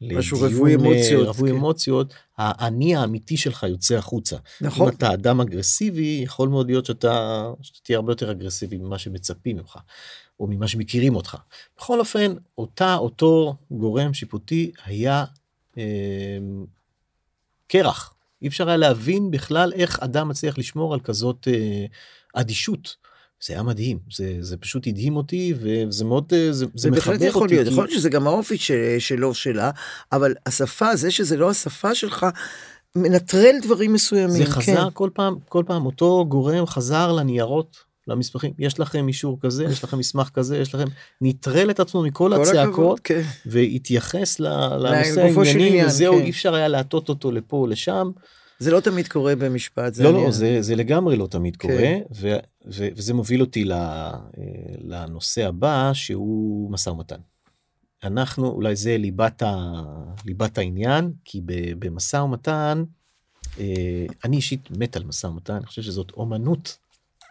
משהו 0.00 0.38
רווי 0.38 0.74
אמוציות. 0.74 1.26
רווי 1.26 1.50
כן. 1.50 1.56
אמוציות, 1.56 2.14
האני 2.36 2.96
האמיתי 2.96 3.36
שלך 3.36 3.62
יוצא 3.62 3.96
החוצה. 3.96 4.36
נכון. 4.60 4.88
אם 4.88 4.94
אתה 4.94 5.14
אדם 5.14 5.40
אגרסיבי, 5.40 6.20
יכול 6.24 6.48
מאוד 6.48 6.66
להיות 6.66 6.86
שאתה, 6.86 7.44
שאתה 7.62 7.78
תהיה 7.82 7.98
הרבה 7.98 8.12
יותר 8.12 8.30
אגרסיבי 8.30 8.78
ממה 8.78 8.98
שמצפים 8.98 9.56
ממך, 9.56 9.76
או 10.40 10.46
ממה 10.46 10.68
שמכירים 10.68 11.16
אותך. 11.16 11.36
בכל 11.78 12.00
אופן, 12.00 12.34
אותה, 12.58 12.96
אותו 12.96 13.56
גורם 13.70 14.14
שיפוטי 14.14 14.72
היה 14.84 15.24
אה, 15.78 16.38
קרח. 17.68 18.14
אי 18.42 18.48
אפשר 18.48 18.68
היה 18.68 18.76
להבין 18.76 19.30
בכלל 19.30 19.72
איך 19.74 19.98
אדם 20.00 20.28
מצליח 20.28 20.58
לשמור 20.58 20.94
על 20.94 21.00
כזאת 21.00 21.48
אה, 21.48 21.86
אדישות. 22.34 22.96
זה 23.46 23.54
היה 23.54 23.62
מדהים 23.62 23.98
זה 24.12 24.36
זה 24.40 24.56
פשוט 24.56 24.86
הדהים 24.86 25.16
אותי 25.16 25.54
וזה 25.56 26.04
מאוד 26.04 26.32
אה, 26.32 26.52
זה, 26.52 26.66
זה 26.74 26.90
בהחלט 26.90 27.20
יכול 27.20 27.48
להיות 27.48 27.66
יכול 27.66 27.84
להיות 27.84 27.98
שזה 27.98 28.10
גם 28.10 28.26
האופי 28.26 28.56
שלו 28.98 29.34
שלה 29.34 29.70
אבל 30.12 30.34
השפה 30.46 30.96
זה 30.96 31.10
שזה 31.10 31.36
לא 31.36 31.50
השפה 31.50 31.94
שלך 31.94 32.26
מנטרל 32.96 33.56
דברים 33.62 33.92
מסוימים 33.92 34.44
זה 34.44 34.46
חזר 34.46 34.84
כן. 34.84 34.90
כל 34.92 35.10
פעם 35.14 35.36
כל 35.48 35.64
פעם 35.66 35.86
אותו 35.86 36.26
גורם 36.28 36.66
חזר 36.66 37.12
לניירות 37.12 37.87
למסמכים 38.08 38.52
יש 38.58 38.80
לכם 38.80 39.08
אישור 39.08 39.38
כזה 39.40 39.64
יש 39.64 39.84
לכם 39.84 39.98
מסמך 39.98 40.28
כזה 40.28 40.58
יש 40.58 40.74
לכם 40.74 40.86
נטרל 41.20 41.70
את 41.70 41.80
עצמו 41.80 42.02
מכל 42.02 42.32
הצעקות 42.32 43.00
כן. 43.04 43.22
והתייחס 43.46 44.40
לנושא 44.40 45.20
הענייני 45.20 45.86
וזהו 45.86 46.14
כן. 46.14 46.22
אי 46.22 46.30
אפשר 46.30 46.54
היה 46.54 46.68
להטות 46.68 47.08
אותו 47.08 47.32
לפה 47.32 47.56
או 47.56 47.66
לשם. 47.66 48.10
זה 48.58 48.70
לא 48.70 48.80
תמיד 48.80 49.08
קורה 49.08 49.36
במשפט. 49.36 49.98
לא, 49.98 50.12
לא, 50.12 50.30
זה, 50.30 50.62
זה 50.62 50.76
לגמרי 50.76 51.16
לא 51.16 51.26
תמיד 51.26 51.56
כן. 51.56 51.68
קורה, 51.68 51.94
ו, 52.20 52.36
ו, 52.74 52.88
וזה 52.96 53.14
מוביל 53.14 53.40
אותי 53.40 53.64
לנושא 54.84 55.46
הבא, 55.46 55.90
שהוא 55.94 56.70
משא 56.70 56.90
ומתן. 56.90 57.20
אנחנו, 58.04 58.48
אולי 58.48 58.76
זה 58.76 58.98
ליבת, 58.98 59.42
ה, 59.42 59.82
ליבת 60.26 60.58
העניין, 60.58 61.12
כי 61.24 61.40
במשא 61.78 62.16
ומתן, 62.16 62.84
אה, 63.58 64.06
אני 64.24 64.36
אישית 64.36 64.68
מת 64.70 64.96
על 64.96 65.04
משא 65.04 65.26
ומתן, 65.26 65.54
אני 65.54 65.66
חושב 65.66 65.82
שזאת 65.82 66.10
אומנות 66.10 66.78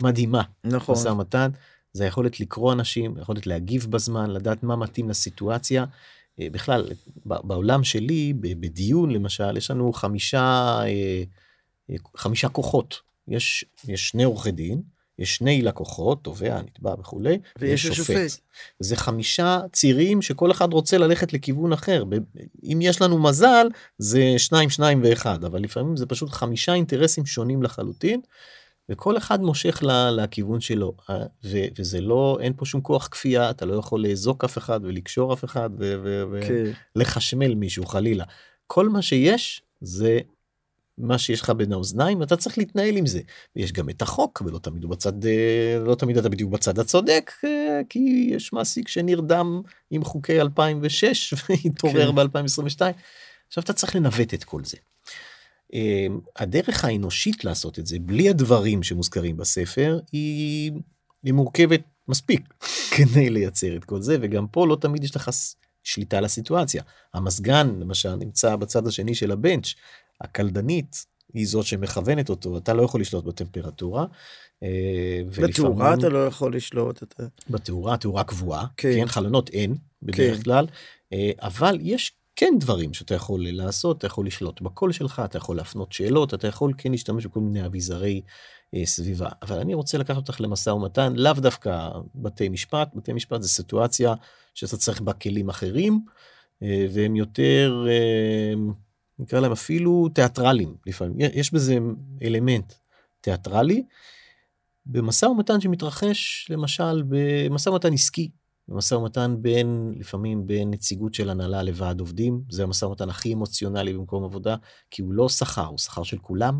מדהימה. 0.03 0.41
נכון. 0.63 0.95
משא 0.95 1.07
ומתן, 1.07 1.49
זה 1.93 2.03
היכולת 2.03 2.39
לקרוא 2.39 2.73
אנשים, 2.73 3.17
היכולת 3.17 3.47
להגיב 3.47 3.87
בזמן, 3.89 4.29
לדעת 4.29 4.63
מה 4.63 4.75
מתאים 4.75 5.09
לסיטואציה. 5.09 5.85
אה, 6.39 6.47
בכלל, 6.51 6.89
בעולם 7.25 7.83
שלי, 7.83 8.33
בדיון 8.39 9.11
למשל, 9.11 9.57
יש 9.57 9.71
לנו 9.71 9.93
חמישה, 9.93 10.79
אה, 10.81 11.23
אה, 11.89 11.95
חמישה 12.15 12.49
כוחות. 12.49 12.99
יש, 13.27 13.65
יש 13.87 14.09
שני 14.09 14.23
עורכי 14.23 14.51
דין, 14.51 14.81
יש 15.19 15.35
שני 15.35 15.61
לקוחות, 15.61 16.23
תובע, 16.23 16.61
נתבע 16.61 16.93
וכולי, 16.99 17.39
ויש 17.59 17.85
השופט. 17.85 18.39
זה 18.79 18.95
חמישה 18.95 19.59
צירים 19.73 20.21
שכל 20.21 20.51
אחד 20.51 20.73
רוצה 20.73 20.97
ללכת 20.97 21.33
לכיוון 21.33 21.73
אחר. 21.73 22.03
אם 22.63 22.79
יש 22.81 23.01
לנו 23.01 23.19
מזל, 23.19 23.67
זה 23.97 24.33
שניים, 24.37 24.69
שניים 24.69 25.01
ואחד, 25.03 25.43
אבל 25.43 25.61
לפעמים 25.61 25.97
זה 25.97 26.05
פשוט 26.05 26.29
חמישה 26.29 26.73
אינטרסים 26.73 27.25
שונים 27.25 27.63
לחלוטין. 27.63 28.21
וכל 28.89 29.17
אחד 29.17 29.41
מושך 29.41 29.83
לכיוון 30.11 30.59
שלו 30.59 30.93
אה, 31.09 31.25
וזה 31.77 32.01
לא 32.01 32.37
אין 32.41 32.53
פה 32.55 32.65
שום 32.65 32.81
כוח 32.81 33.07
כפייה 33.07 33.49
אתה 33.49 33.65
לא 33.65 33.75
יכול 33.75 34.01
לאזוק 34.01 34.43
אף 34.43 34.57
אחד 34.57 34.79
ולקשור 34.83 35.33
אף 35.33 35.43
אחד 35.43 35.69
ולחשמל 36.95 37.53
כן. 37.53 37.59
מישהו 37.59 37.85
חלילה 37.85 38.25
כל 38.67 38.89
מה 38.89 39.01
שיש 39.01 39.61
זה 39.81 40.19
מה 40.97 41.17
שיש 41.17 41.41
לך 41.41 41.49
בין 41.49 41.73
האוזניים 41.73 42.23
אתה 42.23 42.37
צריך 42.37 42.57
להתנהל 42.57 42.97
עם 42.97 43.05
זה 43.05 43.19
יש 43.55 43.71
גם 43.71 43.89
את 43.89 44.01
החוק 44.01 44.41
ולא 44.45 44.59
תמיד 44.59 44.83
הוא 44.83 44.91
בצד 44.91 45.25
אה, 45.25 45.77
לא 45.85 45.95
תמיד 45.95 46.17
אתה 46.17 46.29
בדיוק 46.29 46.51
בצד 46.51 46.79
הצודק 46.79 47.31
אה, 47.43 47.81
כי 47.89 48.29
יש 48.31 48.53
מעסיק 48.53 48.87
שנרדם 48.87 49.61
עם 49.91 50.03
חוקי 50.03 50.41
2006 50.41 51.33
והתעורר 51.49 52.11
כן. 52.11 52.17
ב2022 52.17 52.81
עכשיו 53.47 53.63
אתה 53.63 53.73
צריך 53.73 53.95
לנווט 53.95 54.33
את 54.33 54.43
כל 54.43 54.63
זה. 54.63 54.77
אמ, 55.73 56.19
הדרך 56.35 56.85
האנושית 56.85 57.43
לעשות 57.43 57.79
את 57.79 57.87
זה 57.87 57.97
בלי 57.99 58.29
הדברים 58.29 58.83
שמוזכרים 58.83 59.37
בספר 59.37 59.99
היא, 60.11 60.71
היא 61.23 61.33
מורכבת 61.33 61.81
מספיק 62.07 62.53
כדי 62.95 63.29
לייצר 63.29 63.75
את 63.75 63.85
כל 63.85 64.01
זה 64.01 64.17
וגם 64.21 64.47
פה 64.47 64.67
לא 64.67 64.77
תמיד 64.81 65.03
יש 65.03 65.15
לך 65.15 65.29
שליטה 65.83 66.17
על 66.17 66.25
הסיטואציה 66.25 66.83
המזגן 67.13 67.79
למשל 67.79 68.15
נמצא 68.15 68.55
בצד 68.55 68.87
השני 68.87 69.15
של 69.15 69.31
הבנץ' 69.31 69.73
הקלדנית 70.21 71.05
היא 71.33 71.47
זאת 71.47 71.65
שמכוונת 71.65 72.29
אותו 72.29 72.57
אתה 72.57 72.73
לא 72.73 72.83
יכול 72.83 73.01
לשלוט 73.01 73.23
בטמפרטורה. 73.23 74.05
אה, 74.63 75.21
בתאורה 75.37 75.93
אתה 75.93 76.09
לא 76.09 76.27
יכול 76.27 76.55
לשלוט 76.55 77.03
את 77.03 77.15
זה. 77.17 77.27
בתאורה 77.49 77.97
תאורה 77.97 78.23
קבועה 78.23 78.65
כן. 78.77 78.93
כן 78.95 79.07
חלונות 79.07 79.49
אין 79.49 79.75
בדרך 80.01 80.37
כן. 80.37 80.43
כלל 80.43 80.67
אה, 81.13 81.31
אבל 81.41 81.77
יש 81.81 82.11
כן 82.39 82.53
דברים 82.59 82.93
שאתה 82.93 83.15
יכול 83.15 83.45
לעשות, 83.47 83.97
אתה 83.97 84.07
יכול 84.07 84.27
לשלוט 84.27 84.61
בקול 84.61 84.91
שלך, 84.91 85.21
אתה 85.25 85.37
יכול 85.37 85.57
להפנות 85.57 85.91
שאלות, 85.91 86.33
אתה 86.33 86.47
יכול 86.47 86.73
כן 86.77 86.91
להשתמש 86.91 87.25
בכל 87.25 87.39
מיני 87.39 87.65
אביזרי 87.65 88.21
אה, 88.75 88.85
סביבה. 88.85 89.29
אבל 89.41 89.59
אני 89.59 89.73
רוצה 89.73 89.97
לקחת 89.97 90.17
אותך 90.17 90.41
למשא 90.41 90.69
ומתן, 90.69 91.13
לאו 91.15 91.33
דווקא 91.33 91.89
בתי 92.15 92.49
משפט, 92.49 92.89
בתי 92.95 93.13
משפט 93.13 93.41
זה 93.41 93.49
סיטואציה 93.49 94.13
שאתה 94.53 94.77
צריך 94.77 95.01
בה 95.01 95.13
כלים 95.13 95.49
אחרים, 95.49 96.05
אה, 96.63 96.87
והם 96.91 97.15
יותר, 97.15 97.85
אה, 97.89 98.53
נקרא 99.19 99.39
להם 99.39 99.51
אפילו 99.51 100.09
תיאטרלים 100.13 100.75
לפעמים, 100.85 101.17
יש 101.33 101.53
בזה 101.53 101.77
אלמנט 102.23 102.73
תיאטרלי. 103.21 103.83
במשא 104.85 105.25
ומתן 105.25 105.61
שמתרחש 105.61 106.47
למשל 106.49 107.03
במשא 107.07 107.69
ומתן 107.69 107.93
עסקי 107.93 108.29
במשא 108.67 108.95
ומתן 108.95 109.35
בין, 109.41 109.93
לפעמים 109.97 110.47
בין 110.47 110.71
נציגות 110.71 111.13
של 111.13 111.29
הנהלה 111.29 111.63
לוועד 111.63 111.99
עובדים, 111.99 112.41
זה 112.49 112.63
המשא 112.63 112.85
ומתן 112.85 113.09
הכי 113.09 113.33
אמוציונלי 113.33 113.93
במקום 113.93 114.23
עבודה, 114.23 114.55
כי 114.91 115.01
הוא 115.01 115.13
לא 115.13 115.29
שכר, 115.29 115.65
הוא 115.65 115.77
שכר 115.77 116.03
של 116.03 116.17
כולם, 116.17 116.59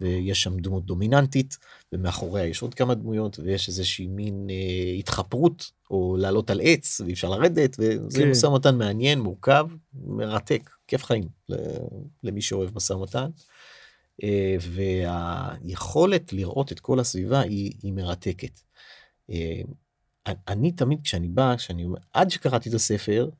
ויש 0.00 0.42
שם 0.42 0.56
דמות 0.60 0.86
דומיננטית, 0.86 1.58
ומאחוריה 1.92 2.46
יש 2.46 2.62
עוד 2.62 2.74
כמה 2.74 2.94
דמויות, 2.94 3.38
ויש 3.38 3.68
איזושהי 3.68 4.06
מין 4.06 4.46
אה, 4.50 4.94
התחפרות, 4.98 5.70
או 5.90 6.16
לעלות 6.18 6.50
על 6.50 6.60
עץ, 6.62 7.00
ואי 7.00 7.12
אפשר 7.12 7.30
לרדת, 7.30 7.76
וזה 7.78 8.22
כן. 8.22 8.30
משא 8.30 8.46
ומתן 8.46 8.78
מעניין, 8.78 9.20
מורכב, 9.20 9.66
מרתק, 9.94 10.70
כיף 10.88 11.04
חיים 11.04 11.28
למי 12.22 12.42
שאוהב 12.42 12.70
משא 12.76 12.92
ומתן. 12.92 13.30
אה, 14.22 14.56
והיכולת 14.60 16.32
לראות 16.32 16.72
את 16.72 16.80
כל 16.80 17.00
הסביבה 17.00 17.40
היא, 17.40 17.72
היא 17.82 17.92
מרתקת. 17.92 18.60
אני 20.26 20.72
תמיד 20.72 21.00
כשאני 21.02 21.28
בא, 21.28 21.56
כשאני 21.56 21.84
אומר, 21.84 21.98
עד 22.12 22.30
שקראתי 22.30 22.68
את 22.68 22.74
הספר, 22.74 23.30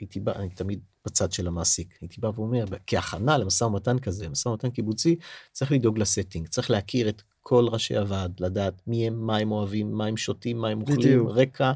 הייתי 0.00 0.20
בא, 0.20 0.32
אני 0.32 0.48
תמיד 0.48 0.80
בצד 1.06 1.32
של 1.32 1.46
המעסיק, 1.46 1.98
הייתי 2.00 2.20
בא 2.20 2.30
ואומר, 2.34 2.64
כהכנה 2.86 3.38
למשא 3.38 3.64
ומתן 3.64 3.98
כזה, 3.98 4.28
משא 4.28 4.48
ומתן 4.48 4.70
קיבוצי, 4.70 5.16
צריך 5.52 5.72
לדאוג 5.72 5.98
לסטינג, 5.98 6.48
צריך 6.48 6.70
להכיר 6.70 7.08
את 7.08 7.22
כל 7.42 7.66
ראשי 7.70 7.96
הוועד, 7.96 8.40
לדעת 8.40 8.82
מי 8.86 9.06
הם, 9.06 9.26
מה 9.26 9.36
הם 9.36 9.52
אוהבים, 9.52 9.92
מה 9.92 10.06
הם 10.06 10.16
שותים, 10.16 10.58
מה 10.58 10.68
הם 10.68 10.80
אוכלים, 10.80 10.98
בדיוק. 10.98 11.28
רקע, 11.30 11.72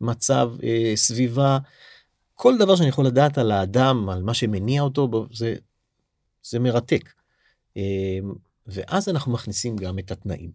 מצב, 0.00 0.52
אה, 0.62 0.92
סביבה, 0.96 1.58
כל 2.34 2.58
דבר 2.58 2.76
שאני 2.76 2.88
יכול 2.88 3.06
לדעת 3.06 3.38
על 3.38 3.50
האדם, 3.50 4.08
על 4.08 4.22
מה 4.22 4.34
שמניע 4.34 4.82
אותו, 4.82 5.26
זה, 5.32 5.54
זה 6.42 6.58
מרתק. 6.58 7.12
אה, 7.76 8.18
ואז 8.66 9.08
אנחנו 9.08 9.32
מכניסים 9.32 9.76
גם 9.76 9.98
את 9.98 10.10
התנאים, 10.10 10.50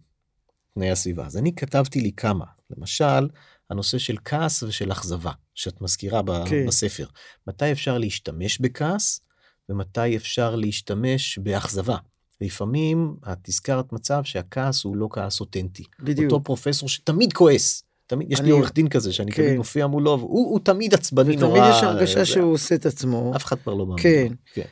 תנאי 0.74 0.90
הסביבה. 0.90 1.26
אז 1.26 1.36
אני 1.36 1.54
כתבתי 1.54 2.00
לי 2.00 2.12
כמה, 2.12 2.44
למשל, 2.76 3.28
הנושא 3.70 3.98
של 3.98 4.16
כעס 4.24 4.62
ושל 4.62 4.92
אכזבה, 4.92 5.32
שאת 5.54 5.80
מזכירה 5.80 6.20
okay. 6.20 6.48
כן. 6.48 6.66
בספר. 6.66 7.06
מתי 7.46 7.72
אפשר 7.72 7.98
להשתמש 7.98 8.58
בכעס 8.58 9.20
ומתי 9.68 10.16
אפשר 10.16 10.56
להשתמש 10.56 11.38
באכזבה. 11.38 11.96
לפעמים 12.40 13.16
את 13.32 13.48
הזכרת 13.48 13.92
מצב 13.92 14.24
שהכעס 14.24 14.84
הוא 14.84 14.96
לא 14.96 15.08
כעס 15.10 15.40
אותנטי. 15.40 15.84
בדיוק. 16.00 16.32
אותו 16.32 16.44
פרופסור 16.44 16.88
שתמיד 16.88 17.32
כועס. 17.32 17.82
תמיד, 18.06 18.32
יש 18.32 18.40
לי 18.40 18.50
עורך 18.50 18.72
דין 18.72 18.88
כזה 18.88 19.12
שאני 19.12 19.32
כן. 19.32 19.42
תמיד 19.42 19.56
מופיע 19.56 19.86
מולו, 19.86 20.18
והוא 20.18 20.60
תמיד 20.60 20.94
עצבני 20.94 21.36
נורא. 21.36 21.58
ותמיד 21.58 21.70
יש 21.76 21.82
הרגשה 21.82 22.24
שהוא 22.24 22.52
עושה 22.52 22.74
את 22.74 22.86
עצמו. 22.86 23.32
אף 23.36 23.44
אחד 23.44 23.56
כבר 23.58 23.74
לא 23.74 23.86
מאמין. 23.86 24.02
כן. 24.02 24.32
כן. 24.54 24.66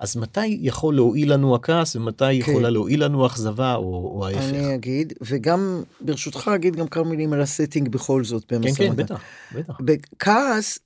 אז 0.00 0.16
מתי 0.16 0.46
יכול 0.46 0.94
להועיל 0.94 1.32
לנו 1.32 1.54
הכעס 1.54 1.96
ומתי 1.96 2.24
כן. 2.24 2.50
יכולה 2.50 2.70
להועיל 2.70 3.04
לנו 3.04 3.26
אכזבה 3.26 3.74
או, 3.74 3.82
או 4.14 4.26
ההפך? 4.26 4.40
אני 4.40 4.74
אגיד, 4.74 5.12
וגם 5.20 5.82
ברשותך 6.00 6.50
אגיד 6.54 6.76
גם 6.76 6.88
כמה 6.88 7.04
מילים 7.04 7.32
על 7.32 7.40
ה 7.40 7.46
setting 7.46 7.88
בכל 7.88 8.24
זאת. 8.24 8.44
כן, 8.44 8.74
כן, 8.76 8.96
בטח, 8.96 9.20
בטח. 9.54 9.78
בכעס 9.80 10.78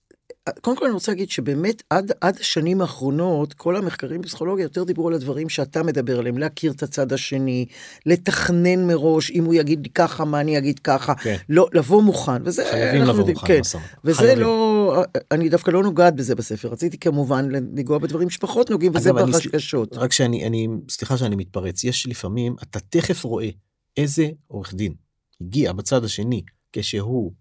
קודם 0.61 0.77
כל 0.77 0.85
אני 0.85 0.95
רוצה 0.95 1.13
להגיד 1.13 1.31
שבאמת 1.31 1.83
עד, 1.91 2.13
עד 2.21 2.37
השנים 2.41 2.81
האחרונות 2.81 3.55
כל 3.55 3.77
המחקרים 3.77 4.21
בפסיכולוגיה 4.21 4.63
יותר 4.63 4.85
דיברו 4.85 5.09
על 5.09 5.15
הדברים 5.15 5.49
שאתה 5.49 5.83
מדבר 5.83 6.19
עליהם, 6.19 6.39
להכיר 6.39 6.73
את 6.73 6.83
הצד 6.83 7.13
השני, 7.13 7.67
לתכנן 8.07 8.87
מראש, 8.87 9.31
אם 9.31 9.45
הוא 9.45 9.55
יגיד 9.55 9.89
ככה, 9.95 10.25
מה 10.25 10.41
אני 10.41 10.59
אגיד 10.59 10.79
ככה, 10.79 11.15
כן. 11.15 11.37
לא, 11.49 11.69
לבוא 11.73 12.03
מוכן, 12.03 12.43
וזה, 12.45 12.65
חייבים 12.71 13.03
לבוא 13.03 13.29
מוכן, 13.29 13.47
כן, 13.47 13.61
וזה 14.05 14.19
חייבים. 14.19 14.39
לא, 14.39 15.05
אני 15.31 15.49
דווקא 15.49 15.71
לא 15.71 15.83
נוגעת 15.83 16.17
בזה 16.17 16.35
בספר, 16.35 16.69
רציתי 16.69 16.99
כמובן 16.99 17.51
לנגוע 17.51 17.99
בדברים 17.99 18.31
שפחות 18.31 18.71
נוגעים, 18.71 18.93
וזה 18.95 19.13
בחששות. 19.13 19.97
רק 19.97 20.13
שאני, 20.13 20.47
אני, 20.47 20.69
סליחה 20.91 21.17
שאני 21.17 21.37
מתפרץ, 21.37 21.85
יש 21.85 22.07
לפעמים, 22.07 22.57
אתה 22.63 22.81
תכף 22.81 23.25
רואה 23.25 23.49
איזה 23.97 24.29
עורך 24.47 24.75
דין 24.75 24.95
הגיע 25.41 25.73
בצד 25.73 26.05
השני 26.05 26.43
כשהוא 26.73 27.33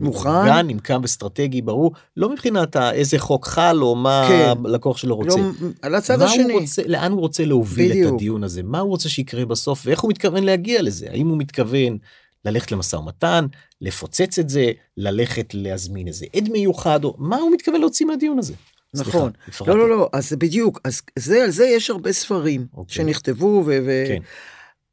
מוכן. 0.00 0.46
גן 0.46 0.68
עם 0.68 0.78
קו 0.78 0.94
אסטרטגי 1.04 1.62
ברור, 1.62 1.92
לא 2.16 2.32
מבחינת 2.32 2.76
איזה 2.76 3.18
חוק 3.18 3.46
חל 3.46 3.78
או 3.82 3.94
מה 3.94 4.26
כן. 4.28 4.52
הלקוח 4.64 4.96
שלו 4.96 5.16
רוצה. 5.16 5.36
לא, 5.36 5.50
על 5.82 5.94
הצד 5.94 6.22
השני. 6.22 6.52
הוא 6.52 6.60
רוצה, 6.60 6.82
לאן 6.86 7.12
הוא 7.12 7.20
רוצה 7.20 7.44
להוביל 7.44 7.90
בדיוק. 7.90 8.08
את 8.08 8.14
הדיון 8.14 8.44
הזה, 8.44 8.62
מה 8.62 8.78
הוא 8.78 8.90
רוצה 8.90 9.08
שיקרה 9.08 9.44
בסוף 9.44 9.82
ואיך 9.86 10.00
הוא 10.00 10.10
מתכוון 10.10 10.44
להגיע 10.44 10.82
לזה, 10.82 11.06
האם 11.10 11.28
הוא 11.28 11.38
מתכוון 11.38 11.98
ללכת 12.44 12.72
למשא 12.72 12.96
ומתן, 12.96 13.46
לפוצץ 13.80 14.38
את 14.38 14.48
זה, 14.48 14.70
ללכת 14.96 15.54
להזמין 15.54 16.08
איזה 16.08 16.26
עד 16.36 16.48
מיוחד, 16.48 17.04
או 17.04 17.14
מה 17.18 17.36
הוא 17.36 17.52
מתכוון 17.52 17.80
להוציא 17.80 18.06
מהדיון 18.06 18.38
הזה. 18.38 18.54
נכון, 18.94 19.30
סליחה, 19.52 19.72
לא 19.72 19.78
לא 19.78 19.88
לא, 19.88 20.08
אז 20.12 20.32
בדיוק, 20.38 20.80
אז 20.84 21.02
זה, 21.18 21.44
על 21.44 21.50
זה 21.50 21.66
יש 21.66 21.90
הרבה 21.90 22.12
ספרים 22.12 22.66
אוקיי. 22.76 22.94
שנכתבו 22.94 23.62
ו... 23.66 23.78
ו... 23.86 24.04
כן. 24.08 24.22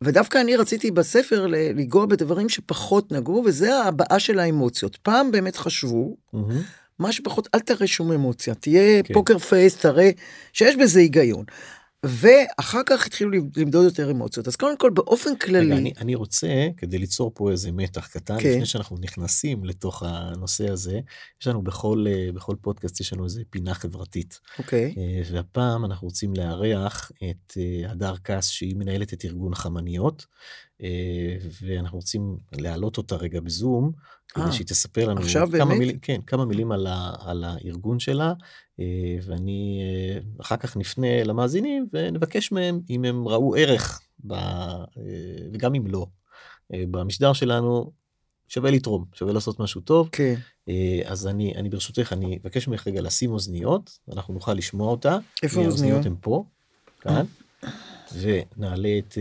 ודווקא 0.03 0.37
אני 0.41 0.55
רציתי 0.55 0.91
בספר 0.91 1.47
לנגוע 1.47 2.05
בדברים 2.05 2.49
שפחות 2.49 3.11
נגעו, 3.11 3.43
וזה 3.45 3.75
ההבעה 3.75 4.19
של 4.19 4.39
האמוציות. 4.39 4.95
פעם 4.95 5.31
באמת 5.31 5.55
חשבו, 5.55 6.17
mm-hmm. 6.35 6.37
מה 6.99 7.11
שפחות, 7.11 7.47
אל 7.55 7.59
תראה 7.59 7.87
שום 7.87 8.11
אמוציה, 8.11 8.55
תהיה 8.55 9.03
כן. 9.03 9.13
פוקר 9.13 9.37
פייס, 9.37 9.77
תראה 9.77 10.09
שיש 10.53 10.75
בזה 10.75 10.99
היגיון. 10.99 11.45
ואחר 12.05 12.81
כך 12.85 13.05
התחילו 13.05 13.31
למדוד 13.57 13.85
יותר 13.85 14.11
אמוציות 14.11 14.47
אז 14.47 14.55
קודם 14.55 14.77
כל 14.77 14.89
באופן 14.89 15.35
כללי 15.35 15.65
רגע, 15.65 15.77
אני, 15.77 15.93
אני 15.97 16.15
רוצה 16.15 16.67
כדי 16.77 16.97
ליצור 16.97 17.31
פה 17.35 17.51
איזה 17.51 17.71
מתח 17.71 18.07
קטן 18.07 18.39
כן. 18.39 18.49
לפני 18.49 18.65
שאנחנו 18.65 18.97
נכנסים 19.01 19.65
לתוך 19.65 20.03
הנושא 20.05 20.69
הזה 20.69 20.99
יש 21.41 21.47
לנו 21.47 21.61
בכל 21.61 22.05
אה, 22.07 22.31
בכל 22.33 22.55
פודקאסט 22.61 22.99
יש 22.99 23.13
לנו 23.13 23.23
איזה 23.23 23.41
פינה 23.49 23.73
חברתית. 23.73 24.39
אוקיי. 24.59 24.95
אה, 24.97 25.21
והפעם 25.31 25.85
אנחנו 25.85 26.07
רוצים 26.07 26.33
לארח 26.35 27.11
את 27.29 27.57
אה, 27.57 27.91
הדר 27.91 28.15
קאס 28.17 28.47
שהיא 28.47 28.75
מנהלת 28.75 29.13
את 29.13 29.25
ארגון 29.25 29.55
חמניות 29.55 30.25
ואנחנו 31.61 31.97
רוצים 31.97 32.37
להעלות 32.51 32.97
אותה 32.97 33.15
רגע 33.15 33.39
בזום 33.39 33.91
כדי 34.29 34.51
שהיא 34.51 34.67
תספר 34.67 35.09
לנו 35.09 35.21
כמה 35.57 35.75
מילים, 35.75 35.99
כן, 35.99 36.21
כמה 36.27 36.45
מילים 36.45 36.71
על, 36.71 36.87
ה, 36.87 37.13
על 37.19 37.43
הארגון 37.43 37.99
שלה 37.99 38.33
אה, 38.79 39.17
ואני 39.25 39.81
אה, 39.81 40.19
אחר 40.41 40.57
כך 40.57 40.77
נפנה 40.77 41.23
למאזינים 41.23 41.87
ונבקש 41.93 42.51
מהם 42.51 42.79
אם 42.89 43.05
הם 43.05 43.27
ראו 43.27 43.55
ערך 43.55 44.01
ב, 44.19 44.33
אה, 44.33 44.87
וגם 45.53 45.75
אם 45.75 45.87
לא 45.87 46.07
במשדר 46.71 47.33
שלנו 47.33 47.91
שווה 48.47 48.71
לתרום 48.71 49.05
שווה 49.13 49.33
לעשות 49.33 49.59
משהו 49.59 49.81
טוב 49.81 50.09
כן. 50.11 50.35
אז 51.05 51.27
אני 51.27 51.53
אני 51.55 51.69
ברשותך 51.69 52.13
אני 52.13 52.39
אבקש 52.43 52.67
ממך 52.67 52.87
רגע 52.87 53.01
לשים 53.01 53.31
אוזניות 53.31 53.99
אנחנו 54.13 54.33
נוכל 54.33 54.53
לשמוע 54.53 54.91
אותה. 54.91 55.17
איפה 55.43 55.61
האוזניות? 55.61 56.05
הם 56.05 56.15
פה. 56.21 56.43
כאן. 57.01 57.25
ונעלה 58.13 58.97
את, 58.97 59.17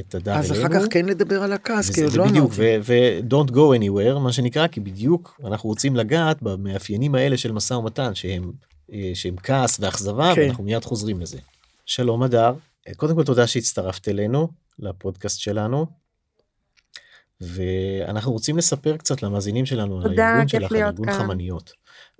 את 0.00 0.14
הדר 0.14 0.32
אלינו. 0.32 0.44
אז 0.44 0.52
אחר 0.52 0.68
כך 0.68 0.82
כן 0.90 1.06
לדבר 1.06 1.42
על 1.42 1.52
הכעס, 1.52 1.90
כי 1.90 2.02
עוד 2.02 2.12
לא 2.12 2.24
אמרתי. 2.24 2.62
ו-don't 2.82 3.50
go 3.50 3.78
anywhere, 3.78 4.18
מה 4.18 4.32
שנקרא, 4.32 4.66
כי 4.66 4.80
בדיוק 4.80 5.40
אנחנו 5.44 5.68
רוצים 5.68 5.96
לגעת 5.96 6.42
במאפיינים 6.42 7.14
האלה 7.14 7.36
של 7.36 7.52
משא 7.52 7.74
ומתן, 7.74 8.14
שהם 8.14 8.52
אה, 8.92 9.10
שהם 9.14 9.36
כעס 9.42 9.80
ואכזבה 9.80 10.32
כן. 10.34 10.40
ואנחנו 10.40 10.64
מיד 10.64 10.84
חוזרים 10.84 11.20
לזה. 11.20 11.38
שלום 11.86 12.22
אדר, 12.22 12.54
קודם 12.96 13.14
כל 13.14 13.24
תודה 13.24 13.46
שהצטרפת 13.46 14.08
אלינו 14.08 14.48
לפודקאסט 14.78 15.40
שלנו. 15.40 15.86
ואנחנו 17.40 18.32
רוצים 18.32 18.58
לספר 18.58 18.96
קצת 18.96 19.22
למאזינים 19.22 19.66
שלנו 19.66 20.00
על 20.00 20.20
הארגון 20.20 20.48
שלך, 20.48 20.72
על 20.72 20.82
ארגון 20.82 21.06
כאן. 21.06 21.18
חמניות. 21.18 21.72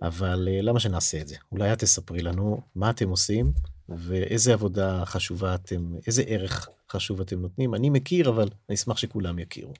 אבל 0.03 0.49
אה, 0.51 0.63
למה 0.63 0.81
שנעשה 0.81 1.21
את 1.21 1.29
זה? 1.29 1.37
אולי 1.53 1.73
את 1.73 1.79
תספרי 1.79 2.23
לנו 2.23 2.61
מה 2.75 2.91
אתם 2.91 3.09
עושים 3.09 3.53
ואיזה 3.89 4.53
עבודה 4.53 5.03
חשובה 5.05 5.55
אתם, 5.55 5.93
איזה 6.07 6.23
ערך 6.27 6.69
חשוב 6.91 7.21
אתם 7.21 7.41
נותנים. 7.41 7.75
אני 7.75 7.91
מכיר, 7.91 8.29
אבל 8.29 8.49
אני 8.69 8.75
אשמח 8.75 8.97
שכולם 8.97 9.39
יכירו. 9.39 9.73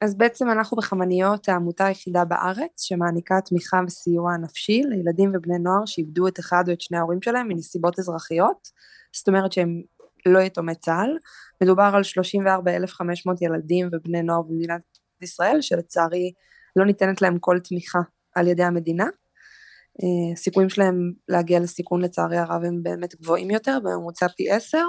אז 0.00 0.14
בעצם 0.14 0.50
אנחנו 0.50 0.76
בחמניות 0.76 1.48
העמותה 1.48 1.86
היחידה 1.86 2.24
בארץ 2.24 2.82
שמעניקה 2.82 3.40
תמיכה 3.40 3.80
וסיוע 3.86 4.36
נפשי 4.36 4.82
לילדים 4.88 5.32
ובני 5.34 5.58
נוער 5.58 5.86
שאיבדו 5.86 6.28
את 6.28 6.40
אחד 6.40 6.64
או 6.68 6.72
את 6.72 6.80
שני 6.80 6.98
ההורים 6.98 7.22
שלהם 7.22 7.48
מנסיבות 7.48 7.98
אזרחיות, 7.98 8.68
זאת 9.12 9.28
אומרת 9.28 9.52
שהם 9.52 9.82
לא 10.26 10.38
יתומי 10.38 10.74
צה"ל, 10.74 11.18
מדובר 11.62 11.90
על 11.94 12.02
34,500 12.02 13.42
ילדים 13.42 13.88
ובני 13.92 14.22
נוער 14.22 14.42
במדינת 14.42 14.82
ישראל 15.22 15.60
שלצערי 15.60 16.32
לא 16.76 16.86
ניתנת 16.86 17.22
להם 17.22 17.38
כל 17.38 17.58
תמיכה 17.58 17.98
על 18.34 18.48
ידי 18.48 18.62
המדינה. 18.62 19.04
אה, 20.02 20.32
הסיכויים 20.32 20.68
שלהם 20.68 21.12
להגיע 21.28 21.60
לסיכון 21.60 22.00
לצערי 22.00 22.36
הרב 22.36 22.64
הם 22.64 22.82
באמת 22.82 23.14
גבוהים 23.20 23.50
יותר, 23.50 23.78
בממוצע 23.82 24.28
פי 24.28 24.50
עשר. 24.50 24.84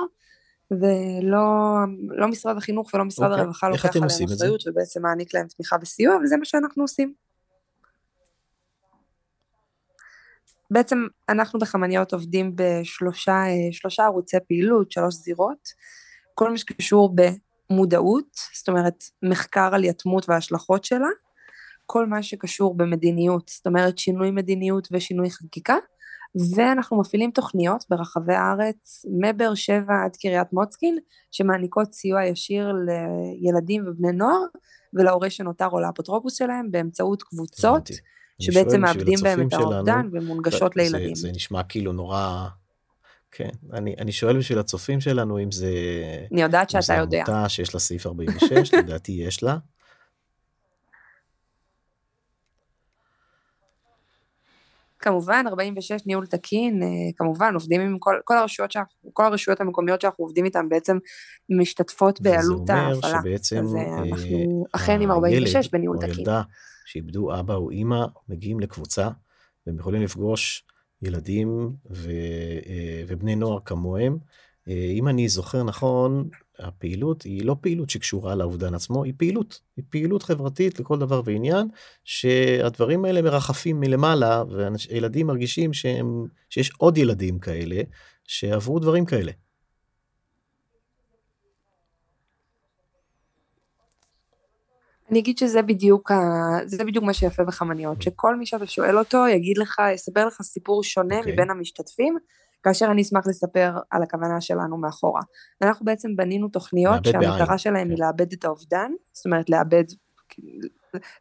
ולא 0.72 1.46
לא 2.10 2.28
משרד 2.28 2.58
החינוך 2.58 2.94
ולא 2.94 3.06
משרד 3.06 3.28
okay. 3.28 3.32
אוקיי. 3.32 3.44
הרווחה 3.44 3.70
לוקח 3.70 3.96
עליהם 3.96 4.32
אחריות 4.34 4.68
ובעצם 4.68 5.02
מעניק 5.02 5.34
להם 5.34 5.48
תמיכה 5.48 5.76
וסיוע 5.82 6.18
וזה 6.24 6.38
מה 6.38 6.46
שאנחנו 6.46 6.84
עושים. 6.84 7.14
בעצם 10.72 10.98
אנחנו 11.30 11.60
בחמניות 11.60 12.14
עובדים 12.14 12.56
בשלושה 12.56 14.04
ערוצי 14.06 14.38
פעילות, 14.48 14.92
שלוש 14.92 15.14
זירות, 15.14 15.70
כל 16.34 16.52
מה 16.52 16.58
שקשור 16.58 17.16
במודעות, 17.70 18.36
זאת 18.58 18.70
אומרת 18.70 19.04
מחקר 19.24 19.70
על 19.76 19.84
יתמות 19.84 20.30
וההשלכות 20.30 20.84
שלה, 20.86 21.08
כל 21.86 22.06
מה 22.06 22.24
שקשור 22.24 22.78
במדיניות, 22.78 23.52
זאת 23.56 23.68
אומרת 23.68 23.98
שינוי 23.98 24.32
מדיניות 24.32 24.88
ושינוי 24.92 25.32
חקיקה, 25.32 25.76
ואנחנו 26.56 27.00
מפעילים 27.00 27.32
תוכניות 27.32 27.86
ברחבי 27.90 28.34
הארץ, 28.34 29.06
מבאר 29.20 29.56
שבע 29.56 29.94
עד 30.06 30.16
קריית 30.22 30.54
מוצקין, 30.54 30.98
שמעניקות 31.32 31.94
סיוע 31.94 32.26
ישיר 32.26 32.74
לילדים 32.86 33.84
ובני 33.88 34.12
נוער, 34.12 34.42
ולהורה 34.94 35.30
שנותר 35.30 35.68
או 35.72 35.80
לאפוטרופוס 35.80 36.38
שלהם, 36.38 36.72
באמצעות 36.72 37.24
קבוצות, 37.24 37.90
שבעצם 38.42 38.82
מאבדים 38.82 39.20
בהם 39.24 39.48
את 39.48 39.54
האובדן 39.54 40.08
ומונגשות 40.12 40.76
לילדים. 40.76 41.16
זה, 41.16 41.22
זה 41.22 41.32
נשמע 41.32 41.64
כאילו 41.64 41.94
נורא... 41.94 42.48
כן, 43.32 43.50
אני, 43.74 43.96
אני 44.00 44.12
שואל 44.12 44.38
בשביל 44.38 44.60
הצופים 44.60 45.02
שלנו 45.02 45.40
אם 45.40 45.52
זה... 45.52 45.72
אני 46.32 46.42
יודעת 46.42 46.70
שאתה 46.70 46.94
יודע. 46.94 47.20
אם 47.20 47.26
זה 47.26 47.32
עמותה 47.32 47.50
שיש 47.50 47.74
לה 47.74 47.80
סעיף 47.80 48.08
46, 48.08 48.74
לדעתי 48.80 49.12
יש 49.12 49.44
לה. 49.44 49.58
כמובן, 55.06 55.46
46 55.48 56.06
ניהול 56.06 56.26
תקין, 56.26 56.84
אה, 56.84 56.88
כמובן 57.16 57.54
עובדים 57.54 57.82
עם 57.82 58.00
כל, 58.00 58.16
כל 58.24 58.38
הרשויות, 58.38 58.72
שאנחנו, 58.72 59.10
כל 59.14 59.26
הרשויות 59.26 59.62
המקומיות 59.62 60.02
שאנחנו 60.02 60.24
עובדים 60.24 60.46
איתן 60.46 60.70
בעצם 60.70 60.98
משתתפות 61.50 62.22
בעלות 62.22 62.70
ההפעלה. 62.70 62.98
וזה 62.98 63.08
אומר 63.08 63.22
שבעצם 63.22 63.58
אז 63.58 63.76
אה, 63.76 64.04
אנחנו 64.04 64.66
אכן 64.72 65.02
עם 65.02 65.12
46 65.12 65.70
בניהול 65.70 65.98
תקין. 65.98 66.10
הילד 66.10 66.28
או 66.28 66.34
הילדה 66.34 66.42
שאיבדו 66.86 67.40
אבא 67.40 67.56
או 67.56 67.70
אימא 67.70 68.06
מגיעים 68.30 68.60
לקבוצה 68.60 69.10
והם 69.68 69.80
יכולים 69.80 70.02
לפגוש 70.02 70.66
ילדים 71.02 71.70
ו, 71.92 72.12
ובני 73.08 73.36
נוער 73.36 73.60
כמוהם. 73.66 74.18
אם 74.68 75.08
אני 75.08 75.30
זוכר 75.30 75.64
נכון, 75.64 76.30
הפעילות 76.60 77.24
היא 77.24 77.46
לא 77.46 77.56
פעילות 77.62 77.90
שקשורה 77.90 78.36
לאובדן 78.36 78.74
עצמו, 78.74 79.04
היא 79.04 79.14
פעילות, 79.18 79.62
היא 79.78 79.86
פעילות 79.90 80.24
חברתית 80.24 80.80
לכל 80.80 81.00
דבר 81.00 81.22
ועניין, 81.26 81.68
שהדברים 82.04 83.06
האלה 83.06 83.22
מרחפים 83.22 83.80
מלמעלה, 83.80 84.44
וילדים 84.90 85.28
מרגישים 85.28 85.74
שהם, 85.74 86.26
שיש 86.50 86.72
עוד 86.78 86.98
ילדים 86.98 87.40
כאלה 87.40 87.82
שעברו 88.24 88.80
דברים 88.80 89.06
כאלה. 89.06 89.32
אני 95.12 95.20
אגיד 95.20 95.38
שזה 95.38 95.62
בדיוק, 95.62 96.12
ה... 96.12 96.16
זה 96.66 96.84
בדיוק 96.84 97.06
מה 97.06 97.14
שיפה 97.14 97.44
בחמניות, 97.44 98.02
שכל 98.02 98.36
מי 98.36 98.46
שאתה 98.46 98.66
שואל 98.66 99.00
אותו 99.00 99.28
יגיד 99.28 99.58
לך, 99.58 99.82
יספר 99.94 100.28
לך 100.28 100.42
סיפור 100.42 100.84
שונה 100.84 101.16
okay. 101.16 101.20
אוקיי. 101.20 101.34
מבין 101.34 101.50
המשתתפים, 101.50 102.18
כאשר 102.66 102.86
אני 102.92 103.02
אשמח 103.02 103.28
לספר 103.28 103.78
על 103.90 104.04
הכוונה 104.04 104.42
שלנו 104.42 104.78
מאחורה. 104.78 105.22
אנחנו 105.62 105.86
בעצם 105.86 106.16
בנינו 106.16 106.48
תוכניות 106.48 107.06
שהמטרה 107.06 107.46
בעין. 107.46 107.58
שלהם 107.58 107.90
היא 107.90 107.98
כן. 107.98 108.04
לאבד 108.04 108.32
את 108.34 108.46
האובדן, 108.46 108.92
זאת 109.14 109.26
אומרת 109.26 109.50
לאבד, 109.50 109.84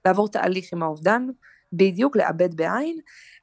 לעבור 0.04 0.28
תהליך 0.28 0.72
עם 0.72 0.82
האובדן, 0.82 1.26
בדיוק 1.72 2.16
לאבד 2.16 2.54
בעין, 2.54 2.98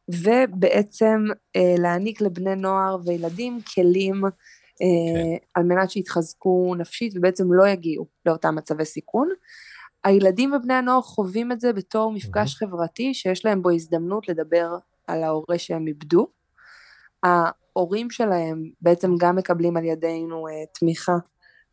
ובעצם 0.10 1.26
אה, 1.56 1.76
להעניק 1.78 2.22
לבני 2.22 2.56
נוער 2.56 2.98
וילדים 3.06 3.60
כלים 3.76 4.26
אה, 4.26 4.30
כן. 4.82 5.46
על 5.56 5.64
מנת 5.64 5.92
שיתחזקו 5.92 6.76
נפשית 6.78 7.14
ובעצם 7.18 7.54
לא 7.54 7.68
יגיעו 7.68 8.06
לאותם 8.26 8.56
מצבי 8.56 8.86
סיכון. 8.86 9.30
הילדים 10.04 10.54
ובני 10.54 10.74
הנוער 10.74 11.02
חווים 11.02 11.52
את 11.52 11.60
זה 11.60 11.74
בתור 11.74 12.12
מפגש 12.12 12.56
חברתי 12.56 13.14
שיש 13.14 13.46
להם 13.46 13.62
בו 13.62 13.70
הזדמנות 13.70 14.30
לדבר 14.30 14.78
על 15.08 15.24
ההורה 15.24 15.58
שהם 15.58 15.88
איבדו. 15.88 16.28
ההורים 17.76 18.10
שלהם 18.10 18.70
בעצם 18.82 19.12
גם 19.20 19.36
מקבלים 19.36 19.78
על 19.78 19.86
ידינו 19.86 20.48
uh, 20.48 20.80
תמיכה, 20.80 21.16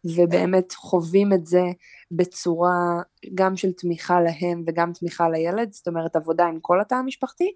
ובאמת 0.04 0.72
חווים 0.72 1.32
את 1.32 1.46
זה 1.46 1.62
בצורה 2.10 3.00
גם 3.34 3.56
של 3.56 3.72
תמיכה 3.72 4.20
להם 4.20 4.64
וגם 4.66 4.92
תמיכה 4.92 5.28
לילד, 5.28 5.72
זאת 5.72 5.88
אומרת 5.88 6.16
עבודה 6.16 6.46
עם 6.46 6.58
כל 6.60 6.80
התא 6.80 6.94
המשפחתי, 6.94 7.52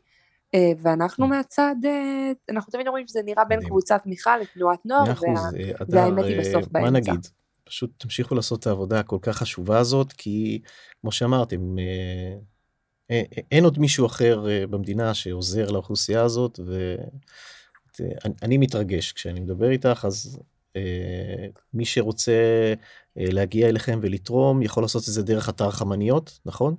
uh, 0.57 0.59
ואנחנו 0.83 1.27
מהצד, 1.27 1.75
uh, 1.83 2.53
אנחנו 2.53 2.73
תמיד 2.73 2.87
אומרים 2.87 3.07
שזה 3.07 3.21
נראה 3.25 3.45
בין 3.45 3.61
קבוצת 3.69 4.01
תמיכה 4.05 4.39
לתנועת 4.39 4.87
נוער, 4.87 5.05
וה... 5.05 5.51
והאמת 5.89 6.25
היא 6.25 6.41
בסוף 6.41 6.69
באמצע. 6.69 6.91
מה 6.91 6.99
נגיד? 6.99 7.27
פשוט 7.65 7.91
תמשיכו 7.97 8.35
לעשות 8.35 8.61
את 8.61 8.67
העבודה 8.67 9.01
הכל 9.01 9.19
כך 9.23 9.37
חשובה 9.37 9.79
הזאת, 9.79 10.13
כי 10.13 10.61
כמו 11.01 11.13
שאמרתם, 11.13 11.77
אין 13.51 13.65
עוד 13.65 13.79
מישהו 13.79 14.07
אחר 14.07 14.47
במדינה 14.71 15.15
שעוזר 15.15 15.71
לאוכלוסייה 15.71 16.23
הזאת, 16.23 16.61
ו... 16.67 16.95
אני, 18.01 18.35
אני 18.43 18.59
מתרגש 18.59 19.13
כשאני 19.13 19.41
מדבר 19.41 19.71
איתך, 19.71 20.05
אז 20.07 20.39
אה, 20.77 21.47
מי 21.75 21.85
שרוצה 21.85 22.33
אה, 23.19 23.25
להגיע 23.31 23.69
אליכם 23.69 23.99
ולתרום 24.03 24.63
יכול 24.63 24.85
לעשות 24.85 25.03
את 25.09 25.13
זה 25.13 25.23
דרך 25.23 25.49
אתר 25.49 25.71
חמניות, 25.71 26.41
נכון? 26.47 26.77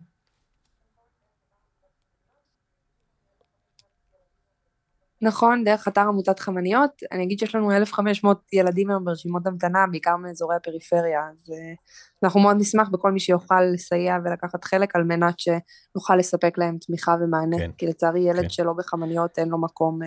נכון, 5.24 5.64
דרך 5.64 5.88
אתר 5.88 6.02
עמותת 6.02 6.40
חמניות. 6.40 6.92
אני 7.12 7.24
אגיד 7.24 7.40
שיש 7.40 7.56
לנו 7.56 7.72
1,500 7.72 8.42
ילדים 8.54 8.90
היום 8.90 9.06
ברשימות 9.06 9.48
המתנה, 9.48 9.86
בעיקר 9.92 10.16
מאזורי 10.18 10.56
הפריפריה, 10.56 11.20
אז 11.34 11.50
uh, 11.50 11.54
אנחנו 12.24 12.40
מאוד 12.40 12.58
נשמח 12.60 12.90
בכל 12.90 13.12
מי 13.12 13.20
שיוכל 13.20 13.62
לסייע 13.74 14.18
ולקחת 14.26 14.64
חלק 14.64 14.96
על 14.96 15.04
מנת 15.04 15.36
שנוכל 15.38 16.16
לספק 16.16 16.58
להם 16.58 16.78
תמיכה 16.78 17.16
ומענה, 17.22 17.58
כן, 17.58 17.72
כי 17.78 17.88
לצערי 17.88 18.20
ילד 18.20 18.42
כן. 18.42 18.50
שלא 18.50 18.74
בחמניות 18.74 19.40
אין 19.40 19.50
לו 19.50 19.62
מקום 19.62 20.04
uh, 20.04 20.06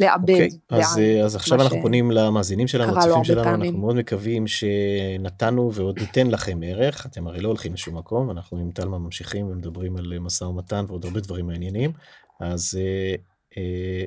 לאבד. 0.00 0.32
אוקיי, 0.32 0.48
אז, 0.70 0.96
uh, 0.96 1.24
אז 1.24 1.36
עכשיו 1.36 1.62
אנחנו 1.62 1.78
ש... 1.78 1.82
פונים 1.82 2.10
למאזינים 2.10 2.68
שלנו, 2.68 2.96
לצופים 2.96 3.24
שלנו, 3.24 3.44
פעמים. 3.44 3.62
אנחנו 3.62 3.78
מאוד 3.78 3.96
מקווים 3.96 4.46
שנתנו 4.46 5.72
ועוד 5.74 5.98
ניתן 5.98 6.26
לכם 6.26 6.60
ערך, 6.64 7.06
אתם 7.06 7.26
הרי 7.26 7.40
לא 7.40 7.48
הולכים 7.48 7.72
לשום 7.72 7.98
מקום, 7.98 8.30
אנחנו 8.30 8.58
עם 8.58 8.70
טלמה 8.70 8.98
ממשיכים 8.98 9.46
ומדברים 9.46 9.96
על 9.96 10.18
משא 10.18 10.44
ומתן 10.44 10.84
ועוד 10.88 11.04
הרבה 11.04 11.20
דברים 11.20 11.46
מעניינים, 11.46 11.92
אז 12.40 12.78
אה, 12.80 13.14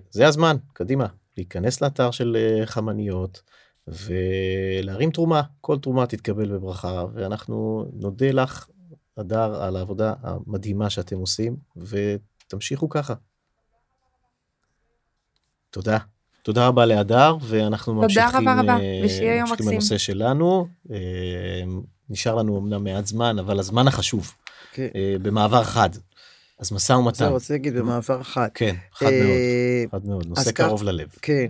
זה 0.10 0.28
הזמן, 0.28 0.58
קדימה, 0.74 1.08
להיכנס 1.38 1.82
לאתר 1.82 2.12
של 2.12 2.38
אה, 2.40 2.66
חמניות 2.66 3.42
ולהרים 3.88 5.12
תרומה, 5.12 5.42
כל 5.62 5.80
תרומה 5.80 6.08
תתקבל 6.08 6.52
בברכה, 6.52 7.06
ואנחנו 7.14 7.86
נודה 7.94 8.32
לך, 8.32 8.68
אדר, 9.20 9.64
על 9.64 9.76
העבודה 9.76 10.14
המדהימה 10.22 10.90
שאתם 10.90 11.18
עושים, 11.18 11.56
ותמשיכו 11.78 12.90
ככה. 12.90 13.14
תודה. 15.70 15.98
תודה 16.44 16.68
רבה 16.68 16.86
להדר, 16.86 17.38
ואנחנו 17.42 17.94
ממשיכים, 17.94 18.24
רבה 18.34 18.62
רבה. 18.62 18.78
בנושא 19.72 19.98
שלנו. 19.98 20.68
אה, 20.92 21.64
נשאר 22.10 22.36
לנו 22.36 22.60
אמנם 22.60 22.84
מעט 22.84 23.06
זמן, 23.06 23.40
אבל 23.40 23.60
הזמן 23.60 23.88
החשוב, 23.88 24.28
okay. 24.32 24.76
כן. 24.76 24.90
במעבר 25.22 25.64
חד. 25.64 25.90
אז 26.64 26.72
משא 26.72 26.94
ומתן. 26.94 27.18
זה 27.18 27.28
רוצה 27.28 27.54
להגיד 27.54 27.74
במעבר 27.74 28.24
חד. 28.24 28.48
כן, 28.54 28.76
חד 28.94 29.06
מאוד, 29.06 29.14
אה, 29.14 29.84
חד 29.92 30.06
מאוד, 30.06 30.28
נושא 30.28 30.52
קרוב 30.52 30.84
ללב. 30.84 31.08
כן. 31.22 31.48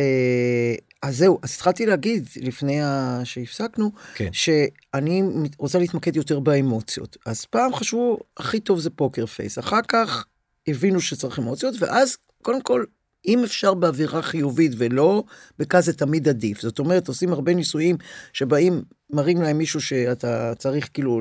אה, 0.00 0.74
אז 1.02 1.16
זהו, 1.16 1.38
אז 1.42 1.54
התחלתי 1.54 1.86
להגיד 1.86 2.28
לפני 2.36 2.80
שהפסקנו, 3.24 3.90
כן. 4.14 4.28
שאני 4.32 5.22
רוצה 5.58 5.78
להתמקד 5.78 6.16
יותר 6.16 6.40
באמוציות. 6.40 7.16
אז 7.26 7.44
פעם 7.44 7.74
חשבו, 7.74 8.18
הכי 8.36 8.60
טוב 8.60 8.78
זה 8.78 8.90
פוקר 8.90 9.26
פייס, 9.26 9.58
אחר 9.58 9.80
כך 9.88 10.26
הבינו 10.68 11.00
שצריך 11.00 11.38
אמוציות, 11.38 11.74
ואז 11.78 12.16
קודם 12.42 12.62
כל, 12.62 12.84
אם 13.26 13.44
אפשר 13.44 13.74
באווירה 13.74 14.22
חיובית 14.22 14.72
ולא 14.78 15.24
בכזה 15.58 15.92
תמיד 15.92 16.28
עדיף. 16.28 16.60
זאת 16.60 16.78
אומרת, 16.78 17.08
עושים 17.08 17.32
הרבה 17.32 17.54
ניסויים 17.54 17.96
שבאים, 18.32 18.82
מראים 19.10 19.42
להם 19.42 19.58
מישהו 19.58 19.80
שאתה 19.80 20.52
צריך 20.58 20.88
כאילו, 20.94 21.20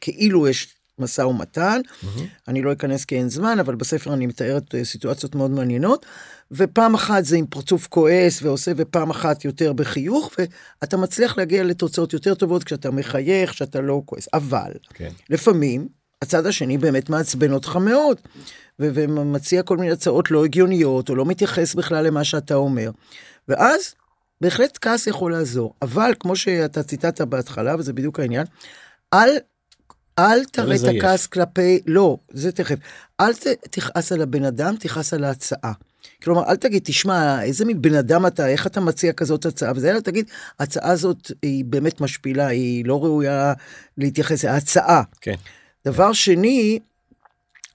כאילו 0.00 0.48
יש 0.48 0.74
משא 0.98 1.22
ומתן. 1.22 1.80
Mm-hmm. 1.84 2.20
אני 2.48 2.62
לא 2.62 2.72
אכנס 2.72 3.04
כי 3.04 3.16
אין 3.16 3.28
זמן, 3.28 3.58
אבל 3.58 3.74
בספר 3.74 4.14
אני 4.14 4.26
מתארת 4.26 4.74
אה, 4.74 4.84
סיטואציות 4.84 5.34
מאוד 5.34 5.50
מעניינות. 5.50 6.06
ופעם 6.50 6.94
אחת 6.94 7.24
זה 7.24 7.36
עם 7.36 7.46
פרצוף 7.46 7.86
כועס 7.86 8.42
ועושה, 8.42 8.72
ופעם 8.76 9.10
אחת 9.10 9.44
יותר 9.44 9.72
בחיוך, 9.72 10.30
ואתה 10.38 10.96
מצליח 10.96 11.38
להגיע 11.38 11.64
לתוצאות 11.64 12.12
יותר 12.12 12.34
טובות 12.34 12.64
כשאתה 12.64 12.90
מחייך, 12.90 13.50
כשאתה 13.50 13.80
לא 13.80 14.02
כועס. 14.06 14.28
אבל. 14.34 14.72
כן. 14.94 15.10
לפעמים, 15.30 15.88
הצד 16.22 16.46
השני 16.46 16.78
באמת 16.78 17.10
מעצבן 17.10 17.52
אותך 17.52 17.76
מאוד, 17.76 18.20
ו- 18.80 18.88
ומציע 18.94 19.62
כל 19.62 19.76
מיני 19.76 19.92
הצעות 19.92 20.30
לא 20.30 20.44
הגיוניות, 20.44 21.08
או 21.08 21.14
לא 21.14 21.24
מתייחס 21.24 21.74
בכלל 21.74 22.06
למה 22.06 22.24
שאתה 22.24 22.54
אומר. 22.54 22.90
ואז, 23.48 23.94
בהחלט 24.40 24.78
כעס 24.80 25.06
יכול 25.06 25.32
לעזור. 25.32 25.74
אבל, 25.82 26.14
כמו 26.20 26.36
שאתה 26.36 26.82
ציטטת 26.82 27.20
בהתחלה, 27.20 27.76
וזה 27.78 27.92
בדיוק 27.92 28.20
העניין, 28.20 28.46
אל 29.14 29.30
אל 30.18 30.44
תראה 30.44 30.76
את 30.76 30.96
הכעס 30.96 31.26
כלפי, 31.26 31.80
לא, 31.86 32.18
זה 32.32 32.52
תכף. 32.52 32.76
אל 33.20 33.32
תכעס 33.70 34.12
על 34.12 34.22
הבן 34.22 34.44
אדם, 34.44 34.76
תכעס 34.76 35.14
על 35.14 35.24
ההצעה. 35.24 35.72
כלומר, 36.22 36.48
אל 36.48 36.56
תגיד, 36.56 36.82
תשמע, 36.84 37.42
איזה 37.42 37.64
מין 37.64 37.82
בן 37.82 37.94
אדם 37.94 38.26
אתה, 38.26 38.48
איך 38.48 38.66
אתה 38.66 38.80
מציע 38.80 39.12
כזאת 39.12 39.46
הצעה, 39.46 39.72
וזה 39.76 39.90
אלא 39.90 40.00
תגיד, 40.00 40.30
ההצעה 40.58 40.90
הזאת 40.90 41.30
היא 41.42 41.64
באמת 41.64 42.00
משפילה, 42.00 42.46
היא 42.46 42.84
לא 42.84 43.04
ראויה 43.04 43.52
להתייחס, 43.98 44.44
ההצעה. 44.44 45.02
כן. 45.20 45.34
דבר 45.84 46.12
שני, 46.12 46.78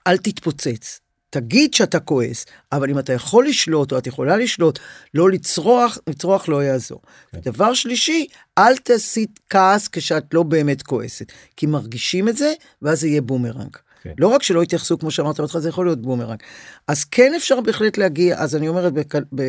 אל 0.07 0.17
תתפוצץ. 0.17 0.99
תגיד 1.29 1.73
שאתה 1.73 1.99
כועס, 1.99 2.45
אבל 2.71 2.89
אם 2.89 2.99
אתה 2.99 3.13
יכול 3.13 3.47
לשלוט 3.47 3.91
או 3.91 3.97
את 3.97 4.07
יכולה 4.07 4.37
לשלוט, 4.37 4.79
לא 5.13 5.29
לצרוח, 5.29 5.97
לצרוח 6.07 6.49
לא 6.49 6.63
יעזור. 6.63 7.01
כן. 7.31 7.39
דבר 7.39 7.73
שלישי, 7.73 8.27
אל 8.57 8.77
תפגין 8.77 9.39
כעס 9.49 9.87
כשאת 9.87 10.33
לא 10.33 10.43
באמת 10.43 10.81
כועסת, 10.81 11.31
כי 11.57 11.65
מרגישים 11.65 12.29
את 12.29 12.37
זה, 12.37 12.53
ואז 12.81 12.99
זה 12.99 13.07
יהיה 13.07 13.21
בומרנג. 13.21 13.77
כן. 14.03 14.13
לא 14.17 14.27
רק 14.27 14.43
שלא 14.43 14.63
יתייחסו, 14.63 14.99
כמו 14.99 15.11
שאמרת 15.11 15.39
בהתחלה, 15.39 15.61
זה 15.61 15.69
יכול 15.69 15.85
להיות 15.85 16.01
בומרנג. 16.01 16.39
אז 16.87 17.05
כן 17.05 17.33
אפשר 17.37 17.61
בהחלט 17.61 17.97
להגיע, 17.97 18.39
אז 18.39 18.55
אני 18.55 18.67
אומרת, 18.67 18.93
בק... 18.93 19.15
ב... 19.35 19.41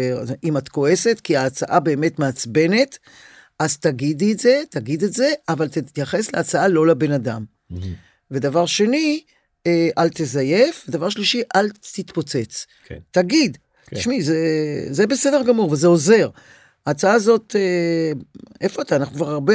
אם 0.44 0.56
את 0.56 0.68
כועסת, 0.68 1.20
כי 1.24 1.36
ההצעה 1.36 1.80
באמת 1.80 2.18
מעצבנת, 2.18 2.98
אז 3.58 3.78
תגידי 3.78 4.32
את 4.32 4.38
זה, 4.38 4.62
תגיד 4.70 5.04
את 5.04 5.12
זה, 5.12 5.32
אבל 5.48 5.68
תתייחס 5.68 6.32
להצעה 6.32 6.68
לא 6.68 6.86
לבן 6.86 7.12
אדם. 7.12 7.44
Mm-hmm. 7.72 7.76
ודבר 8.30 8.66
שני, 8.66 9.22
אה, 9.66 9.88
אל 9.98 10.08
תזייף, 10.08 10.86
דבר 10.88 11.08
שלישי, 11.08 11.42
אל 11.56 11.68
תתפוצץ. 11.94 12.66
כן. 12.84 12.98
תגיד, 13.10 13.58
כן. 13.86 13.96
תשמעי, 13.96 14.22
זה, 14.22 14.36
זה 14.90 15.06
בסדר 15.06 15.42
גמור 15.42 15.70
וזה 15.70 15.86
עוזר. 15.86 16.28
ההצעה 16.86 17.12
הזאת, 17.12 17.56
אה, 17.56 18.12
איפה 18.60 18.82
אתה? 18.82 18.96
אנחנו 18.96 19.14
כבר 19.14 19.30
הרבה, 19.30 19.54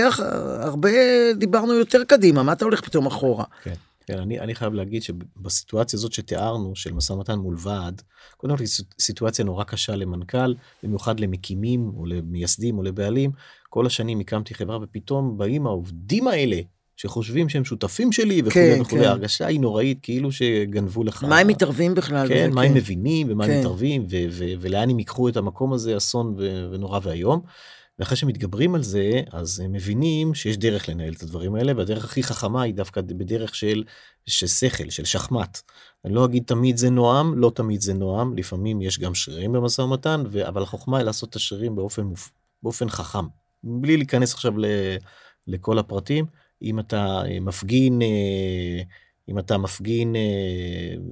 הרבה 0.60 0.89
דיברנו 1.38 1.74
יותר 1.74 2.03
קדימה, 2.03 2.43
מה 2.43 2.53
אתה 2.53 2.66
הולך 2.66 2.82
פתאום 2.82 3.06
אחורה? 3.06 3.45
כן. 3.64 3.74
כן, 4.08 4.20
אני, 4.20 4.39
אני 4.39 4.56
חייב 4.56 4.74
להגיד 4.74 5.03
שבסיטואציה 5.03 5.97
הזאת 5.97 6.14
שתיארנו, 6.14 6.76
של 6.76 6.93
משא 6.93 7.14
ומתן 7.14 7.39
מול 7.39 7.56
ועד, 7.60 8.01
קודם 8.38 8.58
כל 8.58 8.64
היא 8.64 8.70
סיטואציה 8.99 9.45
נורא 9.45 9.64
קשה 9.64 9.95
למנכ"ל, 9.95 10.53
במיוחד 10.84 11.20
למקימים 11.20 11.91
או 11.97 12.06
למייסדים 12.06 12.78
או 12.78 12.84
לבעלים. 12.84 13.32
כל 13.70 13.86
השנים 13.86 14.20
הקמתי 14.20 14.53
חברה 14.53 14.78
ופתאום 14.82 15.38
באים 15.38 15.68
העובדים 15.68 16.28
האלה 16.28 16.62
שחושבים 16.98 17.50
שהם 17.50 17.66
שותפים 17.66 18.12
שלי 18.12 18.41
וכולי 18.46 18.54
כן, 18.76 18.82
וכולי, 18.82 19.02
כן. 19.02 19.08
ההרגשה 19.08 19.46
היא 19.46 19.60
נוראית 19.60 20.00
כאילו 20.02 20.32
שגנבו 20.32 21.04
לך. 21.04 21.24
מה 21.24 21.38
הם 21.39 21.48
מתערבים 21.48 21.96
בכלל? 21.96 22.28
כן, 22.28 22.52
מה 22.54 22.62
כן. 22.62 22.68
הם 22.68 22.74
מבינים 22.74 23.28
ומה 23.30 23.46
כן. 23.46 23.52
הם 23.52 23.60
מתערבים 23.60 24.06
ו- 24.10 24.26
ו- 24.32 24.54
ולאן 24.60 24.89
הם 24.89 25.00
ייקחו 25.00 25.30
את 25.30 25.38
המקום 25.38 25.74
הזה 25.74 25.98
אסון 25.98 26.36
ו- 26.38 26.70
ונורא 26.72 27.00
ואיום. 27.04 27.41
ואחרי 28.00 28.18
שמתגברים 28.18 28.76
על 28.76 28.84
זה 28.84 29.22
אז 29.32 29.60
הם 29.60 29.72
מבינים 29.72 30.34
שיש 30.34 30.58
דרך 30.58 30.89
לנהל 30.89 31.14
את 31.14 31.24
הדברים 31.24 31.56
האלה 31.56 31.74
והדרך 31.78 32.06
הכי 32.06 32.24
חכמה 32.24 32.62
היא 32.62 32.74
דווקא 32.74 33.02
בדרך 33.02 33.56
של, 33.56 33.84
של 34.26 34.48
שכל 34.48 34.89
של 34.89 35.06
שחמט. 35.06 35.62
אני 36.06 36.14
לא 36.14 36.26
אגיד 36.26 36.43
תמיד 36.46 36.78
זה 36.78 36.89
נועם 36.89 37.38
לא 37.38 37.52
תמיד 37.56 37.82
זה 37.82 37.93
נועם 37.93 38.38
לפעמים 38.38 38.82
יש 38.82 39.00
גם 39.00 39.16
שרירים 39.16 39.52
במשא 39.52 39.82
ומתן 39.82 40.24
ו- 40.32 40.48
אבל 40.48 40.64
החוכמה 40.64 40.98
היא 40.98 41.06
לעשות 41.06 41.30
את 41.30 41.36
השרירים 41.36 41.76
באופן 41.76 42.04
באופן 42.64 42.89
חכם 42.89 43.26
בלי 43.64 43.98
להיכנס 43.98 44.34
עכשיו 44.34 44.58
ל- 44.58 44.66
לכל 45.48 45.80
הפרטים. 45.80 46.26
אם 46.62 46.80
אתה 46.80 47.22
אה, 47.26 47.39
מפגין 47.39 48.01
אה, 48.01 48.82
אם 49.30 49.39
אתה 49.39 49.57
מפגין 49.57 50.15
אה, 50.15 50.21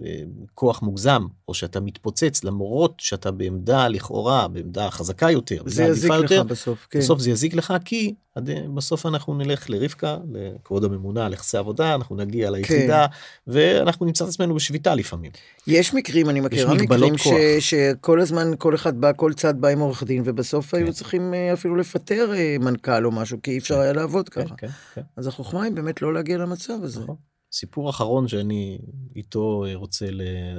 אה, 0.05 0.23
כוח 0.53 0.81
מוגזם, 0.81 1.25
או 1.47 1.53
שאתה 1.53 1.79
מתפוצץ, 1.79 2.43
למרות 2.43 2.93
שאתה 2.97 3.31
בעמדה 3.31 3.87
לכאורה, 3.87 4.47
בעמדה 4.47 4.89
חזקה 4.89 5.31
יותר, 5.31 5.63
זה 5.65 5.83
יזיק 5.83 6.11
לך 6.11 6.21
יותר, 6.21 6.43
בסוף, 6.43 6.87
כן. 6.89 6.99
בסוף 6.99 7.19
זה 7.19 7.29
יזיק 7.29 7.53
לך, 7.53 7.73
כי 7.85 8.13
עד, 8.35 8.49
בסוף 8.75 9.05
אנחנו 9.05 9.33
נלך 9.37 9.69
לרבקה, 9.69 10.17
לכבוד 10.31 10.83
הממונה 10.83 11.25
על 11.25 11.33
יחסי 11.33 11.57
עבודה, 11.57 11.95
אנחנו 11.95 12.15
נגיע 12.15 12.49
ליחידה, 12.49 13.07
כן. 13.07 13.51
ואנחנו 13.51 14.05
נמצא 14.05 14.23
את 14.23 14.29
עצמנו 14.29 14.55
בשביתה 14.55 14.95
לפעמים. 14.95 15.31
יש 15.67 15.93
מקרים, 15.93 16.29
אני 16.29 16.39
מכירה 16.39 16.73
מקרים 16.73 17.17
ש, 17.17 17.27
שכל 17.59 18.19
הזמן 18.21 18.51
כל 18.57 18.75
אחד 18.75 19.01
בא, 19.01 19.11
כל 19.15 19.33
צד 19.33 19.61
בא 19.61 19.67
עם 19.67 19.79
עורך 19.79 20.03
דין, 20.03 20.21
ובסוף 20.25 20.71
כן. 20.71 20.77
היו 20.77 20.93
צריכים 20.93 21.33
אה, 21.33 21.53
אפילו 21.53 21.75
לפטר 21.75 22.31
מנכ"ל 22.59 23.05
או 23.05 23.11
משהו, 23.11 23.37
כי 23.43 23.51
אי 23.51 23.57
אפשר 23.57 23.75
כן. 23.75 23.81
היה 23.81 23.93
לעבוד 23.93 24.29
כן, 24.29 24.45
ככה. 24.45 24.55
כן, 24.55 24.67
כן. 24.95 25.01
אז 25.17 25.27
החוכמה 25.27 25.63
היא 25.63 25.73
באמת 25.73 26.01
לא 26.01 26.13
להגיע 26.13 26.37
למצב 26.37 26.73
הזה. 26.83 27.01
נכון. 27.01 27.32
סיפור 27.53 27.89
אחרון 27.89 28.27
שאני 28.27 28.79
איתו 29.15 29.65
אה, 29.67 29.75
רוצה 29.75 30.05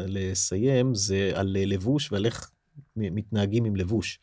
לסיים 0.07 0.95
זה 0.95 1.33
על 1.35 1.57
אה, 1.57 1.65
לבוש 1.67 2.13
ועל 2.13 2.27
איך 2.27 2.51
מתנהגים 2.97 3.65
עם 3.65 3.77
לבוש. 3.77 4.19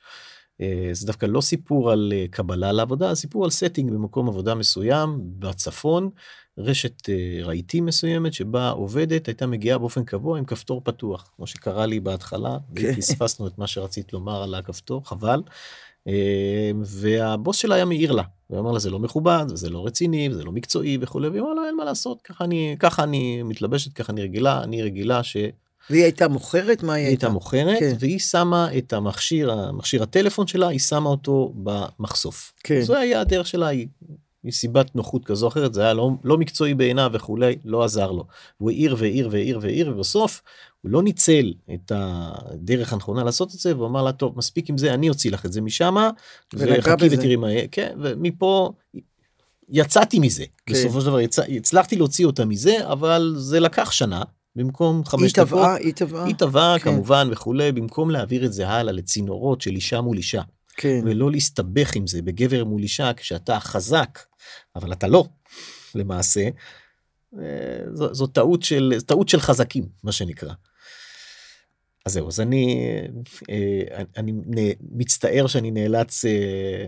אה, 0.61 0.89
זה 0.91 1.07
דווקא 1.07 1.26
לא 1.26 1.41
סיפור 1.41 1.91
על 1.91 2.13
קבלה 2.32 2.72
לעבודה, 2.72 3.15
סיפור 3.15 3.43
על 3.43 3.49
setting 3.49 3.91
במקום 3.91 4.28
עבודה 4.28 4.55
מסוים 4.55 5.19
בצפון, 5.24 6.09
רשת 6.57 7.09
רהיטים 7.43 7.86
מסוימת 7.86 8.34
שבה 8.34 8.69
עובדת 8.69 9.28
הייתה 9.28 9.47
מגיעה 9.47 9.78
באופן 9.78 10.03
קבוע 10.03 10.38
עם 10.38 10.45
כפתור 10.45 10.82
פתוח, 10.84 11.32
כמו 11.36 11.47
שקרה 11.47 11.86
לי 11.86 11.99
בהתחלה, 11.99 12.57
כן. 12.76 12.91
ופספסנו 12.93 13.47
את 13.47 13.57
מה 13.57 13.67
שרצית 13.67 14.13
לומר 14.13 14.43
על 14.43 14.55
הכפתור, 14.55 15.07
חבל. 15.07 15.41
אמ, 16.08 16.14
והבוס 16.86 17.58
שלה 17.58 17.76
היה 17.76 17.86
מעיר 17.86 18.12
לה, 18.12 18.24
הוא 18.47 18.60
אמר 18.60 18.72
לה 18.72 18.80
זה 18.80 18.89
לא 18.89 18.99
מכובד, 18.99 19.45
זה 19.47 19.70
לא 19.70 19.86
רציני, 19.86 20.30
זה 20.34 20.43
לא 20.43 20.52
מקצועי 20.52 20.97
וכולי, 21.02 21.28
והיא 21.28 21.41
אמרה 21.41 21.54
לה 21.54 21.62
אין 21.68 21.76
מה 21.76 21.86
לעשות, 21.86 22.22
ככה 22.22 22.43
אני, 22.43 22.76
ככה 22.80 23.04
אני 23.04 23.43
מתלבשת, 23.43 23.93
ככה 23.93 24.14
אני 24.14 24.22
רגילה, 24.22 24.64
אני 24.64 24.82
רגילה 24.82 25.24
ש... 25.24 25.38
והיא 25.89 26.04
הייתה 26.04 26.28
מוכרת? 26.28 26.84
מה 26.84 26.93
היא, 26.93 27.06
הייתה? 27.06 27.26
הייתה 27.26 27.34
מוכרת, 27.34 27.80
כן. 27.80 27.95
והיא 27.99 28.20
שמה 28.20 28.78
את 28.78 28.93
המכשיר, 28.93 29.72
מכשיר 29.74 30.04
הטלפון 30.04 30.47
שלה, 30.47 30.68
היא 30.68 30.80
שמה 30.80 31.10
אותו 31.10 31.54
במחשוף. 31.56 32.54
כן. 32.64 32.82
זו 32.82 32.95
היה 32.97 33.22
הדרך 33.22 33.47
שלה, 33.47 33.68
היא 33.68 33.88
מסיבת 34.43 34.95
נוחות 34.95 35.25
כזו 35.25 35.45
או 35.45 35.51
אחרת 35.51 35.73
זה 35.73 35.81
היה 35.81 35.93
לא, 35.93 36.11
לא 36.23 36.37
מקצועי 36.37 36.73
בעיניו 36.73 37.09
וכולי 37.13 37.55
לא 37.65 37.83
עזר 37.83 38.11
לו. 38.11 38.25
הוא 38.57 38.69
העיר 38.69 38.95
והעיר 38.97 39.29
והעיר 39.31 39.59
והעיר 39.61 39.91
ובסוף 39.95 40.41
הוא 40.81 40.91
לא 40.91 41.03
ניצל 41.03 41.53
את 41.73 41.91
הדרך 41.95 42.93
הנכונה 42.93 43.23
לעשות 43.23 43.53
את 43.55 43.59
זה 43.59 43.75
והוא 43.75 43.87
אמר 43.87 44.03
לה 44.03 44.11
טוב 44.11 44.37
מספיק 44.37 44.69
עם 44.69 44.77
זה 44.77 44.93
אני 44.93 45.09
אוציא 45.09 45.31
לך 45.31 45.45
את 45.45 45.53
זה 45.53 45.61
משם 45.61 45.95
וחכי 46.53 47.07
ותראי 47.11 47.35
מה 47.35 47.51
יהיה 47.51 47.67
כן 47.71 47.95
ומפה 48.01 48.71
יצאתי 49.69 50.19
מזה 50.19 50.45
כן. 50.65 50.73
בסופו 50.73 51.01
של 51.01 51.05
דבר 51.05 51.19
יצא, 51.19 51.43
הצלחתי 51.43 51.95
להוציא 51.95 52.25
אותה 52.25 52.45
מזה 52.45 52.91
אבל 52.91 53.35
זה 53.37 53.59
לקח 53.59 53.91
שנה 53.91 54.21
במקום 54.55 55.05
חמש 55.05 55.33
דקות. 55.33 55.37
היא 55.37 55.45
טבעה, 55.45 55.75
היא 55.75 55.93
טבעה. 55.93 56.25
היא 56.25 56.35
טבעה 56.35 56.79
כן. 56.79 56.91
כמובן 56.91 57.27
וכולי 57.31 57.71
במקום 57.71 58.09
להעביר 58.09 58.45
את 58.45 58.53
זה 58.53 58.69
הלאה 58.69 58.93
לצינורות 58.93 59.61
של 59.61 59.71
אישה 59.71 60.01
מול 60.01 60.17
אישה. 60.17 60.41
כן. 60.77 61.01
ולא 61.05 61.31
להסתבך 61.31 61.95
עם 61.95 62.07
זה 62.07 62.21
בגבר 62.21 62.63
מול 62.63 62.81
אישה 62.81 63.13
כשאתה 63.13 63.59
חזק 63.59 64.19
אבל 64.75 64.93
אתה 64.93 65.07
לא 65.07 65.25
למעשה. 65.95 66.49
אה, 67.39 67.43
זו, 67.93 68.13
זו 68.13 68.27
טעות 68.27 68.63
של 68.63 68.93
טעות 69.05 69.29
של 69.29 69.39
חזקים 69.39 69.85
מה 70.03 70.11
שנקרא. 70.11 70.53
אז 72.05 72.13
זהו 72.13 72.27
אז 72.27 72.39
אני 72.39 72.87
אה, 73.49 74.03
אני 74.17 74.33
מצטער 74.91 75.47
שאני 75.47 75.71
נאלץ 75.71 76.25
אה, 76.25 76.85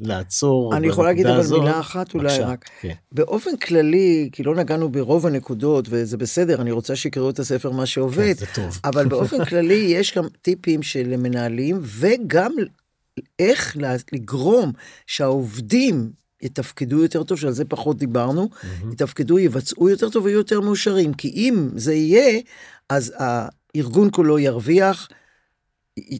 לעצור. 0.00 0.76
אני 0.76 0.86
יכול 0.86 1.04
להגיד 1.04 1.26
אבל 1.26 1.42
זו. 1.42 1.60
מילה 1.60 1.80
אחת 1.80 2.14
אולי 2.14 2.24
בקשה, 2.24 2.46
רק. 2.46 2.70
כן. 2.80 2.94
באופן 3.12 3.56
כללי, 3.56 4.28
כי 4.32 4.42
לא 4.42 4.54
נגענו 4.54 4.88
ברוב 4.88 5.26
הנקודות 5.26 5.86
וזה 5.90 6.16
בסדר, 6.16 6.60
אני 6.60 6.70
רוצה 6.70 6.96
שיקראו 6.96 7.30
את 7.30 7.38
הספר 7.38 7.70
מה 7.70 7.86
שעובד. 7.86 8.34
כן, 8.38 8.46
זה 8.46 8.46
טוב. 8.54 8.80
אבל 8.84 9.08
באופן 9.08 9.44
כללי 9.44 9.86
יש 9.96 10.16
גם 10.16 10.24
טיפים 10.42 10.82
של 10.82 11.16
מנהלים 11.16 11.78
וגם 11.82 12.52
איך 13.38 13.76
לגרום 14.12 14.72
שהעובדים 15.06 16.10
יתפקדו 16.42 17.02
יותר 17.02 17.22
טוב, 17.22 17.38
שעל 17.38 17.52
זה 17.52 17.64
פחות 17.64 17.98
דיברנו, 17.98 18.48
mm-hmm. 18.52 18.92
יתפקדו, 18.92 19.38
יבצעו 19.38 19.88
יותר 19.88 20.10
טוב 20.10 20.24
ויהיו 20.24 20.38
יותר 20.38 20.60
מאושרים. 20.60 21.14
כי 21.14 21.28
אם 21.28 21.68
זה 21.76 21.94
יהיה, 21.94 22.40
אז 22.88 23.14
הארגון 23.16 24.08
כולו 24.12 24.38
ירוויח, 24.38 25.08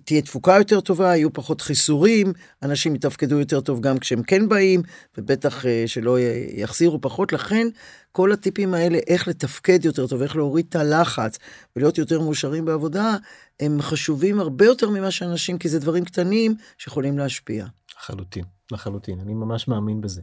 תהיה 0.04 0.22
תפוקה 0.22 0.56
יותר 0.58 0.80
טובה, 0.80 1.16
יהיו 1.16 1.32
פחות 1.32 1.60
חיסורים, 1.60 2.32
אנשים 2.62 2.94
יתפקדו 2.94 3.38
יותר 3.38 3.60
טוב 3.60 3.80
גם 3.80 3.98
כשהם 3.98 4.22
כן 4.22 4.48
באים, 4.48 4.82
ובטח 5.18 5.66
אה, 5.66 5.84
שלא 5.86 6.18
יחזירו 6.54 7.00
פחות. 7.00 7.32
לכן, 7.32 7.66
כל 8.12 8.32
הטיפים 8.32 8.74
האלה, 8.74 8.98
איך 9.06 9.28
לתפקד 9.28 9.84
יותר 9.84 10.06
טוב, 10.06 10.22
איך 10.22 10.36
להוריד 10.36 10.66
את 10.68 10.76
הלחץ 10.76 11.38
ולהיות 11.76 11.98
יותר 11.98 12.20
מאושרים 12.20 12.64
בעבודה, 12.64 13.16
הם 13.60 13.82
חשובים 13.82 14.40
הרבה 14.40 14.64
יותר 14.64 14.90
ממה 14.90 15.10
שאנשים, 15.10 15.58
כי 15.58 15.68
זה 15.68 15.78
דברים 15.78 16.04
קטנים 16.04 16.54
שיכולים 16.78 17.18
להשפיע. 17.18 17.66
לחלוטין, 18.01 18.44
לחלוטין, 18.72 19.20
אני 19.20 19.34
ממש 19.34 19.68
מאמין 19.68 20.01
בזה. 20.01 20.22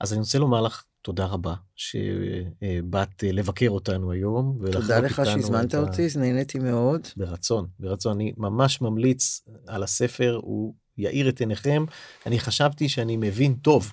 אז 0.00 0.12
אני 0.12 0.20
רוצה 0.20 0.38
לומר 0.38 0.60
לך 0.60 0.84
תודה 1.02 1.26
רבה 1.26 1.54
שבאת 1.76 3.22
לבקר 3.22 3.68
אותנו 3.68 4.12
היום. 4.12 4.58
תודה 4.72 5.00
לך 5.00 5.22
שהזמנת 5.24 5.74
אותי, 5.74 6.06
ה... 6.06 6.18
נהניתי 6.20 6.58
מאוד. 6.58 7.06
ברצון, 7.16 7.66
ברצון. 7.78 8.12
אני 8.12 8.32
ממש 8.36 8.80
ממליץ 8.80 9.48
על 9.66 9.82
הספר, 9.82 10.40
הוא 10.42 10.74
יאיר 10.98 11.28
את 11.28 11.40
עיניכם. 11.40 11.84
אני 12.26 12.38
חשבתי 12.38 12.88
שאני 12.88 13.16
מבין 13.16 13.54
טוב 13.54 13.92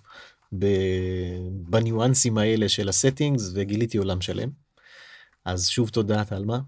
בניואנסים 1.52 2.38
האלה 2.38 2.70
של 2.70 2.90
הסטינגס 2.90 3.52
וגיליתי 3.54 3.98
עולם 3.98 4.22
שלם. 4.22 4.50
אז 5.46 5.68
שוב 5.68 5.90
תודה, 5.90 6.26
תלמה. 6.26 6.60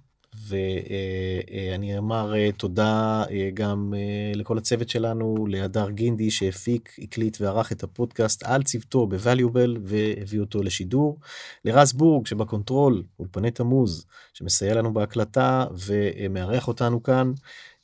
ואני 0.50 1.97
אומר 1.97 2.34
אה, 2.36 2.52
תודה 2.52 3.24
אה, 3.32 3.50
גם 3.54 3.93
אה, 3.97 4.32
לכל 4.36 4.58
הצוות 4.58 4.89
שלנו, 4.89 5.47
להדר 5.50 5.89
גינדי 5.89 6.32
שהפיק, 6.32 6.95
הקליט 7.00 7.38
וערך 7.41 7.72
את 7.72 7.84
הפודקאסט 7.84 8.43
על 8.43 8.64
צוותו 8.64 9.08
בווליובל 9.08 9.78
והביא 9.84 10.39
אותו 10.39 10.64
לשידור, 10.64 11.20
לרז 11.66 11.93
בורג 11.93 12.28
שבקונטרול, 12.28 13.04
אולפני 13.20 13.52
תמוז, 13.52 14.06
שמסייע 14.34 14.74
לנו 14.74 14.93
בהקלטה 14.93 15.66
ומארח 15.88 16.68
אותנו 16.68 17.04
כאן, 17.04 17.32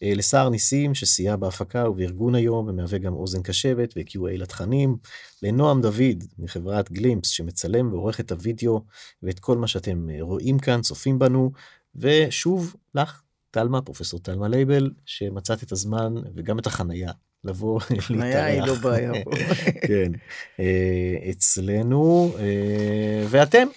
לסער 0.01 0.49
ניסים 0.49 0.95
שסייע 0.95 1.35
בהפקה 1.35 1.89
ובארגון 1.89 2.35
היום 2.35 2.67
ומהווה 2.67 2.97
גם 2.97 3.13
אוזן 3.13 3.41
קשבת 3.41 3.93
ו-QA 3.97 4.37
לתכנים, 4.37 4.97
לנועם 5.43 5.81
דוד 5.81 6.23
מחברת 6.39 6.91
Glimpse 6.91 7.29
שמצלם 7.29 7.93
ועורך 7.93 8.19
את 8.19 8.31
הוידאו 8.31 8.81
ואת 9.23 9.39
כל 9.39 9.57
מה 9.57 9.67
שאתם 9.67 10.07
רואים 10.19 10.59
כאן, 10.59 10.81
צופים 10.81 11.19
בנו. 11.19 11.51
ושוב 11.95 12.75
לך, 12.95 13.21
תלמה, 13.51 13.81
פרופסור 13.81 14.19
תלמה 14.19 14.47
לייבל, 14.47 14.91
שמצאת 15.05 15.63
את 15.63 15.71
הזמן 15.71 16.13
וגם 16.35 16.59
את 16.59 16.67
החנייה 16.67 17.11
לבוא 17.43 17.79
להתארח. 17.89 18.05
חנייה 18.05 18.45
היא 18.45 18.61
לא 18.61 18.73
בעיה 18.75 19.11
כן, 19.87 20.11
אה, 20.59 21.29
אצלנו, 21.31 22.31
אה, 22.39 23.25
ואתם, 23.29 23.67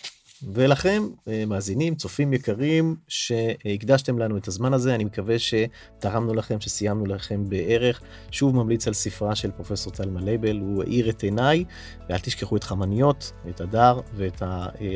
ולכם, 0.53 1.03
אה, 1.29 1.45
מאזינים, 1.47 1.95
צופים 1.95 2.33
יקרים, 2.33 2.97
שהקדשתם 3.09 4.19
לנו 4.19 4.37
את 4.37 4.49
הזמן 4.49 4.75
הזה, 4.75 4.95
אני 4.95 5.05
מקווה 5.05 5.37
שתרמנו 5.39 6.35
לכם, 6.35 6.61
שסייענו 6.61 7.07
לכם 7.07 7.49
בערך. 7.49 8.01
שוב 8.31 8.57
ממליץ 8.57 8.87
על 8.87 8.95
ספרה 8.95 9.35
של 9.35 9.51
פרופסור 9.51 9.93
תלמה 9.93 10.21
לייבל, 10.21 10.59
הוא 10.59 10.83
האיר 10.83 11.11
את 11.11 11.23
עיניי, 11.23 11.65
ואל 12.09 12.19
תשכחו 12.19 12.57
את 12.57 12.65
חמניות, 12.65 13.33
את 13.49 13.61
הדר 13.61 14.01
ואת 14.15 14.43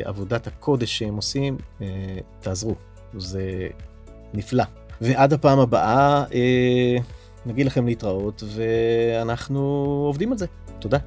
עבודת 0.03 0.47
הקודש 0.47 0.97
שהם 0.97 1.15
עושים, 1.15 1.57
תעזרו. 2.39 2.75
זה 3.17 3.67
נפלא. 4.33 4.63
ועד 5.01 5.33
הפעם 5.33 5.59
הבאה, 5.59 6.23
אה, 6.33 6.97
נגיד 7.45 7.65
לכם 7.65 7.85
להתראות, 7.85 8.43
ואנחנו 8.47 9.59
עובדים 10.07 10.31
על 10.31 10.37
זה. 10.37 10.45
תודה. 10.79 10.97